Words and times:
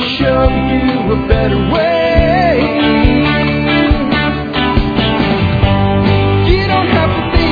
show 0.00 0.48
you 0.48 1.12
a 1.12 1.16
better 1.28 1.58
way. 1.72 2.60
You 6.48 6.66
don't 6.68 6.88
have 6.88 7.12
to 7.16 7.24
be 7.36 7.50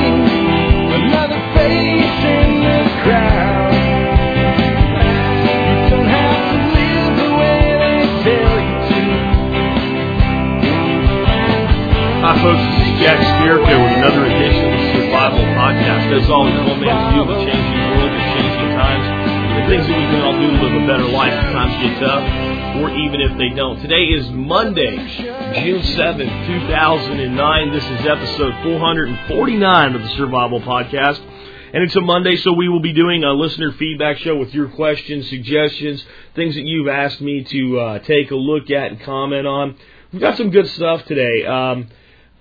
another 1.01 1.41
face 1.55 2.21
in 2.25 2.49
the 2.65 2.79
crowd. 3.03 3.75
You 5.45 5.91
don't 5.91 6.09
have 6.09 6.43
to 6.51 6.59
live 6.77 7.13
the 7.21 7.31
way 7.41 7.61
they 7.83 8.01
tell 8.25 8.57
you 8.61 8.77
to. 8.89 9.01
Hi, 12.21 12.33
folks. 12.43 12.65
This 12.65 12.89
is 12.89 12.95
Jack 13.01 13.19
Spirko 13.19 13.75
with 13.85 13.95
another 13.99 14.25
edition 14.27 14.67
of 14.73 14.79
the 14.81 14.87
Survival 14.95 15.45
Podcast. 15.57 16.13
As 16.21 16.29
always, 16.31 16.55
whole 16.61 16.77
man's 16.77 17.05
view 17.15 17.25
of 17.25 17.39
changing 17.45 17.80
things 19.71 19.87
that 19.87 19.97
we 19.97 20.03
can 20.03 20.21
all 20.23 20.33
do 20.33 20.51
to 20.51 20.63
live 20.65 20.83
a 20.83 20.87
better 20.89 21.09
life 21.13 21.33
if 21.33 21.53
times 21.53 21.81
get 21.81 22.01
tough, 22.01 22.25
or 22.83 22.91
even 22.91 23.21
if 23.21 23.39
they 23.39 23.51
don't. 23.51 23.81
Today 23.81 24.03
is 24.03 24.29
Monday, 24.31 24.97
June 25.63 25.81
7th, 25.81 26.47
2009. 26.65 27.71
This 27.73 27.85
is 27.85 28.05
episode 28.05 28.53
449 28.65 29.95
of 29.95 30.03
the 30.03 30.09
Survival 30.17 30.61
Podcast. 30.61 31.21
And 31.73 31.85
it's 31.85 31.95
a 31.95 32.01
Monday, 32.01 32.35
so 32.35 32.53
we 32.53 32.69
will 32.69 32.81
be 32.81 32.93
doing 32.93 33.23
a 33.23 33.33
listener 33.33 33.71
feedback 33.71 34.19
show 34.19 34.37
with 34.37 34.53
your 34.53 34.71
questions, 34.71 35.29
suggestions, 35.31 36.05
things 36.35 36.57
that 36.57 36.65
you've 36.65 36.89
asked 36.89 37.21
me 37.21 37.45
to 37.45 37.79
uh, 37.79 37.99
take 38.01 38.33
a 38.33 38.37
look 38.37 38.73
at 38.73 38.91
and 38.91 39.01
comment 39.03 39.47
on. 39.47 39.77
We've 40.13 40.21
got 40.21 40.37
some 40.37 40.51
good 40.51 40.67
stuff 40.67 41.05
today. 41.05 41.47
Um, 41.47 41.87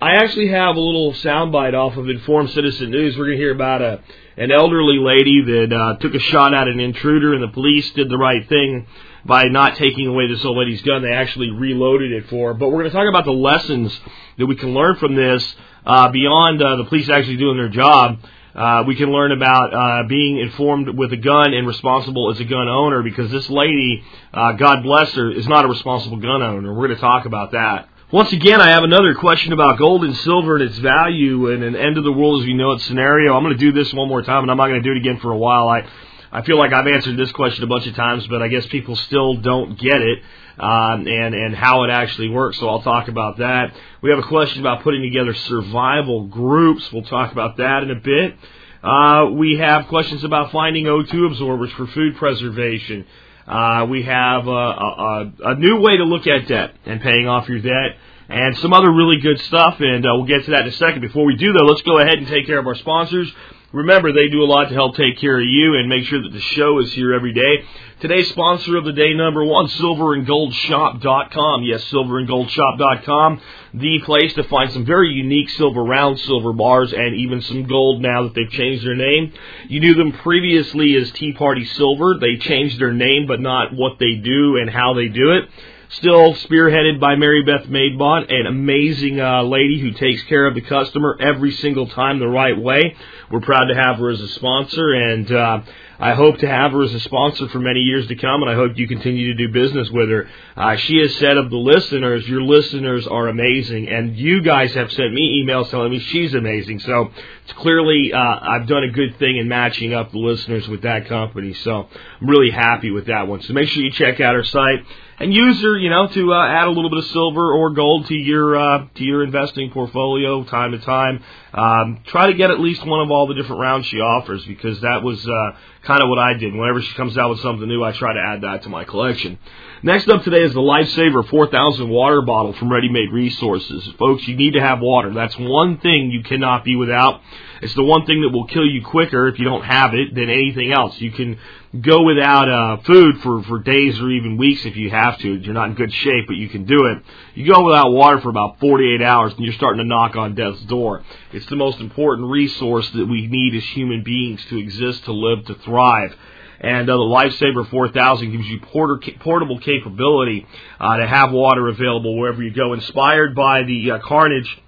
I 0.01 0.15
actually 0.15 0.47
have 0.47 0.77
a 0.77 0.79
little 0.79 1.13
soundbite 1.13 1.75
off 1.75 1.95
of 1.95 2.09
Informed 2.09 2.49
Citizen 2.51 2.89
News. 2.89 3.15
We're 3.15 3.25
going 3.25 3.37
to 3.37 3.43
hear 3.43 3.53
about 3.53 3.83
a 3.83 4.01
an 4.39 4.51
elderly 4.51 4.97
lady 4.97 5.41
that 5.43 5.75
uh, 5.75 5.97
took 5.97 6.15
a 6.15 6.19
shot 6.19 6.53
at 6.53 6.69
an 6.69 6.79
intruder, 6.79 7.33
and 7.33 7.43
the 7.43 7.49
police 7.49 7.91
did 7.91 8.09
the 8.09 8.17
right 8.17 8.47
thing 8.47 8.87
by 9.25 9.43
not 9.43 9.75
taking 9.75 10.07
away 10.07 10.27
this 10.27 10.45
old 10.45 10.57
lady's 10.57 10.81
gun. 10.81 11.01
They 11.01 11.11
actually 11.11 11.51
reloaded 11.51 12.13
it 12.13 12.29
for 12.29 12.53
her. 12.53 12.53
But 12.53 12.69
we're 12.69 12.79
going 12.79 12.91
to 12.91 12.95
talk 12.95 13.09
about 13.09 13.25
the 13.25 13.31
lessons 13.31 13.99
that 14.37 14.45
we 14.45 14.55
can 14.55 14.73
learn 14.73 14.95
from 14.95 15.15
this 15.15 15.43
uh, 15.85 16.09
beyond 16.11 16.61
uh, 16.61 16.77
the 16.77 16.85
police 16.85 17.09
actually 17.09 17.35
doing 17.35 17.57
their 17.57 17.67
job. 17.67 18.19
Uh, 18.55 18.85
we 18.87 18.95
can 18.95 19.11
learn 19.11 19.33
about 19.33 19.73
uh, 19.73 20.07
being 20.07 20.37
informed 20.37 20.97
with 20.97 21.11
a 21.11 21.17
gun 21.17 21.53
and 21.53 21.67
responsible 21.67 22.31
as 22.31 22.39
a 22.39 22.45
gun 22.45 22.69
owner 22.69 23.03
because 23.03 23.29
this 23.31 23.49
lady, 23.49 24.03
uh, 24.33 24.53
God 24.53 24.83
bless 24.83 25.11
her, 25.15 25.31
is 25.31 25.49
not 25.49 25.65
a 25.65 25.67
responsible 25.67 26.17
gun 26.17 26.41
owner. 26.41 26.73
We're 26.73 26.87
going 26.87 26.97
to 26.97 27.01
talk 27.01 27.25
about 27.25 27.51
that. 27.51 27.88
Once 28.11 28.33
again, 28.33 28.59
I 28.59 28.69
have 28.69 28.83
another 28.83 29.13
question 29.13 29.53
about 29.53 29.77
gold 29.77 30.03
and 30.03 30.17
silver 30.17 30.55
and 30.55 30.63
its 30.63 30.79
value 30.79 31.51
in 31.51 31.61
an 31.61 31.75
end 31.75 31.95
of 31.95 32.03
the 32.03 32.11
world 32.11 32.41
as 32.41 32.47
we 32.47 32.55
know 32.55 32.71
it 32.71 32.81
scenario. 32.81 33.35
I'm 33.35 33.43
going 33.43 33.55
to 33.55 33.59
do 33.63 33.71
this 33.71 33.93
one 33.93 34.07
more 34.07 34.23
time, 34.23 34.41
and 34.41 34.49
I'm 34.49 34.57
not 34.57 34.65
going 34.65 34.81
to 34.81 34.83
do 34.89 34.93
it 34.93 34.97
again 34.97 35.19
for 35.19 35.31
a 35.31 35.37
while. 35.37 35.69
I 35.69 35.87
I 36.31 36.41
feel 36.41 36.57
like 36.57 36.73
I've 36.73 36.87
answered 36.87 37.17
this 37.17 37.31
question 37.33 37.63
a 37.63 37.67
bunch 37.67 37.85
of 37.85 37.93
times, 37.93 38.25
but 38.25 38.41
I 38.41 38.47
guess 38.47 38.65
people 38.65 38.95
still 38.95 39.35
don't 39.35 39.77
get 39.77 40.01
it 40.01 40.23
um, 40.57 41.07
and 41.07 41.35
and 41.35 41.55
how 41.55 41.83
it 41.83 41.91
actually 41.91 42.29
works. 42.29 42.57
So 42.57 42.67
I'll 42.67 42.81
talk 42.81 43.09
about 43.09 43.37
that. 43.37 43.75
We 44.01 44.09
have 44.09 44.17
a 44.17 44.27
question 44.27 44.61
about 44.61 44.81
putting 44.81 45.03
together 45.03 45.35
survival 45.35 46.25
groups. 46.29 46.91
We'll 46.91 47.03
talk 47.03 47.31
about 47.31 47.57
that 47.57 47.83
in 47.83 47.91
a 47.91 47.99
bit. 47.99 48.35
Uh, 48.81 49.29
we 49.33 49.59
have 49.59 49.87
questions 49.87 50.23
about 50.23 50.51
finding 50.51 50.85
O2 50.85 51.27
absorbers 51.27 51.71
for 51.73 51.85
food 51.85 52.15
preservation. 52.15 53.05
Uh, 53.49 53.87
we 53.89 54.03
have 54.03 54.47
a, 54.47 54.51
a, 54.51 55.31
a 55.45 55.55
new 55.55 55.81
way 55.81 55.97
to 55.97 56.03
look 56.03 56.27
at 56.27 56.47
debt 56.47 56.75
and 56.85 57.01
paying 57.01 57.27
off 57.27 57.49
your 57.49 57.59
debt, 57.59 57.97
and 58.29 58.55
some 58.59 58.73
other 58.73 58.91
really 58.91 59.19
good 59.19 59.39
stuff. 59.41 59.77
And 59.79 60.05
uh, 60.05 60.09
we'll 60.13 60.25
get 60.25 60.45
to 60.45 60.51
that 60.51 60.61
in 60.61 60.67
a 60.67 60.71
second. 60.73 61.01
Before 61.01 61.25
we 61.25 61.35
do 61.35 61.51
though, 61.51 61.65
let's 61.65 61.81
go 61.81 61.97
ahead 61.97 62.19
and 62.19 62.27
take 62.27 62.45
care 62.45 62.59
of 62.59 62.67
our 62.67 62.75
sponsors. 62.75 63.33
Remember, 63.71 64.11
they 64.11 64.29
do 64.29 64.41
a 64.41 64.49
lot 64.49 64.69
to 64.69 64.73
help 64.73 64.95
take 64.95 65.19
care 65.19 65.39
of 65.39 65.45
you 65.45 65.75
and 65.75 65.87
make 65.87 66.03
sure 66.05 66.19
that 66.23 66.33
the 66.33 66.39
show 66.39 66.79
is 66.79 66.91
here 66.93 67.13
every 67.13 67.33
day. 67.33 67.63
Today's 67.99 68.27
sponsor 68.29 68.77
of 68.77 68.83
the 68.83 68.93
day, 68.93 69.13
number 69.13 69.45
one, 69.45 69.67
silverandgoldshop.com. 69.67 71.63
Yes, 71.63 71.83
silverandgoldshop.com, 71.91 73.41
the 73.75 73.99
place 74.05 74.33
to 74.33 74.43
find 74.45 74.71
some 74.71 74.85
very 74.85 75.11
unique 75.11 75.51
silver 75.51 75.83
round 75.83 76.19
silver 76.19 76.51
bars 76.51 76.93
and 76.93 77.15
even 77.15 77.41
some 77.41 77.67
gold 77.67 78.01
now 78.01 78.23
that 78.23 78.33
they've 78.33 78.49
changed 78.49 78.83
their 78.83 78.95
name. 78.95 79.33
You 79.67 79.81
knew 79.81 79.93
them 79.93 80.13
previously 80.13 80.95
as 80.95 81.11
Tea 81.11 81.33
Party 81.33 81.65
Silver. 81.65 82.15
They 82.19 82.37
changed 82.37 82.79
their 82.79 82.93
name, 82.93 83.27
but 83.27 83.39
not 83.39 83.71
what 83.75 83.99
they 83.99 84.15
do 84.15 84.57
and 84.57 84.67
how 84.67 84.95
they 84.95 85.09
do 85.09 85.33
it. 85.33 85.47
Still 85.91 86.35
spearheaded 86.35 86.99
by 86.99 87.15
Mary 87.15 87.41
Beth 87.41 87.65
Maidbot, 87.65 88.31
an 88.31 88.45
amazing 88.45 89.19
uh, 89.19 89.41
lady 89.41 89.79
who 89.79 89.89
takes 89.89 90.21
care 90.25 90.45
of 90.45 90.53
the 90.53 90.61
customer 90.61 91.17
every 91.19 91.51
single 91.51 91.87
time 91.87 92.19
the 92.19 92.27
right 92.27 92.55
way. 92.55 92.95
We're 93.31 93.39
proud 93.39 93.65
to 93.65 93.73
have 93.73 93.97
her 93.97 94.11
as 94.11 94.21
a 94.21 94.27
sponsor, 94.27 94.91
and 94.91 95.31
uh, 95.31 95.61
I 95.97 96.13
hope 96.13 96.37
to 96.37 96.47
have 96.47 96.73
her 96.73 96.83
as 96.83 96.93
a 96.93 96.99
sponsor 96.99 97.49
for 97.49 97.57
many 97.57 97.79
years 97.79 98.05
to 98.05 98.15
come, 98.15 98.43
and 98.43 98.51
I 98.51 98.53
hope 98.53 98.77
you 98.77 98.87
continue 98.87 99.33
to 99.35 99.47
do 99.47 99.51
business 99.51 99.89
with 99.89 100.09
her. 100.09 100.29
Uh, 100.55 100.75
she 100.75 100.97
has 100.97 101.15
said 101.15 101.37
of 101.37 101.49
the 101.49 101.57
listeners, 101.57 102.27
your 102.29 102.43
listeners 102.43 103.07
are 103.07 103.27
amazing, 103.27 103.89
and 103.89 104.15
you 104.15 104.43
guys 104.43 104.71
have 104.75 104.91
sent 104.91 105.11
me 105.11 105.43
emails 105.43 105.71
telling 105.71 105.91
me 105.91 105.97
she's 105.97 106.35
amazing. 106.35 106.81
So 106.81 107.09
it's 107.43 107.53
clearly 107.53 108.13
uh, 108.13 108.19
I've 108.19 108.67
done 108.67 108.83
a 108.83 108.91
good 108.91 109.17
thing 109.17 109.37
in 109.37 109.47
matching 109.47 109.95
up 109.95 110.11
the 110.11 110.19
listeners 110.19 110.67
with 110.67 110.83
that 110.83 111.07
company. 111.07 111.53
So 111.53 111.89
I'm 112.21 112.29
really 112.29 112.51
happy 112.51 112.91
with 112.91 113.07
that 113.07 113.27
one. 113.27 113.41
So 113.41 113.53
make 113.53 113.69
sure 113.69 113.81
you 113.81 113.91
check 113.91 114.19
out 114.19 114.35
her 114.35 114.43
site 114.43 114.85
and 115.19 115.33
use 115.33 115.61
her, 115.61 115.77
you 115.77 115.89
know, 115.89 116.07
to 116.07 116.33
uh, 116.33 116.47
add 116.47 116.67
a 116.67 116.71
little 116.71 116.89
bit 116.89 116.99
of 116.99 117.05
silver 117.05 117.53
or 117.53 117.71
gold 117.71 118.07
to 118.07 118.15
your 118.15 118.55
uh, 118.55 118.85
to 118.95 119.03
your 119.03 119.23
investing 119.23 119.69
portfolio 119.71 120.43
time 120.45 120.71
to 120.71 120.79
time. 120.79 121.23
Um, 121.53 122.01
try 122.05 122.27
to 122.27 122.33
get 122.33 122.51
at 122.51 122.59
least 122.59 122.85
one 122.85 123.01
of 123.01 123.11
all 123.11 123.27
the 123.27 123.33
different 123.33 123.61
rounds 123.61 123.85
she 123.87 123.97
offers 123.97 124.45
because 124.45 124.79
that 124.81 125.03
was 125.03 125.27
uh, 125.27 125.51
kind 125.83 126.01
of 126.01 126.09
what 126.09 126.19
I 126.19 126.33
did. 126.33 126.53
Whenever 126.53 126.81
she 126.81 126.95
comes 126.95 127.17
out 127.17 127.29
with 127.29 127.41
something 127.41 127.67
new, 127.67 127.83
I 127.83 127.91
try 127.91 128.13
to 128.13 128.19
add 128.19 128.41
that 128.41 128.63
to 128.63 128.69
my 128.69 128.85
collection. 128.85 129.37
Next 129.83 130.07
up 130.09 130.23
today 130.23 130.43
is 130.43 130.53
the 130.53 130.59
Lifesaver 130.59 131.27
4000 131.29 131.89
water 131.89 132.21
bottle 132.21 132.53
from 132.53 132.71
Ready 132.71 132.89
Made 132.89 133.11
Resources. 133.11 133.89
Folks, 133.97 134.27
you 134.27 134.35
need 134.35 134.53
to 134.53 134.61
have 134.61 134.79
water. 134.79 135.13
That's 135.13 135.37
one 135.37 135.79
thing 135.79 136.11
you 136.11 136.23
cannot 136.23 136.63
be 136.63 136.75
without. 136.75 137.21
It's 137.61 137.73
the 137.75 137.83
one 137.83 138.05
thing 138.05 138.21
that 138.21 138.29
will 138.29 138.47
kill 138.47 138.65
you 138.65 138.83
quicker 138.83 139.27
if 139.27 139.37
you 139.37 139.45
don't 139.45 139.63
have 139.63 139.93
it 139.93 140.15
than 140.15 140.29
anything 140.29 140.71
else. 140.71 140.99
You 140.99 141.11
can 141.11 141.37
go 141.79 142.03
without 142.03 142.49
uh, 142.49 142.77
food 142.83 143.21
for, 143.21 143.43
for 143.43 143.59
days 143.59 143.99
or 143.99 144.09
even 144.09 144.37
weeks 144.37 144.65
if 144.65 144.75
you 144.75 144.89
have 144.89 145.19
to. 145.19 145.35
You're 145.35 145.53
not 145.53 145.69
in 145.69 145.75
good 145.75 145.93
shape, 145.93 146.25
but 146.27 146.37
you 146.37 146.49
can 146.49 146.65
do 146.65 146.85
it. 146.85 147.03
You 147.35 147.51
go 147.51 147.65
without 147.65 147.91
water 147.91 148.21
for 148.21 148.29
about 148.29 148.59
48 148.59 149.01
hours 149.01 149.33
and 149.33 149.43
you're 149.43 149.53
starting 149.53 149.79
to 149.79 149.87
knock 149.87 150.15
on 150.15 150.35
death's 150.35 150.61
door. 150.63 151.03
It's 151.31 151.45
the 151.47 151.55
most 151.55 151.79
important 151.79 152.29
resource 152.29 152.89
that 152.91 153.05
we 153.05 153.27
need 153.27 153.55
as 153.55 153.63
human 153.65 154.03
beings 154.03 154.43
to 154.49 154.57
exist, 154.57 155.05
to 155.05 155.11
live, 155.11 155.45
to 155.45 155.55
thrive. 155.55 156.15
And 156.61 156.89
uh, 156.89 156.97
the 156.97 157.03
Lifesaver 157.03 157.69
4000 157.69 158.31
gives 158.31 158.47
you 158.47 158.59
porter, 158.59 158.99
portable 159.19 159.59
capability 159.59 160.45
uh, 160.79 160.97
to 160.97 161.07
have 161.07 161.31
water 161.31 161.69
available 161.69 162.17
wherever 162.17 162.43
you 162.43 162.51
go. 162.51 162.73
Inspired 162.73 163.33
by 163.33 163.63
the 163.63 163.91
uh, 163.91 163.99
carnage 163.99 164.59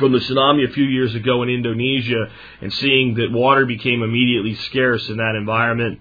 from 0.00 0.12
the 0.12 0.18
tsunami 0.18 0.68
a 0.68 0.72
few 0.72 0.84
years 0.84 1.14
ago 1.14 1.42
in 1.42 1.48
Indonesia 1.48 2.32
and 2.60 2.72
seeing 2.72 3.14
that 3.14 3.30
water 3.30 3.66
became 3.66 4.02
immediately 4.02 4.54
scarce 4.54 5.08
in 5.08 5.18
that 5.18 5.36
environment. 5.36 6.00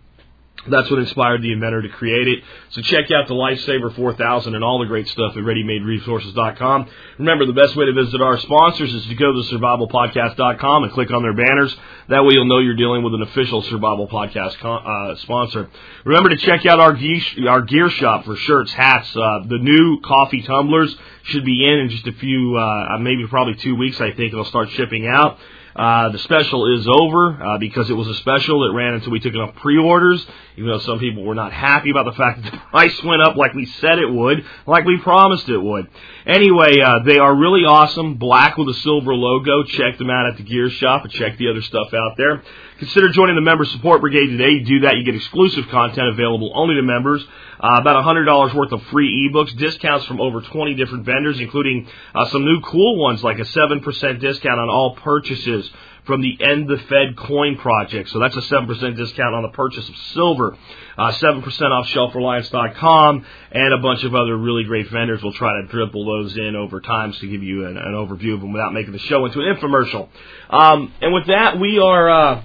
That's 0.67 0.89
what 0.89 0.99
inspired 0.99 1.41
the 1.41 1.51
inventor 1.53 1.81
to 1.81 1.89
create 1.89 2.27
it. 2.27 2.43
So 2.71 2.81
check 2.81 3.09
out 3.11 3.27
the 3.27 3.33
Lifesaver 3.33 3.95
4000 3.95 4.55
and 4.55 4.63
all 4.63 4.79
the 4.79 4.85
great 4.85 5.07
stuff 5.07 5.31
at 5.37 5.43
ReadyMadeResources.com. 5.43 6.89
Remember, 7.17 7.45
the 7.45 7.53
best 7.53 7.75
way 7.75 7.85
to 7.85 7.93
visit 7.93 8.21
our 8.21 8.37
sponsors 8.39 8.93
is 8.93 9.05
to 9.07 9.15
go 9.15 9.31
to 9.31 9.39
SurvivalPodcast.com 9.55 10.83
and 10.83 10.91
click 10.91 11.11
on 11.11 11.21
their 11.21 11.33
banners. 11.33 11.75
That 12.09 12.23
way 12.23 12.33
you'll 12.33 12.45
know 12.45 12.59
you're 12.59 12.75
dealing 12.75 13.03
with 13.03 13.13
an 13.13 13.21
official 13.21 13.61
Survival 13.63 14.07
Podcast 14.07 14.57
con- 14.59 14.85
uh, 14.85 15.15
sponsor. 15.17 15.69
Remember 16.03 16.29
to 16.29 16.37
check 16.37 16.65
out 16.65 16.79
our, 16.79 16.93
ge- 16.93 17.39
our 17.47 17.61
gear 17.61 17.89
shop 17.89 18.25
for 18.25 18.35
shirts, 18.35 18.73
hats, 18.73 19.09
uh, 19.15 19.45
the 19.47 19.59
new 19.59 20.01
coffee 20.01 20.41
tumblers 20.41 20.95
should 21.23 21.45
be 21.45 21.65
in 21.65 21.79
in 21.79 21.89
just 21.89 22.07
a 22.07 22.13
few, 22.13 22.57
uh, 22.57 22.97
maybe 22.99 23.25
probably 23.27 23.55
two 23.55 23.75
weeks, 23.75 23.99
I 24.01 24.11
think 24.11 24.33
it'll 24.33 24.45
start 24.45 24.69
shipping 24.71 25.07
out. 25.07 25.37
Uh, 25.79 26.09
the 26.09 26.19
special 26.19 26.77
is 26.77 26.85
over 26.89 27.41
uh, 27.41 27.57
because 27.57 27.89
it 27.89 27.93
was 27.93 28.05
a 28.09 28.15
special 28.15 28.67
that 28.67 28.73
ran 28.75 28.95
until 28.95 29.13
we 29.13 29.19
took 29.21 29.33
enough 29.33 29.55
pre-orders. 29.55 30.27
Even 30.57 30.69
though 30.69 30.79
some 30.79 30.99
people 30.99 31.23
were 31.23 31.35
not 31.35 31.53
happy 31.53 31.89
about 31.89 32.03
the 32.03 32.17
fact 32.17 32.43
that 32.43 32.51
the 32.51 32.57
price 32.71 33.01
went 33.01 33.21
up 33.21 33.37
like 33.37 33.53
we 33.53 33.65
said 33.65 33.97
it 33.97 34.11
would, 34.11 34.43
like 34.67 34.83
we 34.83 34.97
promised 34.97 35.47
it 35.47 35.57
would. 35.57 35.87
Anyway, 36.25 36.81
uh, 36.81 36.99
they 37.05 37.17
are 37.17 37.33
really 37.33 37.61
awesome, 37.61 38.15
black 38.15 38.57
with 38.57 38.67
a 38.67 38.73
silver 38.73 39.15
logo. 39.15 39.63
Check 39.63 39.97
them 39.97 40.09
out 40.09 40.25
at 40.25 40.35
the 40.35 40.43
gear 40.43 40.69
shop 40.69 41.05
and 41.05 41.13
check 41.13 41.37
the 41.37 41.49
other 41.49 41.61
stuff 41.61 41.93
out 41.93 42.17
there. 42.17 42.43
Consider 42.79 43.07
joining 43.07 43.35
the 43.35 43.41
member 43.41 43.63
support 43.63 44.01
brigade 44.01 44.27
today. 44.27 44.49
You 44.49 44.65
do 44.65 44.79
that, 44.81 44.97
you 44.97 45.05
get 45.05 45.15
exclusive 45.15 45.69
content 45.69 46.09
available 46.09 46.51
only 46.55 46.75
to 46.75 46.81
members. 46.81 47.25
Uh, 47.59 47.77
about 47.79 48.03
$100 48.03 48.53
worth 48.55 48.71
of 48.71 48.81
free 48.83 49.29
ebooks, 49.29 49.55
discounts 49.57 50.05
from 50.05 50.21
over 50.21 50.41
20 50.41 50.75
different 50.75 51.05
vendors, 51.05 51.39
including 51.39 51.87
uh, 52.15 52.25
some 52.29 52.45
new 52.45 52.61
cool 52.61 52.97
ones 52.97 53.23
like 53.23 53.37
a 53.39 53.43
7% 53.43 54.19
discount 54.21 54.59
on 54.59 54.69
all 54.69 54.95
purchases 54.95 55.69
from 56.05 56.21
the 56.21 56.37
End 56.41 56.67
the 56.67 56.77
Fed 56.77 57.15
Coin 57.17 57.57
Project. 57.57 58.09
So 58.09 58.19
that's 58.19 58.35
a 58.35 58.41
7% 58.41 58.97
discount 58.97 59.35
on 59.35 59.43
the 59.43 59.49
purchase 59.49 59.87
of 59.87 59.95
silver, 60.13 60.57
uh, 60.97 61.11
7% 61.11 61.43
off 61.71 61.85
shelfreliance.com, 61.87 63.25
and 63.51 63.73
a 63.73 63.77
bunch 63.77 64.03
of 64.03 64.15
other 64.15 64.35
really 64.35 64.63
great 64.63 64.89
vendors. 64.89 65.21
We'll 65.21 65.33
try 65.33 65.61
to 65.61 65.67
dribble 65.67 66.05
those 66.05 66.35
in 66.35 66.55
over 66.55 66.81
time 66.81 67.13
to 67.13 67.27
give 67.27 67.43
you 67.43 67.67
an, 67.67 67.77
an, 67.77 67.93
overview 67.93 68.33
of 68.33 68.41
them 68.41 68.53
without 68.53 68.73
making 68.73 68.93
the 68.93 68.99
show 68.99 69.25
into 69.25 69.41
an 69.41 69.55
infomercial. 69.55 70.07
Um, 70.49 70.93
and 71.01 71.13
with 71.13 71.27
that, 71.27 71.59
we 71.59 71.77
are. 71.77 72.09
Uh, 72.09 72.43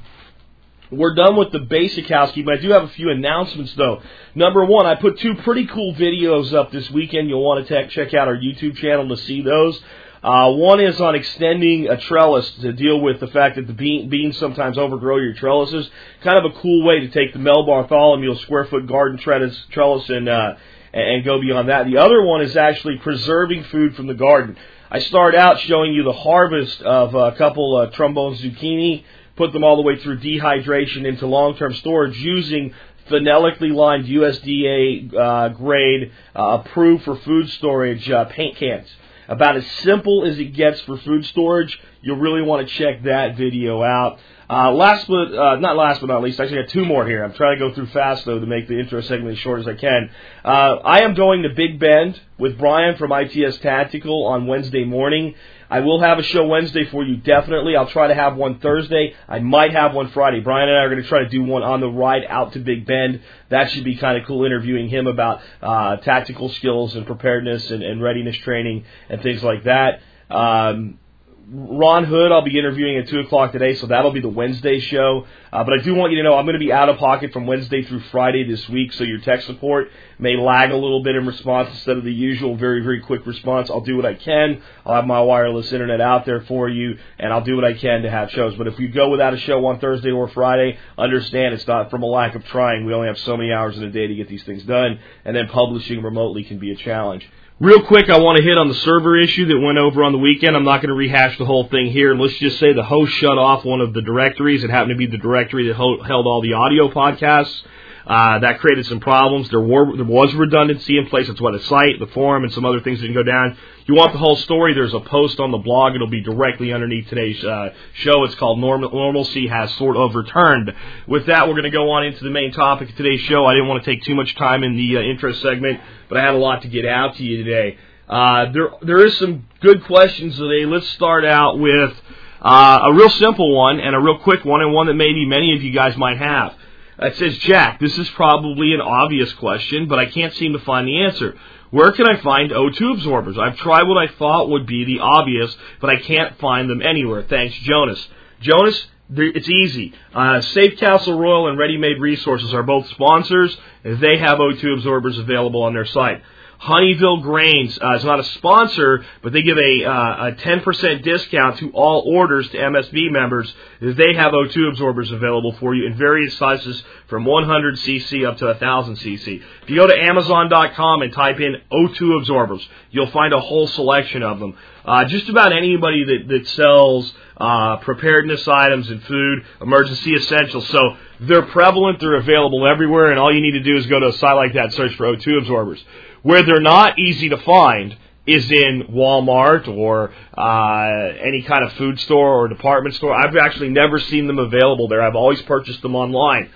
we're 0.90 1.14
done 1.14 1.36
with 1.36 1.52
the 1.52 1.60
basic 1.60 2.08
housekeeping. 2.08 2.52
I 2.52 2.60
do 2.60 2.70
have 2.70 2.84
a 2.84 2.88
few 2.88 3.10
announcements 3.10 3.74
though. 3.74 4.02
Number 4.34 4.64
one, 4.64 4.86
I 4.86 4.94
put 4.94 5.18
two 5.18 5.34
pretty 5.36 5.66
cool 5.66 5.94
videos 5.94 6.52
up 6.52 6.70
this 6.70 6.90
weekend. 6.90 7.28
You'll 7.28 7.44
want 7.44 7.66
to 7.66 7.88
check 7.88 8.14
out 8.14 8.28
our 8.28 8.36
YouTube 8.36 8.76
channel 8.76 9.08
to 9.08 9.16
see 9.16 9.42
those. 9.42 9.80
Uh, 10.22 10.50
one 10.52 10.80
is 10.80 10.98
on 11.02 11.14
extending 11.14 11.86
a 11.86 11.98
trellis 11.98 12.50
to 12.62 12.72
deal 12.72 12.98
with 12.98 13.20
the 13.20 13.26
fact 13.26 13.56
that 13.56 13.66
the 13.66 13.74
bean, 13.74 14.08
beans 14.08 14.38
sometimes 14.38 14.78
overgrow 14.78 15.18
your 15.18 15.34
trellises. 15.34 15.86
Kind 16.22 16.38
of 16.38 16.50
a 16.50 16.60
cool 16.60 16.82
way 16.86 17.00
to 17.00 17.08
take 17.08 17.34
the 17.34 17.38
Mel 17.38 17.66
Bartholomew 17.66 18.34
square 18.36 18.64
foot 18.64 18.86
garden 18.86 19.18
trellis, 19.18 19.54
trellis 19.70 20.08
and, 20.08 20.26
uh, 20.26 20.54
and 20.94 21.26
go 21.26 21.40
beyond 21.42 21.68
that. 21.68 21.84
The 21.84 21.98
other 21.98 22.22
one 22.22 22.40
is 22.40 22.56
actually 22.56 22.96
preserving 23.02 23.64
food 23.64 23.96
from 23.96 24.06
the 24.06 24.14
garden. 24.14 24.56
I 24.90 25.00
start 25.00 25.34
out 25.34 25.60
showing 25.60 25.92
you 25.92 26.04
the 26.04 26.12
harvest 26.12 26.80
of 26.80 27.14
a 27.14 27.32
couple 27.32 27.76
uh, 27.76 27.90
trombone 27.90 28.36
zucchini, 28.36 29.04
put 29.36 29.52
them 29.52 29.64
all 29.64 29.76
the 29.76 29.82
way 29.82 29.98
through 29.98 30.18
dehydration 30.18 31.06
into 31.06 31.26
long-term 31.26 31.74
storage 31.74 32.16
using 32.18 32.72
phenolically 33.08 33.70
lined 33.70 34.06
USDA 34.06 35.14
uh, 35.14 35.48
grade 35.50 36.12
uh, 36.34 36.60
approved 36.60 37.04
for 37.04 37.16
food 37.16 37.48
storage 37.50 38.08
uh, 38.10 38.24
paint 38.26 38.56
cans. 38.56 38.88
About 39.26 39.56
as 39.56 39.66
simple 39.82 40.24
as 40.24 40.38
it 40.38 40.52
gets 40.54 40.80
for 40.82 40.98
food 40.98 41.24
storage. 41.24 41.78
You'll 42.02 42.18
really 42.18 42.42
want 42.42 42.68
to 42.68 42.74
check 42.74 43.04
that 43.04 43.36
video 43.36 43.82
out. 43.82 44.18
Uh, 44.48 44.70
last 44.72 45.08
but 45.08 45.34
uh, 45.34 45.56
not 45.56 45.76
last 45.76 46.00
but 46.02 46.08
not 46.08 46.22
least, 46.22 46.38
I 46.38 46.44
actually 46.44 46.62
got 46.62 46.68
two 46.68 46.84
more 46.84 47.06
here. 47.06 47.24
I'm 47.24 47.32
trying 47.32 47.58
to 47.58 47.68
go 47.68 47.74
through 47.74 47.86
fast 47.86 48.26
though 48.26 48.38
to 48.38 48.46
make 48.46 48.68
the 48.68 48.78
intro 48.78 49.00
segment 49.00 49.32
as 49.32 49.38
short 49.38 49.60
as 49.60 49.66
I 49.66 49.74
can. 49.74 50.10
Uh, 50.44 50.76
I 50.84 51.00
am 51.00 51.14
going 51.14 51.44
to 51.44 51.48
Big 51.48 51.78
Bend 51.78 52.20
with 52.38 52.58
Brian 52.58 52.96
from 52.98 53.12
ITS 53.12 53.58
Tactical 53.58 54.26
on 54.26 54.46
Wednesday 54.46 54.84
morning. 54.84 55.34
I 55.74 55.80
will 55.80 56.00
have 56.00 56.20
a 56.20 56.22
show 56.22 56.46
Wednesday 56.46 56.84
for 56.84 57.02
you, 57.02 57.16
definitely. 57.16 57.74
I'll 57.74 57.88
try 57.88 58.06
to 58.06 58.14
have 58.14 58.36
one 58.36 58.60
Thursday. 58.60 59.12
I 59.28 59.40
might 59.40 59.72
have 59.72 59.92
one 59.92 60.08
Friday. 60.12 60.38
Brian 60.38 60.68
and 60.68 60.78
I 60.78 60.82
are 60.82 60.88
going 60.88 61.02
to 61.02 61.08
try 61.08 61.24
to 61.24 61.28
do 61.28 61.42
one 61.42 61.64
on 61.64 61.80
the 61.80 61.88
ride 61.88 62.22
out 62.28 62.52
to 62.52 62.60
Big 62.60 62.86
Bend. 62.86 63.22
That 63.48 63.72
should 63.72 63.82
be 63.82 63.96
kind 63.96 64.16
of 64.16 64.24
cool 64.24 64.44
interviewing 64.44 64.88
him 64.88 65.08
about 65.08 65.40
uh, 65.60 65.96
tactical 65.96 66.48
skills 66.50 66.94
and 66.94 67.04
preparedness 67.04 67.72
and, 67.72 67.82
and 67.82 68.00
readiness 68.00 68.36
training 68.36 68.84
and 69.08 69.20
things 69.20 69.42
like 69.42 69.64
that. 69.64 69.98
Um, 70.30 71.00
Ron 71.46 72.04
Hood, 72.04 72.32
I'll 72.32 72.42
be 72.42 72.58
interviewing 72.58 72.96
at 72.96 73.08
2 73.08 73.20
o'clock 73.20 73.52
today, 73.52 73.74
so 73.74 73.86
that'll 73.86 74.12
be 74.12 74.20
the 74.20 74.28
Wednesday 74.28 74.80
show. 74.80 75.26
Uh, 75.52 75.62
but 75.62 75.78
I 75.78 75.82
do 75.82 75.94
want 75.94 76.12
you 76.12 76.18
to 76.18 76.24
know 76.24 76.38
I'm 76.38 76.46
going 76.46 76.54
to 76.54 76.58
be 76.58 76.72
out 76.72 76.88
of 76.88 76.96
pocket 76.96 77.34
from 77.34 77.46
Wednesday 77.46 77.82
through 77.82 78.00
Friday 78.10 78.48
this 78.48 78.66
week, 78.68 78.94
so 78.94 79.04
your 79.04 79.18
tech 79.18 79.42
support 79.42 79.90
may 80.18 80.36
lag 80.36 80.70
a 80.70 80.76
little 80.76 81.02
bit 81.02 81.16
in 81.16 81.26
response 81.26 81.68
instead 81.70 81.98
of 81.98 82.04
the 82.04 82.12
usual 82.12 82.56
very, 82.56 82.82
very 82.82 83.00
quick 83.00 83.26
response. 83.26 83.68
I'll 83.68 83.82
do 83.82 83.94
what 83.94 84.06
I 84.06 84.14
can. 84.14 84.62
I'll 84.86 84.94
have 84.94 85.06
my 85.06 85.20
wireless 85.20 85.70
internet 85.70 86.00
out 86.00 86.24
there 86.24 86.40
for 86.42 86.68
you, 86.68 86.96
and 87.18 87.30
I'll 87.30 87.44
do 87.44 87.56
what 87.56 87.64
I 87.64 87.74
can 87.74 88.02
to 88.02 88.10
have 88.10 88.30
shows. 88.30 88.54
But 88.56 88.66
if 88.66 88.78
you 88.78 88.88
go 88.88 89.10
without 89.10 89.34
a 89.34 89.38
show 89.38 89.66
on 89.66 89.80
Thursday 89.80 90.12
or 90.12 90.28
Friday, 90.28 90.78
understand 90.96 91.52
it's 91.52 91.66
not 91.66 91.90
from 91.90 92.02
a 92.02 92.06
lack 92.06 92.34
of 92.36 92.44
trying. 92.46 92.86
We 92.86 92.94
only 92.94 93.08
have 93.08 93.18
so 93.18 93.36
many 93.36 93.52
hours 93.52 93.76
in 93.76 93.84
a 93.84 93.90
day 93.90 94.06
to 94.06 94.14
get 94.14 94.28
these 94.28 94.44
things 94.44 94.62
done, 94.62 94.98
and 95.26 95.36
then 95.36 95.48
publishing 95.48 96.02
remotely 96.02 96.44
can 96.44 96.58
be 96.58 96.72
a 96.72 96.76
challenge. 96.76 97.28
Real 97.60 97.86
quick, 97.86 98.10
I 98.10 98.18
want 98.18 98.36
to 98.36 98.42
hit 98.42 98.58
on 98.58 98.66
the 98.68 98.74
server 98.74 99.16
issue 99.16 99.46
that 99.46 99.60
went 99.60 99.78
over 99.78 100.02
on 100.02 100.10
the 100.10 100.18
weekend. 100.18 100.56
I'm 100.56 100.64
not 100.64 100.78
going 100.78 100.88
to 100.88 100.94
rehash 100.94 101.38
the 101.38 101.44
whole 101.44 101.68
thing 101.68 101.86
here. 101.86 102.12
Let's 102.16 102.36
just 102.38 102.58
say 102.58 102.72
the 102.72 102.82
host 102.82 103.12
shut 103.12 103.38
off 103.38 103.64
one 103.64 103.80
of 103.80 103.94
the 103.94 104.02
directories. 104.02 104.64
It 104.64 104.70
happened 104.70 104.90
to 104.90 104.96
be 104.96 105.06
the 105.06 105.18
directory 105.18 105.68
that 105.68 105.76
held 105.76 106.26
all 106.26 106.42
the 106.42 106.54
audio 106.54 106.88
podcasts. 106.88 107.62
Uh, 108.06 108.38
that 108.40 108.60
created 108.60 108.84
some 108.86 109.00
problems. 109.00 109.48
There 109.48 109.60
were 109.60 109.96
there 109.96 110.04
was 110.04 110.34
redundancy 110.34 110.98
in 110.98 111.06
place. 111.06 111.26
That's 111.26 111.40
why 111.40 111.52
the 111.52 111.60
site, 111.60 111.98
the 111.98 112.06
forum, 112.08 112.44
and 112.44 112.52
some 112.52 112.66
other 112.66 112.80
things 112.80 113.00
didn't 113.00 113.14
go 113.14 113.22
down. 113.22 113.56
You 113.86 113.94
want 113.94 114.12
the 114.12 114.18
whole 114.18 114.36
story? 114.36 114.74
There's 114.74 114.92
a 114.92 115.00
post 115.00 115.40
on 115.40 115.50
the 115.50 115.58
blog. 115.58 115.94
It'll 115.94 116.08
be 116.08 116.22
directly 116.22 116.72
underneath 116.72 117.08
today's 117.08 117.42
uh, 117.42 117.70
show. 117.94 118.24
It's 118.24 118.34
called 118.34 118.58
Normal, 118.58 118.90
Normalcy 118.90 119.46
Has 119.46 119.72
Sort 119.74 119.96
of 119.96 120.14
Returned. 120.14 120.72
With 121.06 121.26
that, 121.26 121.48
we're 121.48 121.54
going 121.54 121.64
to 121.64 121.70
go 121.70 121.90
on 121.92 122.04
into 122.04 122.24
the 122.24 122.30
main 122.30 122.52
topic 122.52 122.90
of 122.90 122.96
today's 122.96 123.20
show. 123.20 123.46
I 123.46 123.54
didn't 123.54 123.68
want 123.68 123.82
to 123.82 123.90
take 123.90 124.04
too 124.04 124.14
much 124.14 124.34
time 124.36 124.64
in 124.64 124.76
the 124.76 124.98
uh, 124.98 125.00
intro 125.00 125.32
segment, 125.32 125.80
but 126.08 126.18
I 126.18 126.24
had 126.24 126.34
a 126.34 126.38
lot 126.38 126.62
to 126.62 126.68
get 126.68 126.84
out 126.86 127.16
to 127.16 127.22
you 127.22 127.42
today. 127.42 127.78
Uh, 128.06 128.52
there 128.52 128.68
there 128.82 129.06
is 129.06 129.16
some 129.18 129.46
good 129.60 129.82
questions 129.84 130.36
today. 130.36 130.66
Let's 130.66 130.88
start 130.90 131.24
out 131.24 131.58
with 131.58 131.94
uh, 132.42 132.80
a 132.84 132.92
real 132.92 133.08
simple 133.08 133.56
one 133.56 133.80
and 133.80 133.94
a 133.96 133.98
real 133.98 134.18
quick 134.18 134.44
one, 134.44 134.60
and 134.60 134.74
one 134.74 134.88
that 134.88 134.94
maybe 134.94 135.24
many 135.24 135.56
of 135.56 135.62
you 135.62 135.72
guys 135.72 135.96
might 135.96 136.18
have. 136.18 136.54
It 136.98 137.16
says, 137.16 137.38
Jack, 137.38 137.80
this 137.80 137.98
is 137.98 138.08
probably 138.10 138.72
an 138.72 138.80
obvious 138.80 139.32
question, 139.34 139.88
but 139.88 139.98
I 139.98 140.06
can't 140.06 140.34
seem 140.34 140.52
to 140.52 140.60
find 140.60 140.86
the 140.86 141.02
answer. 141.02 141.36
Where 141.70 141.90
can 141.90 142.06
I 142.06 142.20
find 142.20 142.52
O2 142.52 142.94
absorbers? 142.94 143.36
I've 143.36 143.56
tried 143.56 143.88
what 143.88 143.98
I 143.98 144.06
thought 144.16 144.48
would 144.50 144.66
be 144.66 144.84
the 144.84 145.00
obvious, 145.00 145.56
but 145.80 145.90
I 145.90 145.96
can't 145.96 146.38
find 146.38 146.70
them 146.70 146.82
anywhere. 146.82 147.24
Thanks, 147.28 147.56
Jonas. 147.56 148.08
Jonas, 148.40 148.86
it's 149.10 149.50
easy. 149.50 149.92
Uh, 150.14 150.40
Safe 150.40 150.78
Castle 150.78 151.18
Royal 151.18 151.48
and 151.48 151.58
Ready 151.58 151.76
Made 151.76 152.00
Resources 152.00 152.54
are 152.54 152.62
both 152.62 152.88
sponsors. 152.90 153.56
They 153.82 154.18
have 154.18 154.38
O2 154.38 154.74
absorbers 154.74 155.18
available 155.18 155.64
on 155.64 155.74
their 155.74 155.84
site. 155.84 156.22
Honeyville 156.64 157.20
Grains 157.20 157.78
uh, 157.82 157.96
is 157.96 158.04
not 158.04 158.20
a 158.20 158.24
sponsor, 158.24 159.04
but 159.22 159.34
they 159.34 159.42
give 159.42 159.58
a, 159.58 159.84
uh, 159.84 160.28
a 160.28 160.32
10% 160.32 161.02
discount 161.02 161.58
to 161.58 161.70
all 161.72 162.04
orders 162.06 162.48
to 162.50 162.56
MSB 162.56 163.10
members. 163.10 163.52
They 163.82 164.14
have 164.14 164.32
O2 164.32 164.70
absorbers 164.70 165.10
available 165.10 165.52
for 165.60 165.74
you 165.74 165.86
in 165.86 165.98
various 165.98 166.38
sizes 166.38 166.82
from 167.08 167.26
100 167.26 167.74
cc 167.76 168.26
up 168.26 168.38
to 168.38 168.46
1000 168.46 168.96
cc. 168.96 169.42
If 169.62 169.70
you 169.70 169.76
go 169.76 169.86
to 169.86 169.94
Amazon.com 169.94 171.02
and 171.02 171.12
type 171.12 171.38
in 171.38 171.56
O2 171.70 172.18
absorbers, 172.18 172.66
you'll 172.90 173.10
find 173.10 173.34
a 173.34 173.40
whole 173.40 173.66
selection 173.66 174.22
of 174.22 174.38
them. 174.40 174.56
Uh, 174.86 175.04
just 175.04 175.28
about 175.28 175.52
anybody 175.52 176.04
that, 176.04 176.28
that 176.28 176.46
sells 176.48 177.12
uh, 177.36 177.76
preparedness 177.78 178.48
items 178.48 178.88
and 178.88 179.02
food, 179.02 179.44
emergency 179.60 180.14
essentials. 180.14 180.66
So 180.68 180.96
they're 181.20 181.46
prevalent, 181.46 182.00
they're 182.00 182.16
available 182.16 182.66
everywhere, 182.66 183.10
and 183.10 183.18
all 183.18 183.34
you 183.34 183.42
need 183.42 183.52
to 183.52 183.62
do 183.62 183.76
is 183.76 183.86
go 183.86 184.00
to 184.00 184.08
a 184.08 184.12
site 184.14 184.36
like 184.36 184.54
that, 184.54 184.72
search 184.72 184.94
for 184.96 185.06
O2 185.14 185.40
absorbers. 185.40 185.84
Where 186.24 186.42
they're 186.42 186.60
not 186.60 186.98
easy 186.98 187.28
to 187.28 187.36
find 187.36 187.96
is 188.26 188.50
in 188.50 188.84
Walmart 188.90 189.68
or 189.68 190.10
uh, 190.36 191.12
any 191.22 191.42
kind 191.42 191.62
of 191.64 191.72
food 191.74 192.00
store 192.00 192.32
or 192.32 192.48
department 192.48 192.94
store. 192.94 193.14
I've 193.14 193.36
actually 193.36 193.68
never 193.68 194.00
seen 194.00 194.26
them 194.26 194.38
available 194.38 194.88
there. 194.88 195.02
I've 195.02 195.14
always 195.14 195.42
purchased 195.42 195.82
them 195.82 195.94
online. 195.94 196.50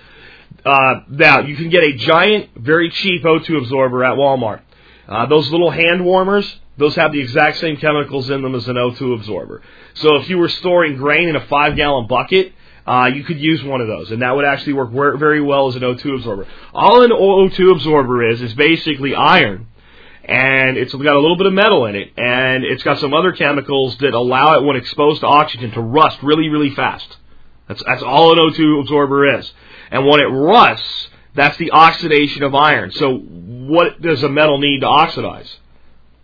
Uh, 0.65 1.01
now 1.07 1.41
you 1.41 1.55
can 1.55 1.69
get 1.69 1.83
a 1.83 1.93
giant, 1.93 2.49
very 2.55 2.89
cheap 2.89 3.23
O2 3.23 3.59
absorber 3.59 4.03
at 4.03 4.17
Walmart. 4.17 4.61
Uh, 5.07 5.27
those 5.27 5.49
little 5.51 5.69
hand 5.69 6.03
warmers, 6.03 6.59
those 6.77 6.95
have 6.95 7.11
the 7.11 7.19
exact 7.19 7.57
same 7.57 7.77
chemicals 7.77 8.29
in 8.31 8.41
them 8.41 8.55
as 8.55 8.67
an 8.67 8.75
O2 8.75 9.19
absorber. 9.19 9.61
So 9.93 10.15
if 10.15 10.29
you 10.29 10.39
were 10.39 10.49
storing 10.49 10.97
grain 10.97 11.29
in 11.29 11.35
a 11.35 11.45
five 11.45 11.75
gallon 11.75 12.07
bucket, 12.07 12.53
uh, 12.89 13.05
you 13.05 13.23
could 13.23 13.39
use 13.39 13.63
one 13.63 13.81
of 13.81 13.87
those, 13.87 14.09
and 14.09 14.23
that 14.23 14.35
would 14.35 14.45
actually 14.45 14.73
work 14.73 14.91
very 15.19 15.41
well 15.41 15.67
as 15.67 15.75
an 15.75 15.83
O2 15.83 16.15
absorber. 16.15 16.47
All 16.73 17.03
an 17.03 17.11
O2 17.11 17.71
absorber 17.71 18.27
is 18.27 18.41
is 18.41 18.55
basically 18.55 19.13
iron, 19.13 19.67
and 20.25 20.75
it's 20.75 20.91
got 20.91 21.15
a 21.15 21.19
little 21.19 21.37
bit 21.37 21.45
of 21.45 21.53
metal 21.53 21.85
in 21.85 21.95
it, 21.95 22.11
and 22.17 22.63
it's 22.63 22.81
got 22.81 22.97
some 22.97 23.13
other 23.13 23.31
chemicals 23.31 23.95
that 23.97 24.15
allow 24.15 24.57
it, 24.57 24.63
when 24.63 24.75
exposed 24.75 25.21
to 25.21 25.27
oxygen, 25.27 25.69
to 25.71 25.81
rust 25.81 26.17
really, 26.23 26.49
really 26.49 26.73
fast. 26.73 27.17
That's 27.67 27.83
that's 27.85 28.01
all 28.01 28.31
an 28.31 28.39
O2 28.39 28.81
absorber 28.81 29.37
is, 29.37 29.53
and 29.91 30.07
when 30.07 30.19
it 30.19 30.25
rusts, 30.25 31.09
that's 31.35 31.57
the 31.57 31.69
oxidation 31.69 32.41
of 32.41 32.55
iron. 32.55 32.89
So, 32.89 33.19
what 33.19 34.01
does 34.01 34.23
a 34.23 34.29
metal 34.29 34.57
need 34.57 34.79
to 34.79 34.87
oxidize? 34.87 35.57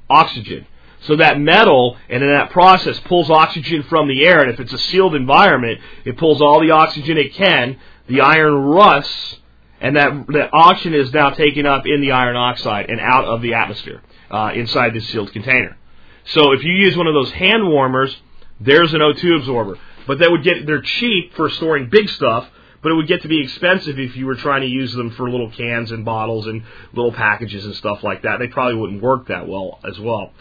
Oxygen. 0.09 0.65
So 1.07 1.17
that 1.17 1.39
metal, 1.39 1.97
and 2.09 2.23
in 2.23 2.29
that 2.29 2.49
process, 2.49 2.99
pulls 3.01 3.29
oxygen 3.29 3.83
from 3.83 4.07
the 4.07 4.25
air, 4.25 4.41
and 4.41 4.51
if 4.51 4.59
it's 4.59 4.73
a 4.73 4.79
sealed 4.79 5.15
environment, 5.15 5.79
it 6.03 6.17
pulls 6.17 6.41
all 6.41 6.59
the 6.59 6.71
oxygen 6.71 7.17
it 7.17 7.33
can. 7.33 7.77
The 8.07 8.21
iron 8.21 8.55
rusts, 8.55 9.37
and 9.79 9.95
that, 9.97 10.25
that 10.29 10.49
oxygen 10.51 10.93
is 10.95 11.13
now 11.13 11.29
taken 11.29 11.65
up 11.65 11.85
in 11.85 12.01
the 12.01 12.11
iron 12.11 12.35
oxide 12.35 12.89
and 12.89 12.99
out 12.99 13.25
of 13.25 13.41
the 13.41 13.53
atmosphere 13.53 14.01
uh, 14.31 14.51
inside 14.55 14.93
this 14.93 15.07
sealed 15.09 15.31
container. 15.31 15.77
So 16.25 16.53
if 16.53 16.63
you 16.63 16.71
use 16.71 16.97
one 16.97 17.07
of 17.07 17.13
those 17.13 17.31
hand 17.31 17.67
warmers, 17.67 18.15
there's 18.59 18.93
an 18.93 19.01
O2 19.01 19.39
absorber. 19.39 19.77
But 20.07 20.19
they 20.19 20.27
would 20.27 20.43
get 20.43 20.65
they're 20.65 20.81
cheap 20.81 21.33
for 21.35 21.49
storing 21.49 21.89
big 21.89 22.09
stuff, 22.09 22.47
but 22.81 22.91
it 22.91 22.95
would 22.95 23.07
get 23.07 23.23
to 23.23 23.27
be 23.27 23.41
expensive 23.43 23.99
if 23.99 24.15
you 24.15 24.25
were 24.25 24.35
trying 24.35 24.61
to 24.61 24.67
use 24.67 24.93
them 24.93 25.11
for 25.11 25.29
little 25.29 25.51
cans 25.51 25.91
and 25.91 26.05
bottles 26.05 26.47
and 26.47 26.63
little 26.93 27.11
packages 27.11 27.65
and 27.65 27.75
stuff 27.75 28.03
like 28.03 28.23
that. 28.23 28.37
They 28.39 28.47
probably 28.47 28.75
wouldn't 28.75 29.01
work 29.01 29.27
that 29.27 29.47
well 29.47 29.79
as 29.87 29.99
well. 29.99 30.31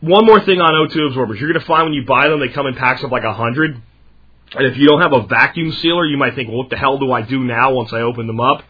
One 0.00 0.26
more 0.26 0.40
thing 0.44 0.60
on 0.60 0.88
O2 0.88 1.08
absorbers. 1.08 1.40
You're 1.40 1.52
going 1.52 1.60
to 1.60 1.66
find 1.66 1.84
when 1.84 1.92
you 1.92 2.04
buy 2.04 2.28
them, 2.28 2.38
they 2.38 2.48
come 2.48 2.66
in 2.66 2.74
packs 2.74 3.02
of 3.02 3.10
like 3.10 3.24
a 3.24 3.32
hundred. 3.32 3.80
And 4.54 4.66
if 4.66 4.76
you 4.78 4.86
don't 4.86 5.00
have 5.00 5.12
a 5.12 5.26
vacuum 5.26 5.72
sealer, 5.72 6.06
you 6.06 6.16
might 6.16 6.34
think, 6.34 6.48
well, 6.48 6.58
what 6.58 6.70
the 6.70 6.76
hell 6.76 6.98
do 6.98 7.10
I 7.12 7.22
do 7.22 7.44
now 7.44 7.72
once 7.72 7.92
I 7.92 8.00
open 8.00 8.26
them 8.26 8.40
up? 8.40 8.62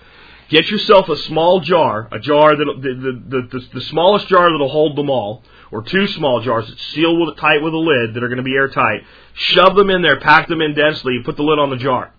Get 0.49 0.69
yourself 0.71 1.09
a 1.11 1.17
small 1.17 1.61
jar, 1.61 2.09
a 2.11 2.19
jar 2.19 2.57
that 2.57 2.65
the, 2.81 2.95
the, 2.95 3.51
the, 3.51 3.69
the, 3.75 3.81
smallest 3.83 4.29
jar 4.29 4.51
that'll 4.51 4.71
hold 4.71 4.97
them 4.97 5.11
all, 5.11 5.43
or 5.71 5.83
two 5.83 6.07
small 6.09 6.41
jars 6.41 6.67
that 6.67 6.79
seal 6.79 7.21
with, 7.21 7.37
tight 7.37 7.63
with 7.63 7.75
a 7.75 7.77
lid 7.77 8.15
that 8.15 8.25
are 8.25 8.29
going 8.29 8.39
to 8.39 8.43
be 8.43 8.55
airtight. 8.55 9.03
Shove 9.35 9.77
them 9.77 9.91
in 9.91 10.01
there, 10.01 10.19
pack 10.19 10.49
them 10.49 10.63
in 10.63 10.75
densely, 10.75 11.19
put 11.23 11.37
the 11.37 11.43
lid 11.43 11.59
on 11.59 11.69
the 11.69 11.77
jar. 11.77 12.15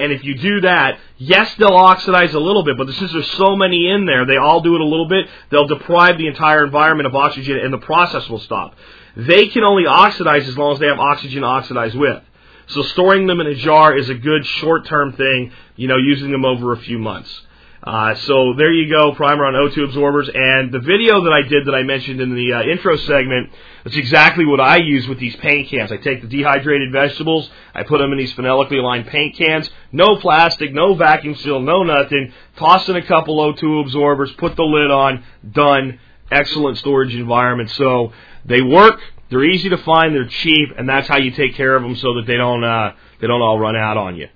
And 0.00 0.12
if 0.12 0.22
you 0.24 0.36
do 0.36 0.60
that, 0.60 0.98
yes, 1.16 1.52
they'll 1.58 1.68
oxidize 1.68 2.32
a 2.32 2.38
little 2.38 2.62
bit, 2.62 2.76
but 2.78 2.88
since 2.94 3.12
there's 3.12 3.30
so 3.32 3.56
many 3.56 3.88
in 3.88 4.06
there, 4.06 4.24
they 4.24 4.36
all 4.36 4.60
do 4.60 4.76
it 4.76 4.80
a 4.80 4.84
little 4.84 5.08
bit, 5.08 5.26
they'll 5.50 5.66
deprive 5.66 6.18
the 6.18 6.28
entire 6.28 6.64
environment 6.64 7.06
of 7.06 7.16
oxygen 7.16 7.58
and 7.58 7.72
the 7.72 7.78
process 7.78 8.28
will 8.28 8.38
stop. 8.38 8.74
They 9.16 9.48
can 9.48 9.64
only 9.64 9.86
oxidize 9.86 10.46
as 10.46 10.56
long 10.56 10.74
as 10.74 10.78
they 10.78 10.86
have 10.86 11.00
oxygen 11.00 11.42
to 11.42 11.48
oxidize 11.48 11.94
with. 11.94 12.22
So 12.68 12.82
storing 12.82 13.26
them 13.26 13.40
in 13.40 13.48
a 13.48 13.54
jar 13.54 13.96
is 13.96 14.08
a 14.08 14.14
good 14.14 14.46
short-term 14.46 15.14
thing, 15.14 15.52
you 15.74 15.88
know, 15.88 15.96
using 15.96 16.30
them 16.30 16.44
over 16.44 16.72
a 16.72 16.78
few 16.78 16.98
months. 16.98 17.42
Uh, 17.82 18.14
so 18.14 18.54
there 18.56 18.72
you 18.72 18.90
go, 18.90 19.14
primer 19.14 19.46
on 19.46 19.54
O2 19.54 19.84
absorbers. 19.84 20.28
And 20.32 20.70
the 20.72 20.80
video 20.80 21.24
that 21.24 21.32
I 21.32 21.42
did 21.42 21.66
that 21.66 21.74
I 21.74 21.82
mentioned 21.82 22.20
in 22.20 22.34
the 22.34 22.52
uh, 22.52 22.62
intro 22.62 22.96
segment, 22.96 23.50
that's 23.88 23.96
exactly 23.96 24.44
what 24.44 24.60
I 24.60 24.76
use 24.76 25.08
with 25.08 25.18
these 25.18 25.34
paint 25.36 25.70
cans. 25.70 25.90
I 25.90 25.96
take 25.96 26.20
the 26.20 26.28
dehydrated 26.28 26.92
vegetables, 26.92 27.48
I 27.74 27.84
put 27.84 28.00
them 28.00 28.12
in 28.12 28.18
these 28.18 28.34
phenolic 28.34 28.70
lined 28.70 29.06
paint 29.06 29.34
cans, 29.34 29.70
no 29.92 30.16
plastic, 30.16 30.74
no 30.74 30.92
vacuum 30.92 31.34
seal, 31.36 31.58
no 31.60 31.84
nothing. 31.84 32.34
Toss 32.56 32.86
in 32.90 32.96
a 32.96 33.06
couple 33.06 33.38
O2 33.38 33.80
absorbers, 33.80 34.30
put 34.32 34.56
the 34.56 34.62
lid 34.62 34.90
on, 34.90 35.24
done. 35.50 36.00
Excellent 36.30 36.76
storage 36.76 37.14
environment. 37.14 37.70
So 37.70 38.12
they 38.44 38.60
work. 38.60 39.00
They're 39.30 39.46
easy 39.46 39.70
to 39.70 39.78
find. 39.78 40.14
They're 40.14 40.28
cheap, 40.28 40.68
and 40.76 40.86
that's 40.86 41.08
how 41.08 41.16
you 41.16 41.30
take 41.30 41.54
care 41.54 41.74
of 41.74 41.82
them 41.82 41.96
so 41.96 42.16
that 42.16 42.26
they 42.26 42.36
don't 42.36 42.62
uh, 42.62 42.92
they 43.22 43.26
don't 43.26 43.40
all 43.40 43.58
run 43.58 43.74
out 43.74 43.96
on 43.96 44.16
you. 44.16 44.28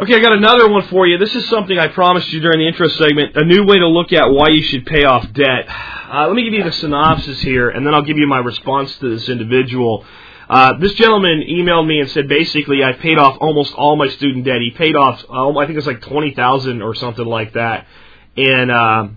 Okay, 0.00 0.14
I 0.14 0.20
got 0.20 0.32
another 0.32 0.68
one 0.68 0.86
for 0.86 1.08
you. 1.08 1.18
This 1.18 1.34
is 1.34 1.48
something 1.48 1.76
I 1.76 1.88
promised 1.88 2.32
you 2.32 2.38
during 2.38 2.60
the 2.60 2.68
intro 2.68 2.86
segment. 2.86 3.36
A 3.36 3.44
new 3.44 3.64
way 3.64 3.80
to 3.80 3.88
look 3.88 4.12
at 4.12 4.30
why 4.30 4.46
you 4.50 4.62
should 4.62 4.86
pay 4.86 5.02
off 5.02 5.24
debt. 5.32 5.66
Uh, 5.68 6.28
let 6.28 6.36
me 6.36 6.44
give 6.44 6.52
you 6.52 6.62
the 6.62 6.70
synopsis 6.70 7.40
here, 7.40 7.68
and 7.68 7.84
then 7.84 7.96
I'll 7.96 8.04
give 8.04 8.16
you 8.16 8.28
my 8.28 8.38
response 8.38 8.96
to 8.98 9.16
this 9.16 9.28
individual. 9.28 10.04
Uh, 10.48 10.78
this 10.78 10.94
gentleman 10.94 11.42
emailed 11.50 11.88
me 11.88 11.98
and 11.98 12.08
said 12.10 12.28
basically 12.28 12.84
I 12.84 12.92
paid 12.92 13.18
off 13.18 13.38
almost 13.40 13.74
all 13.74 13.96
my 13.96 14.06
student 14.06 14.44
debt. 14.44 14.60
He 14.60 14.70
paid 14.70 14.94
off, 14.94 15.24
uh, 15.28 15.58
I 15.58 15.66
think 15.66 15.76
it's 15.76 15.86
like 15.88 16.02
twenty 16.02 16.32
thousand 16.32 16.80
or 16.80 16.94
something 16.94 17.26
like 17.26 17.54
that 17.54 17.88
in 18.36 18.70
uh, 18.70 19.08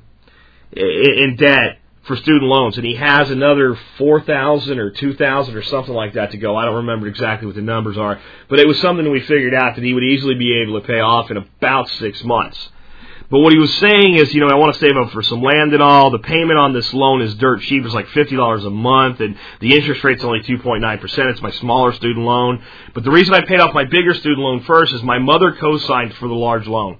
in 0.75 1.35
debt 1.37 1.77
for 2.03 2.15
student 2.15 2.43
loans, 2.43 2.77
and 2.77 2.85
he 2.85 2.95
has 2.95 3.29
another 3.29 3.77
four 3.97 4.21
thousand 4.21 4.79
or 4.79 4.89
two 4.89 5.13
thousand 5.15 5.55
or 5.55 5.61
something 5.61 5.93
like 5.93 6.13
that 6.13 6.31
to 6.31 6.37
go. 6.37 6.55
I 6.55 6.65
don't 6.65 6.75
remember 6.75 7.07
exactly 7.07 7.45
what 7.45 7.55
the 7.55 7.61
numbers 7.61 7.97
are, 7.97 8.19
but 8.49 8.59
it 8.59 8.67
was 8.67 8.79
something 8.79 9.09
we 9.09 9.21
figured 9.21 9.53
out 9.53 9.75
that 9.75 9.83
he 9.83 9.93
would 9.93 10.03
easily 10.03 10.35
be 10.35 10.61
able 10.61 10.79
to 10.81 10.87
pay 10.87 10.99
off 10.99 11.29
in 11.29 11.37
about 11.37 11.89
six 11.89 12.23
months. 12.23 12.69
But 13.29 13.39
what 13.39 13.53
he 13.53 13.59
was 13.59 13.73
saying 13.75 14.15
is, 14.15 14.33
you 14.33 14.41
know, 14.41 14.49
I 14.49 14.55
want 14.55 14.73
to 14.73 14.79
save 14.79 14.97
up 14.97 15.11
for 15.11 15.23
some 15.23 15.41
land 15.41 15.73
and 15.73 15.81
all. 15.81 16.11
The 16.11 16.19
payment 16.19 16.59
on 16.59 16.73
this 16.73 16.93
loan 16.93 17.21
is 17.21 17.33
dirt 17.35 17.61
cheap. 17.61 17.85
It's 17.85 17.93
like 17.93 18.09
fifty 18.09 18.35
dollars 18.35 18.65
a 18.65 18.69
month, 18.69 19.21
and 19.21 19.37
the 19.61 19.73
interest 19.73 20.03
rate's 20.03 20.23
only 20.23 20.41
two 20.41 20.57
point 20.57 20.81
nine 20.81 20.99
percent. 20.99 21.29
It's 21.29 21.41
my 21.41 21.51
smaller 21.51 21.93
student 21.93 22.25
loan. 22.25 22.61
But 22.93 23.05
the 23.05 23.11
reason 23.11 23.33
I 23.33 23.45
paid 23.45 23.61
off 23.61 23.73
my 23.73 23.85
bigger 23.85 24.13
student 24.13 24.39
loan 24.39 24.63
first 24.63 24.93
is 24.93 25.01
my 25.03 25.19
mother 25.19 25.53
co-signed 25.53 26.15
for 26.15 26.27
the 26.27 26.33
large 26.33 26.67
loan. 26.67 26.97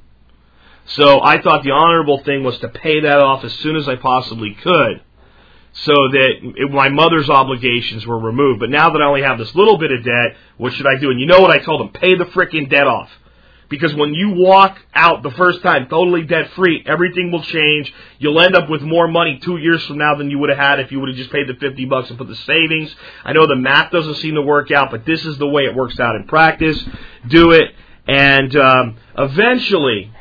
So 0.95 1.21
I 1.21 1.41
thought 1.41 1.63
the 1.63 1.71
honorable 1.71 2.23
thing 2.23 2.43
was 2.43 2.57
to 2.59 2.69
pay 2.69 3.01
that 3.01 3.19
off 3.19 3.43
as 3.43 3.53
soon 3.55 3.75
as 3.75 3.87
I 3.87 3.95
possibly 3.95 4.53
could 4.61 5.01
so 5.73 5.93
that 5.93 6.53
it, 6.57 6.71
my 6.71 6.89
mother's 6.89 7.29
obligations 7.29 8.05
were 8.05 8.19
removed. 8.19 8.59
But 8.59 8.69
now 8.69 8.89
that 8.91 9.01
I 9.01 9.05
only 9.05 9.21
have 9.21 9.37
this 9.37 9.53
little 9.55 9.77
bit 9.77 9.91
of 9.91 10.03
debt, 10.03 10.35
what 10.57 10.73
should 10.73 10.85
I 10.85 10.99
do? 10.99 11.11
And 11.11 11.19
you 11.19 11.25
know 11.25 11.39
what 11.39 11.51
I 11.51 11.59
told 11.59 11.81
him? 11.81 11.89
Pay 11.89 12.15
the 12.15 12.25
freaking 12.25 12.69
debt 12.69 12.87
off. 12.87 13.09
Because 13.69 13.95
when 13.95 14.13
you 14.13 14.31
walk 14.31 14.77
out 14.93 15.23
the 15.23 15.31
first 15.31 15.61
time 15.61 15.87
totally 15.87 16.23
debt 16.23 16.51
free, 16.57 16.83
everything 16.85 17.31
will 17.31 17.41
change. 17.41 17.93
You'll 18.19 18.41
end 18.41 18.53
up 18.53 18.69
with 18.69 18.81
more 18.81 19.07
money 19.07 19.39
two 19.41 19.55
years 19.55 19.81
from 19.85 19.97
now 19.97 20.15
than 20.15 20.29
you 20.29 20.39
would 20.39 20.49
have 20.49 20.59
had 20.59 20.79
if 20.81 20.91
you 20.91 20.99
would 20.99 21.07
have 21.07 21.17
just 21.17 21.31
paid 21.31 21.47
the 21.47 21.53
50 21.53 21.85
bucks 21.85 22.09
and 22.09 22.17
put 22.17 22.27
the 22.27 22.35
savings. 22.35 22.93
I 23.23 23.31
know 23.31 23.47
the 23.47 23.55
math 23.55 23.91
doesn't 23.91 24.15
seem 24.15 24.35
to 24.35 24.41
work 24.41 24.71
out, 24.71 24.91
but 24.91 25.05
this 25.05 25.25
is 25.25 25.37
the 25.37 25.47
way 25.47 25.61
it 25.63 25.73
works 25.73 25.97
out 26.01 26.17
in 26.17 26.27
practice. 26.27 26.83
Do 27.29 27.51
it. 27.51 27.71
And 28.09 28.53
um, 28.57 28.97
eventually, 29.17 30.11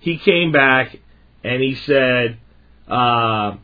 he 0.00 0.18
came 0.18 0.52
back 0.52 0.96
and 1.44 1.62
he 1.62 1.74
said, 1.74 2.38
uh, 2.86 3.56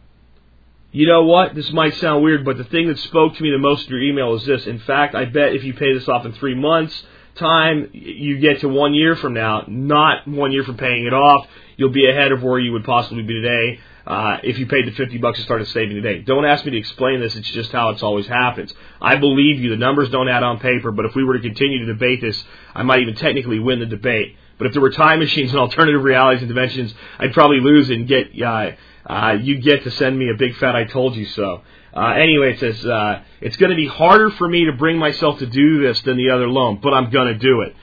you 0.92 1.08
know 1.08 1.24
what? 1.24 1.54
This 1.54 1.72
might 1.72 1.94
sound 1.94 2.22
weird, 2.22 2.44
but 2.44 2.56
the 2.56 2.64
thing 2.64 2.88
that 2.88 2.98
spoke 2.98 3.34
to 3.34 3.42
me 3.42 3.50
the 3.50 3.58
most 3.58 3.86
in 3.86 3.90
your 3.90 4.02
email 4.02 4.34
is 4.34 4.46
this. 4.46 4.66
In 4.66 4.78
fact, 4.78 5.14
I 5.14 5.24
bet 5.24 5.54
if 5.54 5.64
you 5.64 5.74
pay 5.74 5.92
this 5.92 6.08
off 6.08 6.24
in 6.24 6.32
three 6.34 6.54
months' 6.54 7.02
time, 7.34 7.90
you 7.92 8.38
get 8.38 8.60
to 8.60 8.68
one 8.68 8.94
year 8.94 9.16
from 9.16 9.34
now, 9.34 9.64
not 9.66 10.28
one 10.28 10.52
year 10.52 10.62
from 10.62 10.76
paying 10.76 11.04
it 11.04 11.12
off, 11.12 11.48
you'll 11.76 11.90
be 11.90 12.08
ahead 12.08 12.30
of 12.30 12.42
where 12.42 12.60
you 12.60 12.72
would 12.72 12.84
possibly 12.84 13.22
be 13.24 13.34
today. 13.34 13.80
Uh, 14.06 14.36
if 14.42 14.58
you 14.58 14.66
paid 14.66 14.86
the 14.86 14.92
50 14.92 15.16
bucks 15.18 15.38
and 15.38 15.46
started 15.46 15.66
saving 15.68 15.96
today. 15.96 16.20
Don't 16.20 16.44
ask 16.44 16.64
me 16.66 16.72
to 16.72 16.76
explain 16.76 17.20
this. 17.20 17.34
It's 17.36 17.50
just 17.50 17.72
how 17.72 17.88
it's 17.88 18.02
always 18.02 18.26
happens. 18.26 18.72
I 19.00 19.16
believe 19.16 19.60
you. 19.60 19.70
The 19.70 19.78
numbers 19.78 20.10
don't 20.10 20.28
add 20.28 20.42
on 20.42 20.60
paper, 20.60 20.92
but 20.92 21.06
if 21.06 21.14
we 21.14 21.24
were 21.24 21.38
to 21.38 21.40
continue 21.40 21.86
to 21.86 21.86
debate 21.86 22.20
this, 22.20 22.44
I 22.74 22.82
might 22.82 23.00
even 23.00 23.14
technically 23.14 23.58
win 23.58 23.80
the 23.80 23.86
debate. 23.86 24.36
But 24.58 24.68
if 24.68 24.72
there 24.72 24.82
were 24.82 24.90
time 24.90 25.18
machines 25.18 25.50
and 25.50 25.58
alternative 25.58 26.02
realities 26.02 26.42
and 26.42 26.48
dimensions, 26.48 26.94
I'd 27.18 27.32
probably 27.32 27.60
lose 27.60 27.90
and 27.90 28.06
get 28.06 28.30
uh, 28.40 28.70
uh, 29.06 29.36
you 29.40 29.58
get 29.58 29.84
to 29.84 29.90
send 29.90 30.18
me 30.18 30.30
a 30.30 30.34
big 30.36 30.56
fat 30.56 30.74
I 30.76 30.84
told 30.84 31.16
you 31.16 31.26
so. 31.26 31.62
Uh, 31.94 32.14
anyway, 32.14 32.54
it 32.54 32.60
says 32.60 32.84
uh, 32.86 33.22
it's 33.40 33.56
going 33.56 33.70
to 33.70 33.76
be 33.76 33.86
harder 33.86 34.30
for 34.30 34.48
me 34.48 34.64
to 34.64 34.72
bring 34.72 34.98
myself 34.98 35.38
to 35.38 35.46
do 35.46 35.82
this 35.86 36.00
than 36.02 36.16
the 36.16 36.30
other 36.30 36.48
loan, 36.48 36.80
but 36.82 36.92
I'm 36.92 37.10
going 37.10 37.32
to 37.32 37.38
do 37.38 37.60
it. 37.62 37.74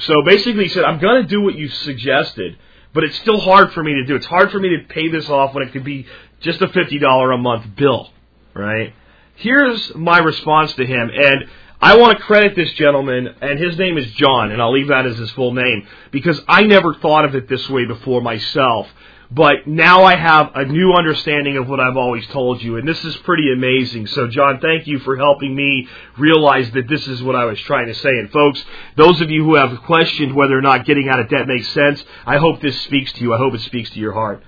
So 0.00 0.22
basically, 0.24 0.64
he 0.64 0.68
said 0.70 0.84
I'm 0.84 0.98
going 0.98 1.22
to 1.22 1.28
do 1.28 1.40
what 1.40 1.54
you 1.54 1.68
suggested, 1.68 2.58
but 2.92 3.04
it's 3.04 3.16
still 3.18 3.40
hard 3.40 3.72
for 3.72 3.82
me 3.82 3.94
to 3.94 4.04
do. 4.04 4.16
It's 4.16 4.26
hard 4.26 4.50
for 4.50 4.58
me 4.58 4.70
to 4.76 4.84
pay 4.88 5.08
this 5.08 5.28
off 5.30 5.54
when 5.54 5.66
it 5.66 5.72
could 5.72 5.84
be 5.84 6.06
just 6.40 6.60
a 6.62 6.68
fifty 6.68 6.98
dollar 6.98 7.32
a 7.32 7.38
month 7.38 7.76
bill, 7.76 8.10
right? 8.54 8.92
Here's 9.36 9.94
my 9.94 10.18
response 10.18 10.72
to 10.74 10.86
him, 10.86 11.10
and 11.14 11.48
I 11.80 11.96
want 11.96 12.16
to 12.16 12.24
credit 12.24 12.56
this 12.56 12.72
gentleman, 12.72 13.34
and 13.40 13.58
his 13.58 13.76
name 13.78 13.98
is 13.98 14.10
John, 14.12 14.52
and 14.52 14.62
I'll 14.62 14.72
leave 14.72 14.88
that 14.88 15.06
as 15.06 15.18
his 15.18 15.30
full 15.32 15.52
name, 15.52 15.86
because 16.12 16.40
I 16.48 16.62
never 16.62 16.94
thought 16.94 17.24
of 17.24 17.34
it 17.34 17.48
this 17.48 17.68
way 17.68 17.84
before 17.84 18.22
myself. 18.22 18.86
But 19.30 19.66
now 19.66 20.04
I 20.04 20.16
have 20.16 20.52
a 20.54 20.64
new 20.64 20.92
understanding 20.92 21.56
of 21.56 21.68
what 21.68 21.80
I've 21.80 21.96
always 21.96 22.26
told 22.28 22.62
you, 22.62 22.76
and 22.76 22.86
this 22.86 23.04
is 23.04 23.16
pretty 23.18 23.52
amazing. 23.52 24.06
So, 24.06 24.28
John, 24.28 24.60
thank 24.60 24.86
you 24.86 24.98
for 25.00 25.16
helping 25.16 25.54
me 25.54 25.88
realize 26.16 26.70
that 26.72 26.88
this 26.88 27.06
is 27.08 27.22
what 27.22 27.34
I 27.34 27.44
was 27.44 27.58
trying 27.60 27.88
to 27.88 27.94
say. 27.94 28.10
And, 28.10 28.30
folks, 28.30 28.64
those 28.96 29.20
of 29.20 29.30
you 29.30 29.44
who 29.44 29.56
have 29.56 29.82
questioned 29.82 30.34
whether 30.34 30.56
or 30.56 30.62
not 30.62 30.86
getting 30.86 31.08
out 31.08 31.18
of 31.18 31.28
debt 31.28 31.48
makes 31.48 31.68
sense, 31.70 32.04
I 32.24 32.36
hope 32.36 32.60
this 32.60 32.80
speaks 32.82 33.12
to 33.14 33.22
you. 33.22 33.34
I 33.34 33.38
hope 33.38 33.54
it 33.54 33.62
speaks 33.62 33.90
to 33.90 33.98
your 33.98 34.12
heart. 34.12 34.42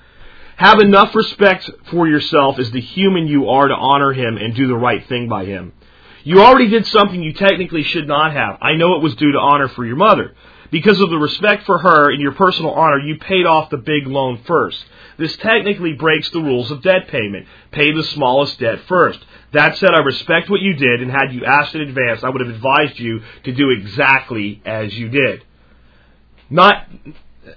Have 0.57 0.79
enough 0.79 1.15
respect 1.15 1.69
for 1.91 2.07
yourself 2.07 2.59
as 2.59 2.71
the 2.71 2.81
human 2.81 3.27
you 3.27 3.49
are 3.49 3.69
to 3.69 3.75
honor 3.75 4.13
him 4.13 4.37
and 4.37 4.55
do 4.55 4.69
the 4.69 4.77
right 4.77 5.07
thing 5.09 5.29
by 5.29 5.45
him. 5.45 5.73
You 6.27 6.43
already 6.43 6.67
did 6.67 6.89
something 6.89 7.23
you 7.23 7.35
technically 7.35 7.85
should 7.85 8.09
not 8.09 8.33
have. 8.33 8.59
I 8.61 8.75
know 8.75 8.97
it 8.97 9.03
was 9.03 9.15
due 9.15 9.31
to 9.31 9.39
honor 9.39 9.69
for 9.69 9.87
your 9.87 9.95
mother. 9.95 10.35
Because 10.73 11.01
of 11.01 11.09
the 11.09 11.19
respect 11.19 11.63
for 11.67 11.79
her 11.79 12.11
and 12.11 12.21
your 12.21 12.33
personal 12.33 12.73
honor, 12.73 12.99
you 12.99 13.17
paid 13.17 13.47
off 13.47 13.71
the 13.71 13.77
big 13.77 14.09
loan 14.09 14.43
first. 14.45 14.85
This 15.19 15.37
technically 15.37 15.93
breaks 15.93 16.29
the 16.31 16.41
rules 16.41 16.73
of 16.73 16.83
debt 16.83 17.07
payment. 17.07 17.47
Pay 17.71 17.93
the 17.93 18.03
smallest 18.03 18.59
debt 18.59 18.81
first. 18.89 19.21
That 19.53 19.79
said, 19.79 19.91
I 19.95 20.01
respect 20.01 20.51
what 20.51 20.61
you 20.63 20.75
did, 20.75 21.01
and 21.01 21.13
had 21.13 21.33
you 21.33 21.45
asked 21.45 21.77
in 21.77 21.83
advance, 21.83 22.25
I 22.25 22.29
would 22.29 22.41
have 22.41 22.53
advised 22.53 22.99
you 22.99 23.23
to 23.45 23.53
do 23.53 23.71
exactly 23.71 24.61
as 24.67 24.93
you 24.93 25.09
did. 25.09 25.45
Not, 26.51 26.89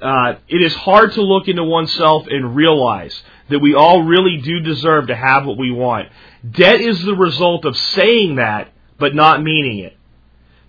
uh, 0.02 0.36
it 0.48 0.62
is 0.62 0.74
hard 0.76 1.14
to 1.14 1.22
look 1.22 1.48
into 1.48 1.64
oneself 1.64 2.28
and 2.28 2.56
realize 2.56 3.22
that 3.50 3.60
we 3.60 3.74
all 3.74 4.04
really 4.04 4.38
do 4.38 4.60
deserve 4.60 5.08
to 5.08 5.16
have 5.16 5.46
what 5.46 5.58
we 5.58 5.72
want. 5.72 6.10
Debt 6.50 6.82
is 6.82 7.04
the 7.04 7.16
result 7.16 7.66
of 7.66 7.76
saying 7.76 8.36
that, 8.36 8.72
but 8.98 9.16
not 9.16 9.42
meaning 9.42 9.80
it. 9.80 9.98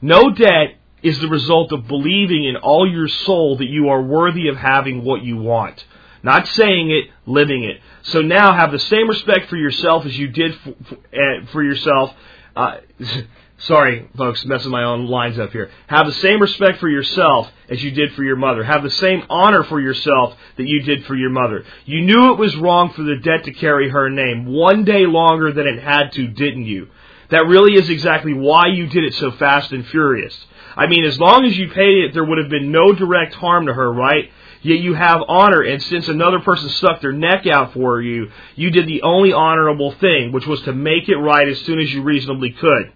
No 0.00 0.30
debt 0.30 0.76
is 1.02 1.18
the 1.20 1.28
result 1.28 1.72
of 1.72 1.86
believing 1.86 2.44
in 2.44 2.56
all 2.56 2.90
your 2.90 3.08
soul 3.08 3.56
that 3.58 3.68
you 3.68 3.88
are 3.88 4.02
worthy 4.02 4.48
of 4.48 4.56
having 4.56 5.04
what 5.04 5.22
you 5.22 5.36
want. 5.36 5.84
Not 6.22 6.46
saying 6.48 6.90
it, 6.90 7.10
living 7.26 7.64
it. 7.64 7.80
So 8.02 8.20
now 8.20 8.52
have 8.52 8.72
the 8.72 8.78
same 8.78 9.08
respect 9.08 9.48
for 9.48 9.56
yourself 9.56 10.04
as 10.04 10.18
you 10.18 10.28
did 10.28 10.54
for, 10.56 10.74
for, 10.88 10.94
uh, 10.94 11.46
for 11.52 11.62
yourself. 11.62 12.12
Uh, 12.54 12.78
sorry, 13.60 14.08
folks, 14.16 14.44
messing 14.44 14.70
my 14.70 14.84
own 14.84 15.06
lines 15.06 15.38
up 15.38 15.52
here. 15.52 15.70
Have 15.86 16.06
the 16.06 16.12
same 16.12 16.40
respect 16.40 16.78
for 16.78 16.88
yourself 16.88 17.48
as 17.68 17.82
you 17.82 17.90
did 17.90 18.12
for 18.14 18.22
your 18.22 18.36
mother. 18.36 18.64
Have 18.64 18.82
the 18.82 18.90
same 18.90 19.24
honor 19.30 19.64
for 19.64 19.80
yourself 19.80 20.34
that 20.56 20.66
you 20.66 20.82
did 20.82 21.04
for 21.06 21.14
your 21.14 21.30
mother. 21.30 21.64
You 21.84 22.02
knew 22.02 22.32
it 22.32 22.38
was 22.38 22.56
wrong 22.56 22.92
for 22.92 23.02
the 23.02 23.16
debt 23.16 23.44
to 23.44 23.52
carry 23.52 23.88
her 23.90 24.10
name 24.10 24.46
one 24.46 24.84
day 24.84 25.06
longer 25.06 25.52
than 25.52 25.66
it 25.66 25.82
had 25.82 26.12
to, 26.12 26.26
didn't 26.26 26.64
you? 26.64 26.88
That 27.30 27.46
really 27.46 27.74
is 27.74 27.88
exactly 27.88 28.34
why 28.34 28.66
you 28.66 28.86
did 28.86 29.04
it 29.04 29.14
so 29.14 29.30
fast 29.32 29.72
and 29.72 29.86
furious. 29.86 30.36
I 30.76 30.86
mean, 30.86 31.04
as 31.04 31.18
long 31.18 31.44
as 31.44 31.56
you 31.56 31.68
paid 31.68 32.04
it, 32.04 32.14
there 32.14 32.24
would 32.24 32.38
have 32.38 32.50
been 32.50 32.72
no 32.72 32.92
direct 32.92 33.34
harm 33.34 33.66
to 33.66 33.74
her, 33.74 33.92
right? 33.92 34.30
Yet 34.62 34.80
you 34.80 34.94
have 34.94 35.22
honor, 35.26 35.62
and 35.62 35.82
since 35.82 36.08
another 36.08 36.40
person 36.40 36.68
stuck 36.70 37.00
their 37.00 37.12
neck 37.12 37.46
out 37.46 37.72
for 37.72 38.00
you, 38.00 38.30
you 38.56 38.70
did 38.70 38.86
the 38.86 39.02
only 39.02 39.32
honorable 39.32 39.92
thing, 39.92 40.32
which 40.32 40.46
was 40.46 40.60
to 40.62 40.72
make 40.72 41.08
it 41.08 41.16
right 41.16 41.48
as 41.48 41.60
soon 41.60 41.78
as 41.78 41.92
you 41.92 42.02
reasonably 42.02 42.50
could. 42.50 42.92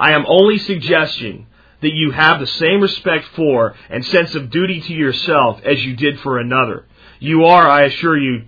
I 0.00 0.12
am 0.12 0.24
only 0.26 0.58
suggesting 0.58 1.46
that 1.82 1.92
you 1.92 2.10
have 2.10 2.40
the 2.40 2.46
same 2.46 2.80
respect 2.80 3.26
for 3.36 3.74
and 3.90 4.04
sense 4.04 4.34
of 4.34 4.50
duty 4.50 4.80
to 4.80 4.92
yourself 4.94 5.60
as 5.64 5.84
you 5.84 5.94
did 5.94 6.18
for 6.20 6.38
another. 6.38 6.86
You 7.20 7.44
are, 7.44 7.68
I 7.68 7.82
assure 7.84 8.18
you, 8.18 8.46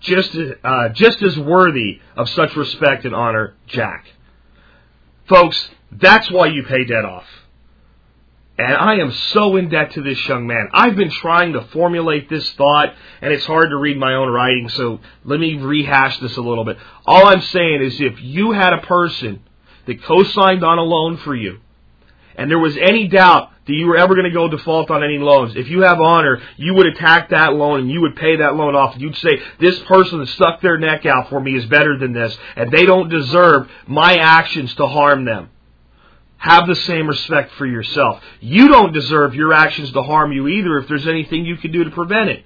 just 0.00 0.36
uh, 0.64 0.88
just 0.90 1.22
as 1.22 1.38
worthy 1.38 2.00
of 2.16 2.28
such 2.30 2.56
respect 2.56 3.04
and 3.04 3.14
honor, 3.14 3.54
Jack. 3.66 4.06
Folks, 5.28 5.70
that's 5.92 6.30
why 6.30 6.46
you 6.46 6.62
pay 6.62 6.84
debt 6.84 7.04
off. 7.04 7.26
And 8.56 8.74
I 8.74 8.96
am 8.96 9.10
so 9.10 9.56
in 9.56 9.68
debt 9.68 9.92
to 9.92 10.02
this 10.02 10.28
young 10.28 10.46
man. 10.46 10.68
I've 10.72 10.94
been 10.94 11.10
trying 11.10 11.54
to 11.54 11.62
formulate 11.72 12.30
this 12.30 12.48
thought, 12.52 12.94
and 13.20 13.32
it's 13.32 13.44
hard 13.46 13.70
to 13.70 13.76
read 13.76 13.98
my 13.98 14.14
own 14.14 14.30
writing, 14.30 14.68
so 14.68 15.00
let 15.24 15.40
me 15.40 15.56
rehash 15.56 16.18
this 16.20 16.36
a 16.36 16.40
little 16.40 16.64
bit. 16.64 16.78
All 17.04 17.26
I'm 17.26 17.40
saying 17.40 17.82
is 17.82 18.00
if 18.00 18.22
you 18.22 18.52
had 18.52 18.72
a 18.72 18.78
person 18.82 19.42
that 19.86 20.02
co 20.02 20.24
signed 20.24 20.64
on 20.64 20.78
a 20.78 20.82
loan 20.82 21.16
for 21.18 21.34
you, 21.34 21.58
and 22.36 22.50
there 22.50 22.58
was 22.58 22.76
any 22.76 23.08
doubt 23.08 23.50
that 23.66 23.72
you 23.72 23.86
were 23.86 23.96
ever 23.96 24.14
going 24.14 24.26
to 24.26 24.30
go 24.30 24.48
default 24.48 24.90
on 24.90 25.02
any 25.02 25.18
loans. 25.18 25.56
If 25.56 25.68
you 25.68 25.82
have 25.82 26.00
honor, 26.00 26.42
you 26.56 26.74
would 26.74 26.86
attack 26.86 27.30
that 27.30 27.54
loan 27.54 27.80
and 27.80 27.90
you 27.90 28.02
would 28.02 28.16
pay 28.16 28.36
that 28.36 28.56
loan 28.56 28.74
off. 28.74 28.94
You'd 28.98 29.16
say, 29.16 29.40
this 29.58 29.78
person 29.84 30.18
that 30.18 30.28
stuck 30.28 30.60
their 30.60 30.76
neck 30.78 31.06
out 31.06 31.30
for 31.30 31.40
me 31.40 31.56
is 31.56 31.64
better 31.66 31.98
than 31.98 32.12
this, 32.12 32.36
and 32.56 32.70
they 32.70 32.84
don't 32.84 33.08
deserve 33.08 33.70
my 33.86 34.16
actions 34.16 34.74
to 34.74 34.86
harm 34.86 35.24
them. 35.24 35.50
Have 36.36 36.66
the 36.66 36.74
same 36.74 37.06
respect 37.06 37.52
for 37.52 37.64
yourself. 37.64 38.22
You 38.40 38.68
don't 38.68 38.92
deserve 38.92 39.34
your 39.34 39.54
actions 39.54 39.92
to 39.92 40.02
harm 40.02 40.30
you 40.30 40.46
either 40.46 40.76
if 40.76 40.88
there's 40.88 41.06
anything 41.06 41.46
you 41.46 41.56
can 41.56 41.72
do 41.72 41.84
to 41.84 41.90
prevent 41.90 42.28
it. 42.28 42.44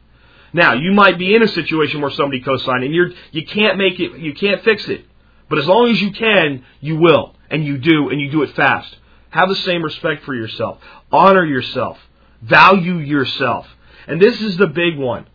Now, 0.52 0.74
you 0.74 0.92
might 0.92 1.18
be 1.18 1.34
in 1.34 1.42
a 1.42 1.48
situation 1.48 2.00
where 2.00 2.10
somebody 2.12 2.40
co-signed 2.40 2.84
and 2.84 2.94
you're, 2.94 3.10
you 3.32 3.44
can't 3.44 3.76
make 3.76 3.98
it, 3.98 4.18
you 4.18 4.34
can't 4.34 4.62
fix 4.62 4.86
it. 4.88 5.04
But 5.48 5.58
as 5.58 5.66
long 5.66 5.90
as 5.90 6.00
you 6.00 6.10
can, 6.12 6.64
you 6.80 6.96
will. 6.96 7.34
And 7.50 7.64
you 7.64 7.78
do, 7.78 8.10
and 8.10 8.20
you 8.20 8.30
do 8.30 8.42
it 8.42 8.54
fast. 8.54 8.94
Have 9.30 9.48
the 9.48 9.56
same 9.56 9.82
respect 9.82 10.24
for 10.24 10.34
yourself. 10.34 10.78
Honor 11.10 11.44
yourself. 11.44 11.98
Value 12.42 12.98
yourself. 12.98 13.66
And 14.06 14.20
this 14.20 14.40
is 14.40 14.56
the 14.56 14.66
big 14.66 14.98
one. 14.98 15.26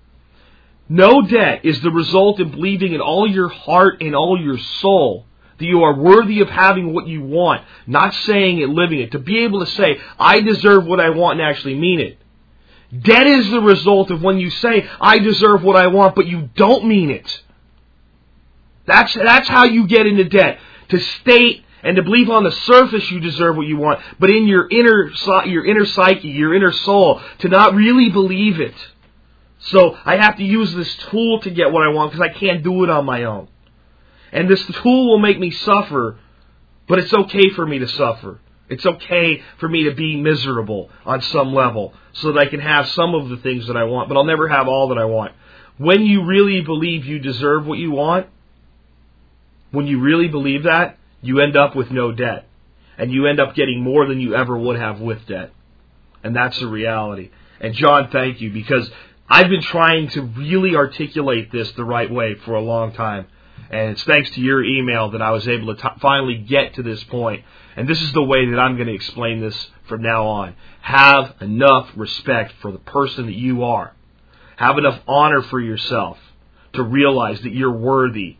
No 0.90 1.22
debt 1.22 1.62
is 1.64 1.82
the 1.82 1.92
result 1.92 2.40
of 2.40 2.52
believing 2.52 2.94
in 2.94 3.02
all 3.02 3.28
your 3.28 3.50
heart 3.50 4.02
and 4.02 4.16
all 4.16 4.40
your 4.40 4.58
soul 4.58 5.26
that 5.58 5.66
you 5.66 5.84
are 5.84 5.96
worthy 5.96 6.42
of 6.42 6.50
having 6.50 6.94
what 6.94 7.08
you 7.08 7.22
want, 7.22 7.64
not 7.88 8.14
saying 8.14 8.60
it, 8.60 8.70
living 8.70 9.00
it. 9.00 9.12
To 9.12 9.20
be 9.20 9.44
able 9.44 9.60
to 9.60 9.72
say, 9.72 10.00
I 10.20 10.42
deserve 10.42 10.86
what 10.86 11.00
I 11.00 11.10
want 11.10 11.40
and 11.40 11.48
actually 11.48 11.76
mean 11.76 12.00
it. 12.00 12.18
Debt 13.02 13.26
is 13.26 13.50
the 13.50 13.62
result 13.62 14.12
of 14.12 14.22
when 14.22 14.38
you 14.38 14.50
say, 14.50 14.88
I 15.00 15.20
deserve 15.20 15.64
what 15.64 15.76
I 15.76 15.88
want, 15.88 16.16
but 16.16 16.28
you 16.28 16.50
don't 16.56 16.86
mean 16.86 17.10
it. 17.10 17.43
That's, 18.86 19.14
that's 19.14 19.48
how 19.48 19.66
you 19.66 19.88
get 19.88 20.08
into 20.08 20.26
debt. 20.26 20.60
To 20.90 21.00
state 21.00 21.64
and 21.84 21.96
to 21.98 22.04
believe 22.04 22.30
on 22.30 22.44
the 22.44 22.52
surface 22.52 23.10
you 23.12 23.20
deserve 23.20 23.58
what 23.58 23.68
you 23.68 23.78
want, 23.78 24.00
but 24.20 24.30
in 24.30 24.48
your 24.48 24.68
inner, 24.70 25.12
your 25.46 25.66
inner 25.66 25.86
psyche, 25.86 26.30
your 26.30 26.56
inner 26.56 26.72
soul, 26.72 27.22
to 27.40 27.50
not 27.50 27.76
really 27.76 28.10
believe 28.10 28.60
it. 28.60 28.76
So 29.60 29.98
I 30.06 30.18
have 30.18 30.38
to 30.38 30.44
use 30.44 30.74
this 30.74 30.94
tool 31.10 31.40
to 31.42 31.50
get 31.50 31.72
what 31.72 31.84
I 31.84 31.90
want 31.90 32.12
because 32.12 32.30
I 32.30 32.38
can't 32.38 32.64
do 32.64 32.84
it 32.84 32.90
on 32.90 33.06
my 33.06 33.24
own. 33.24 33.48
And 34.32 34.50
this 34.50 34.66
tool 34.82 35.10
will 35.10 35.20
make 35.20 35.40
me 35.40 35.52
suffer, 35.52 36.18
but 36.88 37.00
it's 37.00 37.14
okay 37.14 37.50
for 37.52 37.66
me 37.66 37.80
to 37.80 37.88
suffer. 37.88 38.40
It's 38.70 38.86
okay 38.86 39.44
for 39.60 39.70
me 39.70 39.84
to 39.84 39.94
be 39.94 40.16
miserable 40.16 40.90
on 41.06 41.22
some 41.22 41.54
level 41.54 41.94
so 42.14 42.32
that 42.32 42.40
I 42.40 42.46
can 42.48 42.60
have 42.60 42.88
some 42.90 43.14
of 43.14 43.30
the 43.30 43.38
things 43.38 43.68
that 43.68 43.78
I 43.78 43.84
want, 43.84 44.10
but 44.10 44.18
I'll 44.18 44.24
never 44.24 44.48
have 44.48 44.68
all 44.68 44.90
that 44.90 44.98
I 44.98 45.06
want. 45.06 45.34
When 45.78 46.06
you 46.06 46.26
really 46.26 46.62
believe 46.62 47.06
you 47.06 47.20
deserve 47.20 47.66
what 47.66 47.78
you 47.78 47.92
want, 47.92 48.28
when 49.74 49.88
you 49.88 50.00
really 50.00 50.28
believe 50.28 50.64
that, 50.64 50.98
you 51.22 51.42
end 51.42 51.58
up 51.58 51.76
with 51.76 51.90
no 51.90 52.12
debt. 52.12 52.48
And 52.96 53.12
you 53.12 53.26
end 53.26 53.40
up 53.40 53.56
getting 53.56 53.82
more 53.82 54.06
than 54.06 54.22
you 54.22 54.36
ever 54.36 54.56
would 54.56 54.80
have 54.80 55.00
with 55.00 55.26
debt. 55.26 55.52
And 56.24 56.36
that's 56.36 56.60
the 56.60 56.68
reality. 56.68 57.32
And 57.60 57.74
John, 57.74 58.10
thank 58.12 58.40
you 58.40 58.52
because 58.52 58.90
I've 59.28 59.50
been 59.50 59.64
trying 59.64 60.10
to 60.10 60.22
really 60.22 60.76
articulate 60.76 61.52
this 61.52 61.72
the 61.72 61.84
right 61.84 62.10
way 62.10 62.36
for 62.36 62.54
a 62.54 62.62
long 62.62 62.94
time. 62.94 63.26
And 63.72 63.90
it's 63.90 64.04
thanks 64.04 64.30
to 64.32 64.42
your 64.42 64.64
email 64.64 65.10
that 65.12 65.24
I 65.24 65.32
was 65.32 65.48
able 65.48 65.76
to 65.76 65.82
t- 65.82 66.00
finally 66.00 66.38
get 66.38 66.76
to 66.76 66.84
this 66.84 67.04
point. 67.06 67.44
And 67.76 67.88
this 67.88 68.00
is 68.00 68.12
the 68.14 68.24
way 68.24 68.52
that 68.52 68.60
I'm 68.60 68.76
going 68.76 68.90
to 68.90 68.94
explain 68.94 69.42
this 69.42 69.70
from 69.90 70.04
now 70.04 70.28
on. 70.28 70.56
Have 70.82 71.34
enough 71.42 71.90
respect 71.96 72.54
for 72.62 72.72
the 72.72 72.78
person 72.78 73.26
that 73.26 73.36
you 73.36 73.64
are. 73.64 73.96
Have 74.58 74.78
enough 74.78 75.02
honor 75.08 75.42
for 75.42 75.60
yourself 75.60 76.20
to 76.74 76.84
realize 76.84 77.42
that 77.42 77.56
you're 77.56 77.76
worthy 77.76 78.38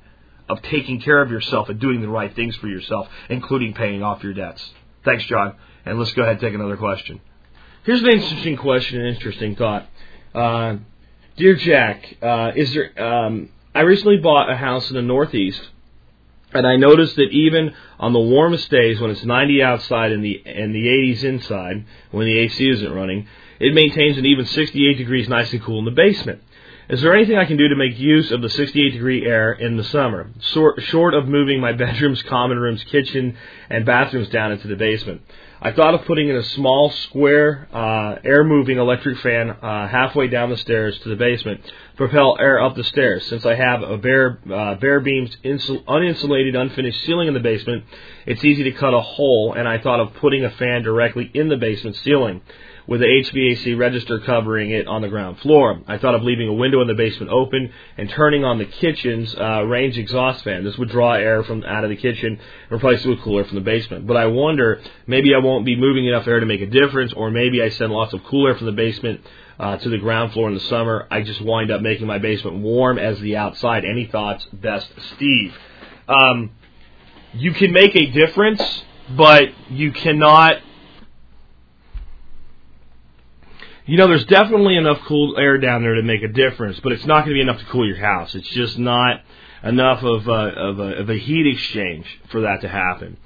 of 0.50 0.62
taking 0.62 1.00
care 1.00 1.22
of 1.22 1.32
yourself 1.32 1.70
and 1.70 1.80
doing 1.80 2.02
the 2.02 2.10
right 2.10 2.36
things 2.36 2.56
for 2.58 2.68
yourself, 2.68 3.08
including 3.30 3.74
paying 3.74 4.04
off 4.04 4.24
your 4.24 4.34
debts. 4.34 4.72
Thanks, 5.06 5.26
John. 5.26 5.56
And 5.86 6.00
let's 6.00 6.14
go 6.14 6.22
ahead 6.22 6.34
and 6.34 6.42
take 6.42 6.54
another 6.54 6.78
question. 6.78 7.22
Here's 7.84 8.02
an 8.02 8.10
interesting 8.10 8.56
question, 8.56 9.02
an 9.02 9.14
interesting 9.14 9.56
thought. 9.56 9.88
Uh, 10.34 10.78
dear 11.36 11.56
Jack, 11.56 12.18
uh, 12.22 12.52
is 12.56 12.74
there? 12.74 13.02
Um, 13.02 13.50
I 13.76 13.82
recently 13.82 14.18
bought 14.18 14.50
a 14.50 14.56
house 14.56 14.90
in 14.90 14.96
the 14.96 15.02
Northeast, 15.02 15.62
and 16.54 16.66
I 16.66 16.78
noticed 16.78 17.18
that 17.18 17.30
even 17.32 17.74
on 18.00 18.14
the 18.14 18.20
warmest 18.20 18.70
days, 18.70 19.02
when 19.02 19.12
it's 19.12 19.26
90 19.26 19.62
outside 19.62 20.12
and 20.12 20.24
the 20.24 20.42
and 20.46 20.74
the 20.74 20.88
80s 20.88 21.24
inside, 21.24 21.86
when 22.12 22.26
the 22.26 22.40
AC 22.40 22.70
isn't 22.70 22.94
running, 22.94 23.28
it 23.60 23.74
maintains 23.74 24.18
an 24.18 24.26
even 24.26 24.46
68 24.46 24.98
degrees, 24.98 25.28
nice 25.28 25.52
and 25.52 25.62
cool 25.62 25.80
in 25.80 25.86
the 25.86 25.92
basement. 25.92 26.42
Is 26.94 27.02
there 27.02 27.16
anything 27.16 27.40
I 27.40 27.46
can 27.46 27.58
do 27.58 27.70
to 27.70 27.76
make 27.76 27.98
use 27.98 28.30
of 28.30 28.44
the 28.44 28.50
68 28.50 28.92
degree 28.92 29.26
air 29.26 29.52
in 29.52 29.78
the 29.78 29.84
summer, 29.84 30.30
short 30.42 31.16
of 31.16 31.28
moving 31.28 31.60
my 31.60 31.72
bedrooms, 31.84 32.22
common 32.22 32.60
rooms, 32.60 32.84
kitchen, 32.84 33.36
and 33.68 33.84
bathrooms 33.84 34.30
down 34.30 34.52
into 34.52 34.68
the 34.68 34.76
basement? 34.76 35.22
I 35.60 35.72
thought 35.72 35.96
of 35.96 36.06
putting 36.06 36.30
in 36.30 36.36
a 36.36 36.44
small 36.44 36.92
square 36.92 37.68
uh, 37.74 38.18
air 38.24 38.44
moving 38.44 38.78
electric 38.78 39.18
fan 39.22 39.50
uh, 39.50 39.88
halfway 39.88 40.28
down 40.28 40.52
the 40.52 40.58
stairs 40.58 41.00
to 41.00 41.10
the 41.10 41.16
basement 41.16 41.66
to 41.66 41.72
propel 41.96 42.38
air 42.40 42.62
up 42.62 42.76
the 42.76 42.84
stairs. 42.84 43.26
Since 43.26 43.44
I 43.44 43.56
have 43.56 43.82
a 43.82 43.98
bare 43.98 44.38
uh, 44.54 44.76
bare 44.76 45.00
beams 45.00 45.36
insul- 45.44 45.84
uninsulated 45.86 46.56
unfinished 46.56 47.06
ceiling 47.06 47.28
in 47.28 47.34
the 47.34 47.40
basement, 47.40 47.86
it's 48.28 48.46
easy 48.46 48.66
to 48.66 48.72
cut 48.72 48.94
a 48.94 49.02
hole 49.02 49.56
and 49.58 49.68
I 49.68 49.80
thought 49.80 50.00
of 50.00 50.14
putting 50.16 50.46
a 50.46 50.52
fan 50.52 50.84
directly 50.84 51.32
in 51.34 51.50
the 51.50 51.58
basement 51.58 51.96
ceiling 51.96 52.42
with 52.88 53.00
the 53.00 53.06
HVAC 53.06 53.78
register 53.78 54.20
covering 54.20 54.72
it 54.72 54.88
on 54.88 55.02
the 55.02 55.08
ground 55.08 55.40
floor. 55.40 55.82
I 55.88 55.98
thought 55.98 56.16
of 56.16 56.24
leaving 56.24 56.48
a 56.48 56.54
window 56.54 56.82
in 56.82 56.88
the 56.88 56.94
basement 56.94 57.32
open 57.32 57.72
and 57.98 58.10
turning 58.10 58.44
on 58.44 58.58
the 58.58 58.66
kitchen's 58.66 59.34
uh, 59.36 59.64
range 59.64 59.98
exhaust 59.98 60.44
fan. 60.44 60.64
This 60.64 60.78
would 60.78 60.90
draw 60.90 61.14
air 61.14 61.44
from 61.44 61.64
out 61.64 61.84
of 61.84 61.90
the 61.90 61.96
kitchen 61.96 62.40
and 62.70 62.78
replace 62.78 63.06
it 63.06 63.10
with 63.10 63.22
cooler 63.22 63.44
from 63.46 63.56
the 63.56 63.62
basement. 63.62 64.06
But 64.06 64.18
I 64.18 64.26
wonder, 64.28 64.82
maybe 65.08 65.34
I 65.34 65.40
won't 65.40 65.66
be 65.66 65.76
moving 65.76 66.06
enough 66.06 66.28
air 66.28 66.40
to 66.40 66.46
make 66.46 66.62
a 66.62 66.68
difference, 66.68 67.14
or 67.14 67.32
maybe 67.32 67.62
I 67.62 67.70
send 67.70 67.92
lots 67.92 68.14
of 68.14 68.24
cool 68.26 68.48
air 68.48 68.56
from 68.56 68.66
the 68.66 68.74
basement 68.74 69.22
uh, 69.60 69.78
to 69.78 69.90
the 69.90 69.98
ground 69.98 70.34
floor 70.34 70.50
in 70.50 70.56
the 70.56 70.62
summer. 70.62 71.08
I 71.10 71.22
just 71.22 71.42
wind 71.42 71.72
up 71.72 71.82
making 71.82 72.08
my 72.08 72.18
basement 72.18 72.58
warm 72.58 72.98
as 73.00 73.20
the 73.20 73.38
outside. 73.38 73.86
Any 73.86 74.06
thoughts? 74.06 74.46
Best, 74.52 74.90
Steve. 75.16 75.54
Um, 76.08 76.52
you 77.34 77.54
can 77.54 77.72
make 77.72 77.96
a 77.96 78.08
difference, 78.08 78.62
but 79.16 79.44
you 79.70 79.92
cannot 79.92 80.56
you 83.86 83.98
know, 83.98 84.08
there's 84.08 84.26
definitely 84.26 84.78
enough 84.78 85.00
cool 85.08 85.38
air 85.38 85.58
down 85.58 85.82
there 85.82 85.96
to 85.96 86.04
make 86.04 86.24
a 86.24 86.30
difference, 86.30 86.80
but 86.82 86.94
it's 86.94 87.06
not 87.06 87.26
going 87.26 87.30
to 87.30 87.34
be 87.34 87.42
enough 87.42 87.60
to 87.60 87.66
cool 87.66 87.88
your 87.88 87.98
house. 87.98 88.34
It's 88.34 88.48
just 88.50 88.78
not 88.78 89.22
enough 89.64 90.04
of 90.04 90.28
a, 90.28 90.32
of 90.32 90.80
a, 90.80 90.96
of 91.02 91.10
a 91.10 91.16
heat 91.16 91.48
exchange 91.48 92.06
for 92.30 92.42
that 92.42 92.62
to 92.62 92.70
happen. 92.70 93.18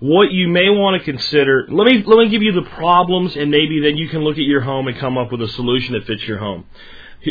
What 0.00 0.32
you 0.32 0.48
may 0.48 0.68
want 0.68 1.00
to 1.00 1.04
consider, 1.04 1.66
let 1.70 1.86
me 1.86 2.02
let 2.04 2.18
me 2.18 2.28
give 2.28 2.42
you 2.42 2.52
the 2.52 2.68
problems, 2.70 3.36
and 3.36 3.50
maybe 3.50 3.80
then 3.80 3.96
you 3.96 4.08
can 4.08 4.20
look 4.22 4.36
at 4.36 4.44
your 4.44 4.60
home 4.60 4.88
and 4.88 4.98
come 4.98 5.16
up 5.16 5.30
with 5.30 5.40
a 5.40 5.48
solution 5.48 5.94
that 5.94 6.04
fits 6.06 6.24
your 6.24 6.38
home. 6.38 6.64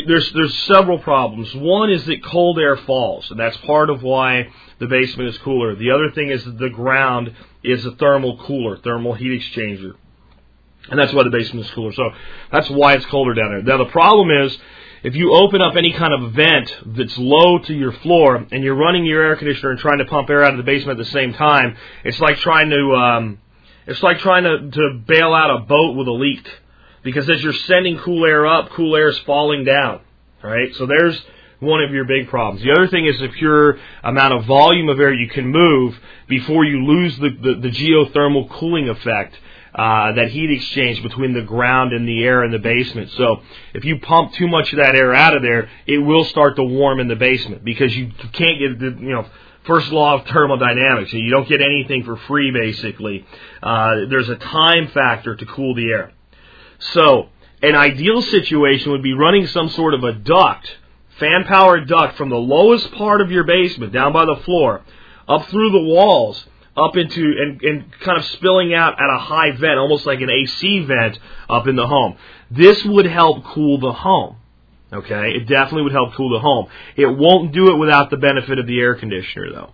There's 0.06 0.32
there's 0.32 0.54
several 0.64 0.98
problems. 0.98 1.54
One 1.54 1.90
is 1.90 2.04
that 2.06 2.24
cold 2.24 2.58
air 2.58 2.76
falls, 2.78 3.30
and 3.30 3.38
that's 3.38 3.56
part 3.58 3.90
of 3.90 4.02
why 4.02 4.48
the 4.80 4.86
basement 4.86 5.28
is 5.28 5.38
cooler. 5.38 5.76
The 5.76 5.90
other 5.90 6.10
thing 6.10 6.30
is 6.30 6.44
that 6.46 6.58
the 6.58 6.70
ground 6.70 7.32
is 7.62 7.84
a 7.86 7.92
thermal 7.92 8.38
cooler, 8.38 8.78
thermal 8.78 9.14
heat 9.14 9.40
exchanger. 9.40 9.94
And 10.90 10.98
that's 10.98 11.12
why 11.12 11.22
the 11.24 11.30
basement 11.30 11.66
is 11.66 11.72
cooler. 11.72 11.92
So 11.92 12.10
that's 12.52 12.68
why 12.68 12.94
it's 12.94 13.06
colder 13.06 13.34
down 13.34 13.50
there. 13.50 13.62
Now 13.62 13.84
the 13.84 13.90
problem 13.90 14.30
is, 14.30 14.56
if 15.02 15.14
you 15.14 15.34
open 15.34 15.60
up 15.60 15.76
any 15.76 15.92
kind 15.92 16.12
of 16.14 16.32
vent 16.32 16.72
that's 16.86 17.16
low 17.18 17.58
to 17.58 17.74
your 17.74 17.92
floor 17.92 18.46
and 18.50 18.64
you're 18.64 18.74
running 18.74 19.04
your 19.04 19.22
air 19.22 19.36
conditioner 19.36 19.72
and 19.72 19.78
trying 19.78 19.98
to 19.98 20.06
pump 20.06 20.30
air 20.30 20.42
out 20.42 20.52
of 20.52 20.56
the 20.56 20.62
basement 20.62 20.98
at 20.98 21.04
the 21.04 21.10
same 21.10 21.34
time, 21.34 21.76
it's 22.04 22.20
like 22.20 22.38
trying 22.38 22.70
to 22.70 22.94
um, 22.94 23.38
it's 23.86 24.02
like 24.02 24.18
trying 24.20 24.44
to, 24.44 24.70
to 24.70 25.02
bail 25.06 25.34
out 25.34 25.50
a 25.50 25.58
boat 25.60 25.96
with 25.96 26.08
a 26.08 26.12
leak. 26.12 26.48
Because 27.02 27.28
as 27.28 27.42
you're 27.42 27.52
sending 27.52 27.98
cool 27.98 28.24
air 28.24 28.46
up, 28.46 28.70
cool 28.70 28.96
air 28.96 29.08
is 29.08 29.18
falling 29.20 29.64
down. 29.64 30.00
Right? 30.42 30.74
So 30.74 30.86
there's 30.86 31.22
one 31.60 31.82
of 31.82 31.92
your 31.92 32.04
big 32.04 32.28
problems. 32.28 32.62
The 32.62 32.72
other 32.72 32.88
thing 32.88 33.06
is 33.06 33.18
the 33.18 33.28
pure 33.28 33.78
amount 34.02 34.34
of 34.34 34.46
volume 34.46 34.88
of 34.88 35.00
air 35.00 35.12
you 35.12 35.28
can 35.28 35.48
move 35.48 35.98
before 36.28 36.64
you 36.64 36.84
lose 36.84 37.16
the, 37.18 37.30
the, 37.30 37.54
the 37.60 37.68
geothermal 37.68 38.50
cooling 38.50 38.88
effect 38.88 39.36
uh, 39.74 40.12
that 40.12 40.30
heat 40.30 40.50
exchange 40.50 41.02
between 41.02 41.32
the 41.32 41.42
ground 41.42 41.92
and 41.92 42.06
the 42.06 42.22
air 42.22 42.44
in 42.44 42.52
the 42.52 42.58
basement. 42.58 43.10
So 43.16 43.42
if 43.74 43.84
you 43.84 43.98
pump 43.98 44.32
too 44.34 44.46
much 44.46 44.72
of 44.72 44.78
that 44.78 44.94
air 44.94 45.12
out 45.12 45.36
of 45.36 45.42
there, 45.42 45.68
it 45.86 45.98
will 45.98 46.24
start 46.24 46.56
to 46.56 46.62
warm 46.62 47.00
in 47.00 47.08
the 47.08 47.16
basement 47.16 47.64
because 47.64 47.94
you 47.96 48.12
can't 48.32 48.58
get 48.58 48.78
the 48.78 48.96
you 49.00 49.10
know 49.10 49.26
first 49.64 49.90
law 49.90 50.14
of 50.14 50.26
thermodynamics. 50.26 51.12
You 51.12 51.30
don't 51.30 51.48
get 51.48 51.60
anything 51.60 52.04
for 52.04 52.16
free 52.16 52.52
basically. 52.52 53.26
Uh, 53.62 54.06
there's 54.08 54.28
a 54.28 54.36
time 54.36 54.88
factor 54.88 55.34
to 55.34 55.46
cool 55.46 55.74
the 55.74 55.90
air. 55.90 56.12
So 56.78 57.30
an 57.62 57.74
ideal 57.74 58.22
situation 58.22 58.92
would 58.92 59.02
be 59.02 59.14
running 59.14 59.46
some 59.48 59.70
sort 59.70 59.94
of 59.94 60.04
a 60.04 60.12
duct, 60.12 60.70
fan 61.18 61.44
powered 61.44 61.88
duct 61.88 62.16
from 62.16 62.28
the 62.28 62.36
lowest 62.36 62.92
part 62.92 63.20
of 63.20 63.30
your 63.30 63.44
basement 63.44 63.92
down 63.92 64.12
by 64.12 64.24
the 64.24 64.36
floor 64.44 64.82
up 65.26 65.48
through 65.48 65.70
the 65.70 65.80
walls 65.80 66.44
up 66.76 66.96
into 66.96 67.34
and, 67.38 67.62
and 67.62 68.00
kind 68.00 68.18
of 68.18 68.24
spilling 68.24 68.74
out 68.74 68.94
at 68.94 69.14
a 69.14 69.18
high 69.18 69.52
vent, 69.52 69.78
almost 69.78 70.06
like 70.06 70.20
an 70.20 70.30
AC 70.30 70.80
vent 70.80 71.18
up 71.48 71.66
in 71.68 71.76
the 71.76 71.86
home. 71.86 72.16
This 72.50 72.84
would 72.84 73.06
help 73.06 73.44
cool 73.44 73.78
the 73.78 73.92
home. 73.92 74.36
Okay, 74.92 75.32
it 75.32 75.48
definitely 75.48 75.82
would 75.82 75.92
help 75.92 76.14
cool 76.14 76.30
the 76.30 76.40
home. 76.40 76.66
It 76.96 77.06
won't 77.06 77.52
do 77.52 77.70
it 77.72 77.76
without 77.76 78.10
the 78.10 78.16
benefit 78.16 78.58
of 78.58 78.66
the 78.66 78.80
air 78.80 78.94
conditioner 78.94 79.50
though. 79.52 79.70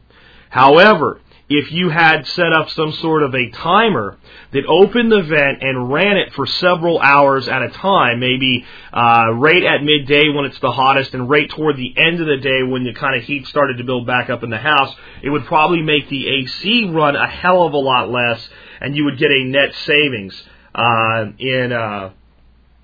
However, 0.48 1.20
if 1.50 1.72
you 1.72 1.88
had 1.88 2.28
set 2.28 2.52
up 2.52 2.70
some 2.70 2.92
sort 2.92 3.24
of 3.24 3.34
a 3.34 3.50
timer 3.50 4.16
that 4.52 4.64
opened 4.66 5.10
the 5.10 5.22
vent 5.22 5.62
and 5.62 5.92
ran 5.92 6.16
it 6.16 6.32
for 6.32 6.46
several 6.46 7.00
hours 7.00 7.48
at 7.48 7.60
a 7.60 7.68
time, 7.70 8.20
maybe 8.20 8.64
uh, 8.92 9.32
right 9.34 9.64
at 9.64 9.82
midday 9.82 10.28
when 10.28 10.44
it's 10.44 10.60
the 10.60 10.70
hottest 10.70 11.12
and 11.12 11.28
right 11.28 11.50
toward 11.50 11.76
the 11.76 11.92
end 11.98 12.20
of 12.20 12.28
the 12.28 12.36
day 12.36 12.62
when 12.62 12.84
the 12.84 12.94
kind 12.94 13.16
of 13.16 13.24
heat 13.24 13.48
started 13.48 13.78
to 13.78 13.84
build 13.84 14.06
back 14.06 14.30
up 14.30 14.44
in 14.44 14.50
the 14.50 14.58
house, 14.58 14.94
it 15.24 15.30
would 15.30 15.44
probably 15.46 15.82
make 15.82 16.08
the 16.08 16.28
AC 16.28 16.88
run 16.90 17.16
a 17.16 17.26
hell 17.26 17.66
of 17.66 17.72
a 17.72 17.78
lot 17.78 18.08
less 18.08 18.48
and 18.80 18.96
you 18.96 19.04
would 19.04 19.18
get 19.18 19.32
a 19.32 19.44
net 19.44 19.74
savings 19.74 20.40
uh, 20.72 21.26
in. 21.36 21.72
Uh, 21.72 22.10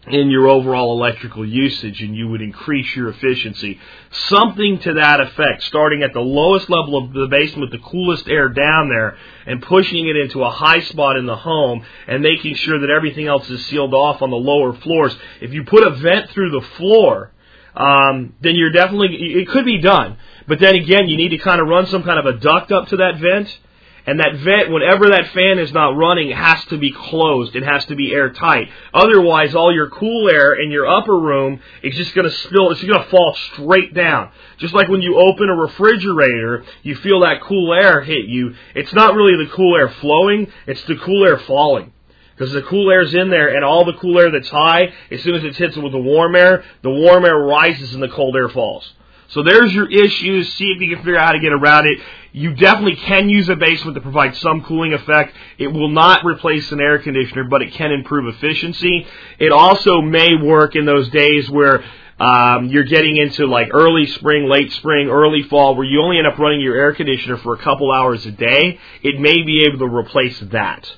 in 0.09 0.31
your 0.31 0.47
overall 0.49 0.93
electrical 0.93 1.45
usage 1.45 2.01
and 2.01 2.15
you 2.15 2.29
would 2.29 2.41
increase 2.41 2.95
your 2.95 3.09
efficiency. 3.09 3.81
Something 4.29 4.79
to 4.81 4.95
that 4.95 5.21
effect, 5.21 5.65
starting 5.65 6.03
at 6.03 6.13
the 6.13 6.21
lowest 6.21 6.71
level 6.71 6.97
of 6.97 7.13
the 7.13 7.27
basement, 7.29 7.71
with 7.71 7.81
the 7.81 7.87
coolest 7.87 8.29
air 8.29 8.49
down 8.49 8.89
there, 8.89 9.17
and 9.47 9.61
pushing 9.63 10.07
it 10.07 10.17
into 10.17 10.45
a 10.45 10.51
high 10.51 10.81
spot 10.81 11.17
in 11.17 11.27
the 11.27 11.37
home 11.37 11.85
and 12.07 12.23
making 12.23 12.55
sure 12.55 12.81
that 12.81 12.91
everything 12.91 13.27
else 13.27 13.49
is 13.51 13.65
sealed 13.67 13.95
off 13.95 14.23
on 14.23 14.31
the 14.31 14.37
lower 14.37 14.73
floors. 14.75 15.17
If 15.41 15.53
you 15.53 15.65
put 15.65 15.87
a 15.87 15.91
vent 15.91 16.31
through 16.31 16.51
the 16.51 16.67
floor, 16.77 17.33
um, 17.75 18.35
then 18.41 18.55
you're 18.55 18.73
definitely, 18.73 19.17
it 19.17 19.49
could 19.49 19.65
be 19.65 19.81
done. 19.81 20.17
But 20.47 20.61
then 20.61 20.77
again, 20.77 21.09
you 21.09 21.17
need 21.17 21.31
to 21.31 21.39
kind 21.39 21.61
of 21.61 21.67
run 21.67 21.87
some 21.87 22.05
kind 22.05 22.19
of 22.19 22.27
a 22.27 22.39
duct 22.39 22.71
up 22.71 22.89
to 22.89 22.97
that 22.99 23.19
vent 23.19 23.59
and 24.07 24.21
that 24.21 24.37
vent, 24.37 24.71
whenever 24.71 25.09
that 25.11 25.33
fan 25.35 25.59
is 25.59 25.73
not 25.73 25.97
running, 25.97 26.31
has 26.31 26.65
to 26.67 26.79
be 26.79 26.93
closed. 26.93 27.57
It 27.57 27.65
has 27.65 27.85
to 27.87 27.97
be 27.97 28.13
airtight. 28.13 28.69
Otherwise, 28.95 29.57
all 29.57 29.75
your 29.75 29.91
cool 29.91 30.31
air 30.31 30.55
in 30.55 30.71
your 30.71 30.87
upper 30.87 31.19
room 31.19 31.61
is 31.83 31.97
just 31.97 32.15
going 32.15 32.29
to 32.29 32.37
spill. 32.37 32.71
It's 32.71 32.83
going 32.85 33.03
to 33.03 33.11
fall 33.11 33.37
straight 33.53 33.95
down. 33.95 34.31
Just 34.59 34.75
like 34.75 34.89
when 34.89 35.03
you 35.03 35.17
open 35.19 35.51
a 35.51 35.55
refrigerator, 35.55 36.65
you 36.85 36.95
feel 36.95 37.21
that 37.21 37.43
cool 37.43 37.75
air 37.75 38.01
hit 38.03 38.27
you. 38.27 38.55
It's 38.77 38.95
not 38.95 39.17
really 39.17 39.45
the 39.45 39.51
cool 39.51 39.77
air 39.77 39.89
flowing. 39.89 40.53
It's 40.69 40.85
the 40.85 40.97
cool 40.97 41.27
air 41.27 41.39
falling. 41.39 41.93
Because 42.37 42.53
the 42.53 42.63
cool 42.63 42.91
air's 42.91 43.15
in 43.15 43.31
there, 43.31 43.57
and 43.57 43.65
all 43.65 43.85
the 43.85 43.95
cool 43.95 44.21
air 44.21 44.31
that's 44.31 44.51
high, 44.51 44.93
as 45.11 45.23
soon 45.23 45.35
as 45.35 45.43
it 45.43 45.57
hits 45.57 45.77
it 45.77 45.81
with 45.81 45.93
the 45.93 45.99
warm 45.99 46.37
air, 46.37 46.65
the 46.83 46.91
warm 46.91 47.25
air 47.25 47.39
rises 47.39 47.95
and 47.95 48.03
the 48.03 48.09
cold 48.09 48.37
air 48.37 48.51
falls. 48.51 48.93
So 49.29 49.43
there's 49.43 49.75
your 49.75 49.91
issues. 49.91 50.53
See 50.55 50.67
if 50.67 50.81
you 50.81 50.95
can 50.95 51.05
figure 51.05 51.19
out 51.19 51.27
how 51.27 51.33
to 51.33 51.41
get 51.41 51.53
around 51.53 51.87
it. 51.87 51.99
You 52.37 52.53
definitely 52.53 52.97
can 52.97 53.31
use 53.31 53.49
a 53.49 53.57
basement 53.57 53.95
to 53.95 54.03
provide 54.03 54.37
some 54.37 54.63
cooling 54.63 54.93
effect. 54.93 55.35
It 55.57 55.69
will 55.69 55.89
not 55.89 56.23
replace 56.23 56.71
an 56.71 56.83
air 56.83 56.99
conditioner, 56.99 57.45
but 57.45 57.63
it 57.63 57.73
can 57.73 57.93
improve 57.93 58.27
efficiency. 58.35 59.07
It 59.39 59.53
also 59.53 60.03
may 60.03 60.35
work 60.37 60.77
in 60.77 60.85
those 60.85 61.09
days 61.09 61.49
where 61.49 61.83
um, 62.21 62.67
you're 62.67 62.85
getting 62.85 63.17
into 63.17 63.47
like 63.47 63.69
early 63.73 64.05
spring, 64.05 64.51
late 64.51 64.71
spring, 64.73 65.09
early 65.09 65.45
fall, 65.45 65.77
where 65.77 65.87
you 65.87 66.03
only 66.03 66.19
end 66.19 66.27
up 66.27 66.39
running 66.39 66.61
your 66.61 66.77
air 66.77 66.93
conditioner 66.93 67.39
for 67.39 67.55
a 67.55 67.59
couple 67.59 67.91
hours 67.91 68.27
a 68.27 68.33
day. 68.33 68.79
It 69.03 69.19
may 69.19 69.43
be 69.43 69.65
able 69.67 69.79
to 69.79 69.87
replace 69.87 70.39
that 70.39 70.95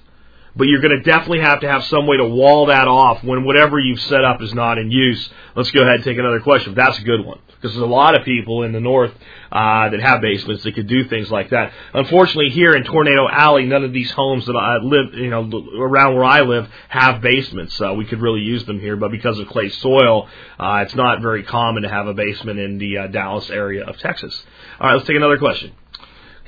but 0.58 0.66
you're 0.66 0.80
going 0.80 0.96
to 0.96 1.02
definitely 1.02 1.40
have 1.40 1.60
to 1.60 1.68
have 1.68 1.84
some 1.84 2.08
way 2.08 2.16
to 2.16 2.24
wall 2.24 2.66
that 2.66 2.88
off 2.88 3.22
when 3.22 3.44
whatever 3.44 3.78
you've 3.78 4.00
set 4.00 4.24
up 4.24 4.42
is 4.42 4.52
not 4.52 4.76
in 4.76 4.90
use. 4.90 5.30
Let's 5.54 5.70
go 5.70 5.82
ahead 5.82 5.94
and 5.94 6.04
take 6.04 6.18
another 6.18 6.40
question. 6.40 6.74
That's 6.74 6.98
a 6.98 7.02
good 7.02 7.24
one 7.24 7.38
because 7.54 7.72
there's 7.74 7.82
a 7.82 7.86
lot 7.86 8.18
of 8.18 8.24
people 8.24 8.64
in 8.64 8.72
the 8.72 8.80
north 8.80 9.12
uh, 9.52 9.88
that 9.88 10.00
have 10.00 10.20
basements 10.20 10.64
that 10.64 10.74
could 10.74 10.88
do 10.88 11.04
things 11.08 11.30
like 11.30 11.50
that. 11.50 11.72
Unfortunately, 11.94 12.50
here 12.50 12.74
in 12.74 12.82
Tornado 12.82 13.28
Alley, 13.28 13.66
none 13.66 13.84
of 13.84 13.92
these 13.92 14.10
homes 14.10 14.46
that 14.46 14.56
I 14.56 14.78
live, 14.78 15.14
you 15.14 15.30
know, 15.30 15.48
around 15.78 16.16
where 16.16 16.24
I 16.24 16.40
live, 16.40 16.68
have 16.88 17.20
basements. 17.20 17.80
Uh, 17.80 17.94
we 17.94 18.04
could 18.04 18.20
really 18.20 18.40
use 18.40 18.64
them 18.66 18.80
here, 18.80 18.96
but 18.96 19.12
because 19.12 19.38
of 19.38 19.46
clay 19.46 19.68
soil, 19.68 20.28
uh, 20.58 20.82
it's 20.84 20.94
not 20.96 21.22
very 21.22 21.44
common 21.44 21.84
to 21.84 21.88
have 21.88 22.08
a 22.08 22.14
basement 22.14 22.58
in 22.58 22.78
the 22.78 22.98
uh, 22.98 23.06
Dallas 23.06 23.48
area 23.48 23.84
of 23.84 23.96
Texas. 23.98 24.42
All 24.80 24.88
right, 24.88 24.94
let's 24.94 25.06
take 25.06 25.16
another 25.16 25.38
question. 25.38 25.72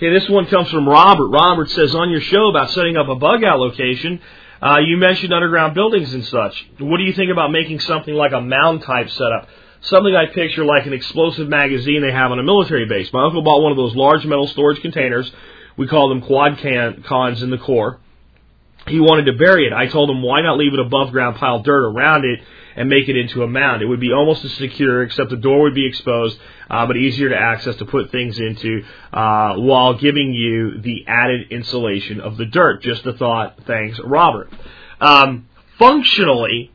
Okay, 0.01 0.09
this 0.19 0.31
one 0.31 0.47
comes 0.47 0.71
from 0.71 0.89
Robert. 0.89 1.29
Robert 1.29 1.69
says 1.69 1.95
on 1.95 2.09
your 2.09 2.23
show 2.23 2.49
about 2.49 2.71
setting 2.71 2.97
up 2.97 3.09
a 3.09 3.17
bug 3.17 3.45
out 3.45 3.59
location, 3.59 4.19
uh, 4.63 4.79
you 4.79 4.97
mentioned 4.97 5.31
underground 5.31 5.75
buildings 5.75 6.15
and 6.15 6.25
such. 6.25 6.71
What 6.79 6.97
do 6.97 7.03
you 7.03 7.13
think 7.13 7.31
about 7.31 7.53
making 7.53 7.81
something 7.81 8.15
like 8.15 8.33
a 8.33 8.41
mound 8.41 8.81
type 8.81 9.11
setup? 9.11 9.47
Something 9.83 10.17
I 10.17 10.25
picture 10.25 10.65
like 10.65 10.87
an 10.87 10.95
explosive 10.95 11.51
magazine 11.51 12.01
they 12.01 12.13
have 12.13 12.33
on 12.33 12.39
a 12.39 12.43
military 12.43 12.87
base. 12.87 13.13
My 13.13 13.27
uncle 13.27 13.43
bought 13.43 13.61
one 13.61 13.73
of 13.73 13.77
those 13.77 13.95
large 13.95 14.25
metal 14.25 14.47
storage 14.47 14.81
containers. 14.81 15.31
We 15.77 15.87
call 15.87 16.09
them 16.09 16.23
quad 16.23 16.57
can, 16.57 17.03
cons 17.07 17.43
in 17.43 17.51
the 17.51 17.59
Corps. 17.59 18.01
He 18.89 19.01
wanted 19.01 19.27
to 19.27 19.35
bury 19.35 19.67
it. 19.67 19.75
I 19.75 19.87
told 19.87 20.09
him 20.09 20.23
why 20.23 20.41
not 20.41 20.57
leave 20.57 20.73
it 20.73 20.81
above 20.81 21.11
ground, 21.11 21.37
pile 21.37 21.61
dirt 21.63 21.85
around 21.85 22.25
it, 22.25 22.41
and 22.77 22.89
make 22.89 23.09
it 23.09 23.17
into 23.17 23.43
a 23.43 23.47
mound. 23.47 23.83
It 23.83 23.87
would 23.87 24.01
be 24.01 24.13
almost 24.13 24.45
as 24.45 24.53
secure, 24.55 25.03
except 25.03 25.31
the 25.31 25.37
door 25.37 25.63
would 25.63 25.75
be 25.75 25.87
exposed, 25.87 26.39
uh, 26.69 26.87
but 26.87 26.97
easier 26.97 27.29
to 27.29 27.37
access 27.37 27.77
to 27.77 27.85
put 27.85 28.11
things 28.11 28.39
into, 28.39 28.85
uh, 29.13 29.55
while 29.57 29.95
giving 29.95 30.33
you 30.33 30.81
the 30.81 31.05
added 31.07 31.51
insulation 31.51 32.21
of 32.21 32.37
the 32.37 32.47
dirt. 32.47 32.83
Just 32.83 33.07
a 33.07 33.13
thought. 33.13 33.59
Thanks, 33.67 33.99
Robert. 34.05 34.51
Um, 35.01 35.49
functionally, 35.79 36.71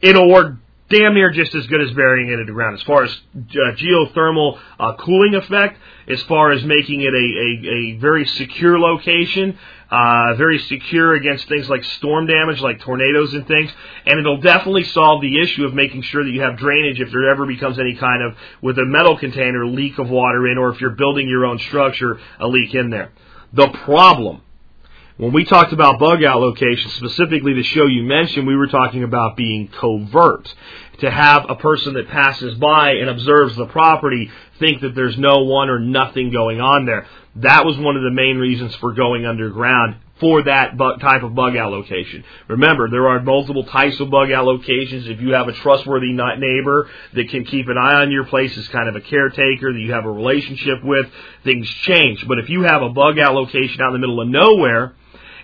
it'll 0.00 0.28
work 0.30 0.56
damn 0.88 1.14
near 1.14 1.30
just 1.30 1.54
as 1.54 1.66
good 1.66 1.80
as 1.80 1.90
burying 1.92 2.28
it 2.28 2.38
in 2.38 2.46
the 2.46 2.52
ground. 2.52 2.74
As 2.78 2.82
far 2.82 3.04
as 3.04 3.10
uh, 3.36 3.74
geothermal 3.74 4.58
uh, 4.78 4.94
cooling 4.98 5.34
effect, 5.34 5.78
as 6.08 6.22
far 6.24 6.52
as 6.52 6.64
making 6.64 7.00
it 7.00 7.12
a, 7.12 7.16
a, 7.16 7.74
a 7.74 7.98
very 7.98 8.26
secure 8.26 8.78
location, 8.78 9.58
uh, 9.90 10.34
very 10.34 10.58
secure 10.58 11.14
against 11.14 11.48
things 11.48 11.68
like 11.68 11.84
storm 11.84 12.26
damage, 12.26 12.60
like 12.60 12.80
tornadoes 12.80 13.34
and 13.34 13.46
things, 13.46 13.70
and 14.04 14.18
it'll 14.18 14.40
definitely 14.40 14.84
solve 14.84 15.20
the 15.22 15.40
issue 15.40 15.64
of 15.64 15.74
making 15.74 16.02
sure 16.02 16.24
that 16.24 16.30
you 16.30 16.42
have 16.42 16.56
drainage 16.56 17.00
if 17.00 17.10
there 17.10 17.28
ever 17.30 17.46
becomes 17.46 17.78
any 17.78 17.94
kind 17.94 18.22
of, 18.22 18.36
with 18.62 18.78
a 18.78 18.84
metal 18.84 19.16
container, 19.16 19.66
leak 19.66 19.98
of 19.98 20.08
water 20.08 20.48
in, 20.48 20.58
or 20.58 20.70
if 20.70 20.80
you're 20.80 20.90
building 20.90 21.28
your 21.28 21.46
own 21.46 21.58
structure, 21.58 22.18
a 22.40 22.46
leak 22.46 22.74
in 22.74 22.90
there. 22.90 23.12
The 23.52 23.68
problem 23.84 24.42
when 25.18 25.32
we 25.32 25.44
talked 25.44 25.72
about 25.72 25.98
bug 25.98 26.22
out 26.22 26.40
locations, 26.40 26.92
specifically 26.94 27.54
the 27.54 27.62
show 27.62 27.86
you 27.86 28.02
mentioned, 28.02 28.46
we 28.46 28.56
were 28.56 28.66
talking 28.66 29.02
about 29.02 29.36
being 29.36 29.68
covert. 29.68 30.52
To 31.00 31.10
have 31.10 31.44
a 31.50 31.56
person 31.56 31.92
that 31.94 32.08
passes 32.08 32.54
by 32.54 32.92
and 32.92 33.10
observes 33.10 33.54
the 33.54 33.66
property 33.66 34.30
think 34.58 34.80
that 34.80 34.94
there's 34.94 35.18
no 35.18 35.44
one 35.44 35.68
or 35.68 35.78
nothing 35.78 36.32
going 36.32 36.58
on 36.58 36.86
there. 36.86 37.06
That 37.36 37.66
was 37.66 37.76
one 37.76 37.96
of 37.96 38.02
the 38.02 38.10
main 38.10 38.38
reasons 38.38 38.74
for 38.76 38.94
going 38.94 39.26
underground 39.26 39.96
for 40.20 40.42
that 40.44 40.78
type 40.78 41.22
of 41.22 41.34
bug 41.34 41.54
out 41.54 41.70
location. 41.70 42.24
Remember, 42.48 42.88
there 42.88 43.08
are 43.08 43.20
multiple 43.20 43.64
types 43.64 44.00
of 44.00 44.08
bug 44.08 44.32
out 44.32 44.46
locations. 44.46 45.06
If 45.06 45.20
you 45.20 45.34
have 45.34 45.48
a 45.48 45.52
trustworthy 45.52 46.12
neighbor 46.12 46.88
that 47.12 47.28
can 47.28 47.44
keep 47.44 47.68
an 47.68 47.76
eye 47.76 47.96
on 47.96 48.10
your 48.10 48.24
place 48.24 48.56
as 48.56 48.66
kind 48.68 48.88
of 48.88 48.96
a 48.96 49.02
caretaker 49.02 49.74
that 49.74 49.78
you 49.78 49.92
have 49.92 50.06
a 50.06 50.10
relationship 50.10 50.82
with, 50.82 51.06
things 51.44 51.68
change. 51.68 52.26
But 52.26 52.38
if 52.38 52.48
you 52.48 52.62
have 52.62 52.80
a 52.80 52.88
bug 52.88 53.18
out 53.18 53.34
location 53.34 53.82
out 53.82 53.88
in 53.88 54.00
the 54.00 54.06
middle 54.06 54.22
of 54.22 54.28
nowhere, 54.28 54.94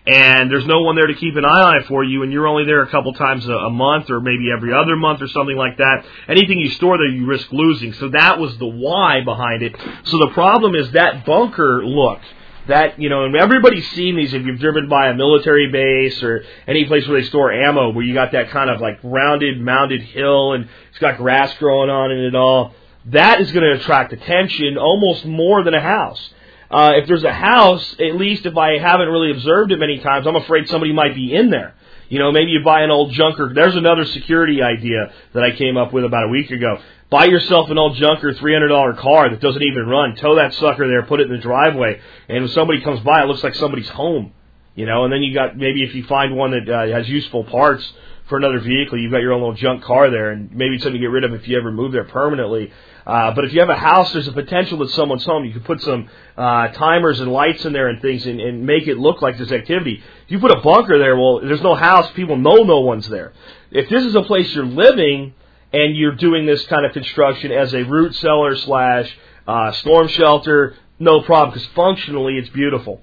and 0.06 0.50
there's 0.50 0.66
no 0.66 0.82
one 0.82 0.96
there 0.96 1.06
to 1.06 1.14
keep 1.14 1.36
an 1.36 1.44
eye 1.44 1.62
on 1.62 1.76
it 1.76 1.86
for 1.86 2.02
you, 2.02 2.22
and 2.22 2.32
you're 2.32 2.46
only 2.46 2.64
there 2.64 2.82
a 2.82 2.90
couple 2.90 3.12
times 3.12 3.46
a, 3.46 3.52
a 3.52 3.70
month 3.70 4.10
or 4.10 4.20
maybe 4.20 4.50
every 4.54 4.72
other 4.72 4.96
month 4.96 5.22
or 5.22 5.28
something 5.28 5.56
like 5.56 5.78
that, 5.78 6.04
anything 6.28 6.58
you 6.58 6.70
store 6.70 6.98
there, 6.98 7.08
you 7.08 7.26
risk 7.26 7.52
losing. 7.52 7.92
So 7.94 8.08
that 8.08 8.38
was 8.38 8.56
the 8.58 8.66
why 8.66 9.22
behind 9.24 9.62
it. 9.62 9.76
So 10.04 10.18
the 10.18 10.30
problem 10.34 10.74
is 10.74 10.90
that 10.92 11.24
bunker 11.24 11.84
look 11.84 12.20
that 12.68 13.00
you 13.00 13.08
know, 13.08 13.24
and 13.24 13.34
everybody's 13.36 13.88
seen 13.90 14.16
these 14.16 14.32
if 14.32 14.44
you've 14.44 14.60
driven 14.60 14.88
by 14.88 15.08
a 15.08 15.14
military 15.14 15.70
base 15.70 16.22
or 16.22 16.44
any 16.66 16.84
place 16.84 17.06
where 17.08 17.20
they 17.20 17.26
store 17.26 17.52
ammo, 17.52 17.92
where 17.92 18.04
you 18.04 18.14
got 18.14 18.32
that 18.32 18.50
kind 18.50 18.70
of 18.70 18.80
like 18.80 18.98
rounded, 19.02 19.60
mounded 19.60 20.02
hill, 20.02 20.52
and 20.52 20.68
it's 20.90 20.98
got 20.98 21.16
grass 21.16 21.52
growing 21.58 21.90
on 21.90 22.12
it 22.12 22.24
and 22.24 22.36
all. 22.36 22.74
That 23.06 23.40
is 23.40 23.50
going 23.50 23.64
to 23.64 23.80
attract 23.80 24.12
attention 24.12 24.78
almost 24.78 25.26
more 25.26 25.64
than 25.64 25.74
a 25.74 25.80
house. 25.80 26.32
Uh, 26.72 26.92
if 26.96 27.06
there's 27.06 27.24
a 27.24 27.32
house, 27.32 27.96
at 28.00 28.16
least 28.16 28.46
if 28.46 28.56
I 28.56 28.78
haven't 28.78 29.08
really 29.08 29.30
observed 29.30 29.72
it 29.72 29.78
many 29.78 29.98
times, 29.98 30.26
I'm 30.26 30.36
afraid 30.36 30.68
somebody 30.68 30.92
might 30.92 31.14
be 31.14 31.34
in 31.34 31.50
there. 31.50 31.74
You 32.08 32.18
know, 32.18 32.32
maybe 32.32 32.50
you 32.52 32.60
buy 32.64 32.80
an 32.82 32.90
old 32.90 33.12
junker. 33.12 33.52
There's 33.54 33.76
another 33.76 34.06
security 34.06 34.62
idea 34.62 35.12
that 35.34 35.42
I 35.42 35.54
came 35.54 35.76
up 35.76 35.92
with 35.92 36.04
about 36.04 36.24
a 36.24 36.28
week 36.28 36.50
ago. 36.50 36.78
Buy 37.10 37.26
yourself 37.26 37.68
an 37.68 37.76
old 37.76 37.96
junker 37.96 38.32
$300 38.32 38.98
car 38.98 39.28
that 39.28 39.40
doesn't 39.40 39.62
even 39.62 39.86
run. 39.86 40.16
Tow 40.16 40.36
that 40.36 40.54
sucker 40.54 40.88
there, 40.88 41.02
put 41.02 41.20
it 41.20 41.30
in 41.30 41.36
the 41.36 41.42
driveway, 41.42 42.00
and 42.28 42.44
when 42.44 42.52
somebody 42.52 42.80
comes 42.80 43.00
by, 43.00 43.22
it 43.22 43.26
looks 43.26 43.42
like 43.42 43.54
somebody's 43.54 43.88
home. 43.90 44.32
You 44.74 44.86
know, 44.86 45.04
and 45.04 45.12
then 45.12 45.22
you 45.22 45.34
got 45.34 45.56
maybe 45.58 45.82
if 45.82 45.94
you 45.94 46.04
find 46.04 46.34
one 46.34 46.52
that 46.52 46.68
uh, 46.72 46.96
has 46.96 47.06
useful 47.06 47.44
parts 47.44 47.86
for 48.30 48.38
another 48.38 48.60
vehicle, 48.60 48.98
you've 48.98 49.12
got 49.12 49.20
your 49.20 49.34
own 49.34 49.40
little 49.40 49.54
junk 49.54 49.82
car 49.84 50.10
there, 50.10 50.30
and 50.30 50.50
maybe 50.52 50.78
something 50.78 50.94
to 50.94 50.98
get 50.98 51.10
rid 51.10 51.24
of 51.24 51.34
if 51.34 51.46
you 51.46 51.58
ever 51.58 51.70
move 51.70 51.92
there 51.92 52.04
permanently. 52.04 52.72
Uh, 53.06 53.32
but 53.34 53.44
if 53.44 53.52
you 53.52 53.60
have 53.60 53.68
a 53.68 53.76
house, 53.76 54.12
there's 54.12 54.28
a 54.28 54.32
potential 54.32 54.78
that 54.78 54.90
someone's 54.90 55.24
home. 55.24 55.44
You 55.44 55.52
could 55.52 55.64
put 55.64 55.80
some 55.82 56.08
uh, 56.36 56.68
timers 56.68 57.20
and 57.20 57.32
lights 57.32 57.64
in 57.64 57.72
there 57.72 57.88
and 57.88 58.00
things, 58.00 58.26
and, 58.26 58.40
and 58.40 58.64
make 58.64 58.86
it 58.86 58.98
look 58.98 59.22
like 59.22 59.36
there's 59.36 59.52
activity. 59.52 60.02
If 60.24 60.30
you 60.30 60.38
put 60.38 60.50
a 60.50 60.60
bunker 60.60 60.98
there, 60.98 61.16
well, 61.16 61.40
there's 61.40 61.62
no 61.62 61.74
house. 61.74 62.10
People 62.12 62.36
know 62.36 62.62
no 62.62 62.80
one's 62.80 63.08
there. 63.08 63.32
If 63.70 63.88
this 63.88 64.04
is 64.04 64.14
a 64.14 64.22
place 64.22 64.54
you're 64.54 64.64
living 64.64 65.34
and 65.72 65.96
you're 65.96 66.14
doing 66.14 66.46
this 66.46 66.64
kind 66.66 66.86
of 66.86 66.92
construction 66.92 67.50
as 67.50 67.74
a 67.74 67.82
root 67.82 68.14
cellar 68.14 68.56
slash 68.56 69.16
uh, 69.48 69.72
storm 69.72 70.08
shelter, 70.08 70.76
no 70.98 71.22
problem 71.22 71.50
because 71.50 71.66
functionally 71.74 72.38
it's 72.38 72.50
beautiful. 72.50 73.00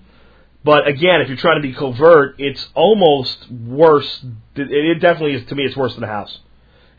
But 0.64 0.88
again, 0.88 1.22
if 1.22 1.28
you're 1.28 1.38
trying 1.38 1.62
to 1.62 1.68
be 1.68 1.74
covert, 1.74 2.36
it's 2.38 2.68
almost 2.74 3.50
worse. 3.52 4.26
It 4.56 5.02
definitely 5.02 5.36
is 5.36 5.48
to 5.48 5.56
me. 5.56 5.64
It's 5.64 5.76
worse 5.76 5.96
than 5.96 6.04
a 6.04 6.08
house. 6.08 6.38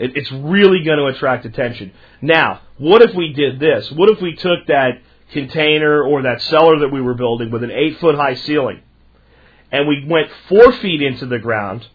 It's 0.01 0.33
really 0.33 0.83
going 0.83 0.99
to 0.99 1.07
attract 1.07 1.45
attention. 1.45 1.93
Now, 2.23 2.63
what 2.79 3.03
if 3.03 3.15
we 3.15 3.33
did 3.33 3.61
this? 3.61 3.91
What 3.93 4.11
if 4.11 4.21
we 4.21 4.35
took 4.35 4.67
that 4.69 5.01
container 5.33 6.03
or 6.03 6.23
that 6.23 6.43
cellar 6.43 6.81
that 6.81 6.89
we 6.89 7.01
were 7.01 7.15
building 7.15 7.51
with 7.51 7.63
an 7.63 7.71
eight 7.71 7.99
foot 7.99 8.17
high 8.17 8.35
ceiling. 8.35 8.83
And 9.73 9.87
we 9.87 10.05
went 10.07 10.29
four 10.49 10.73
feet 10.73 11.01
into 11.03 11.27
the 11.27 11.39
ground 11.39 11.87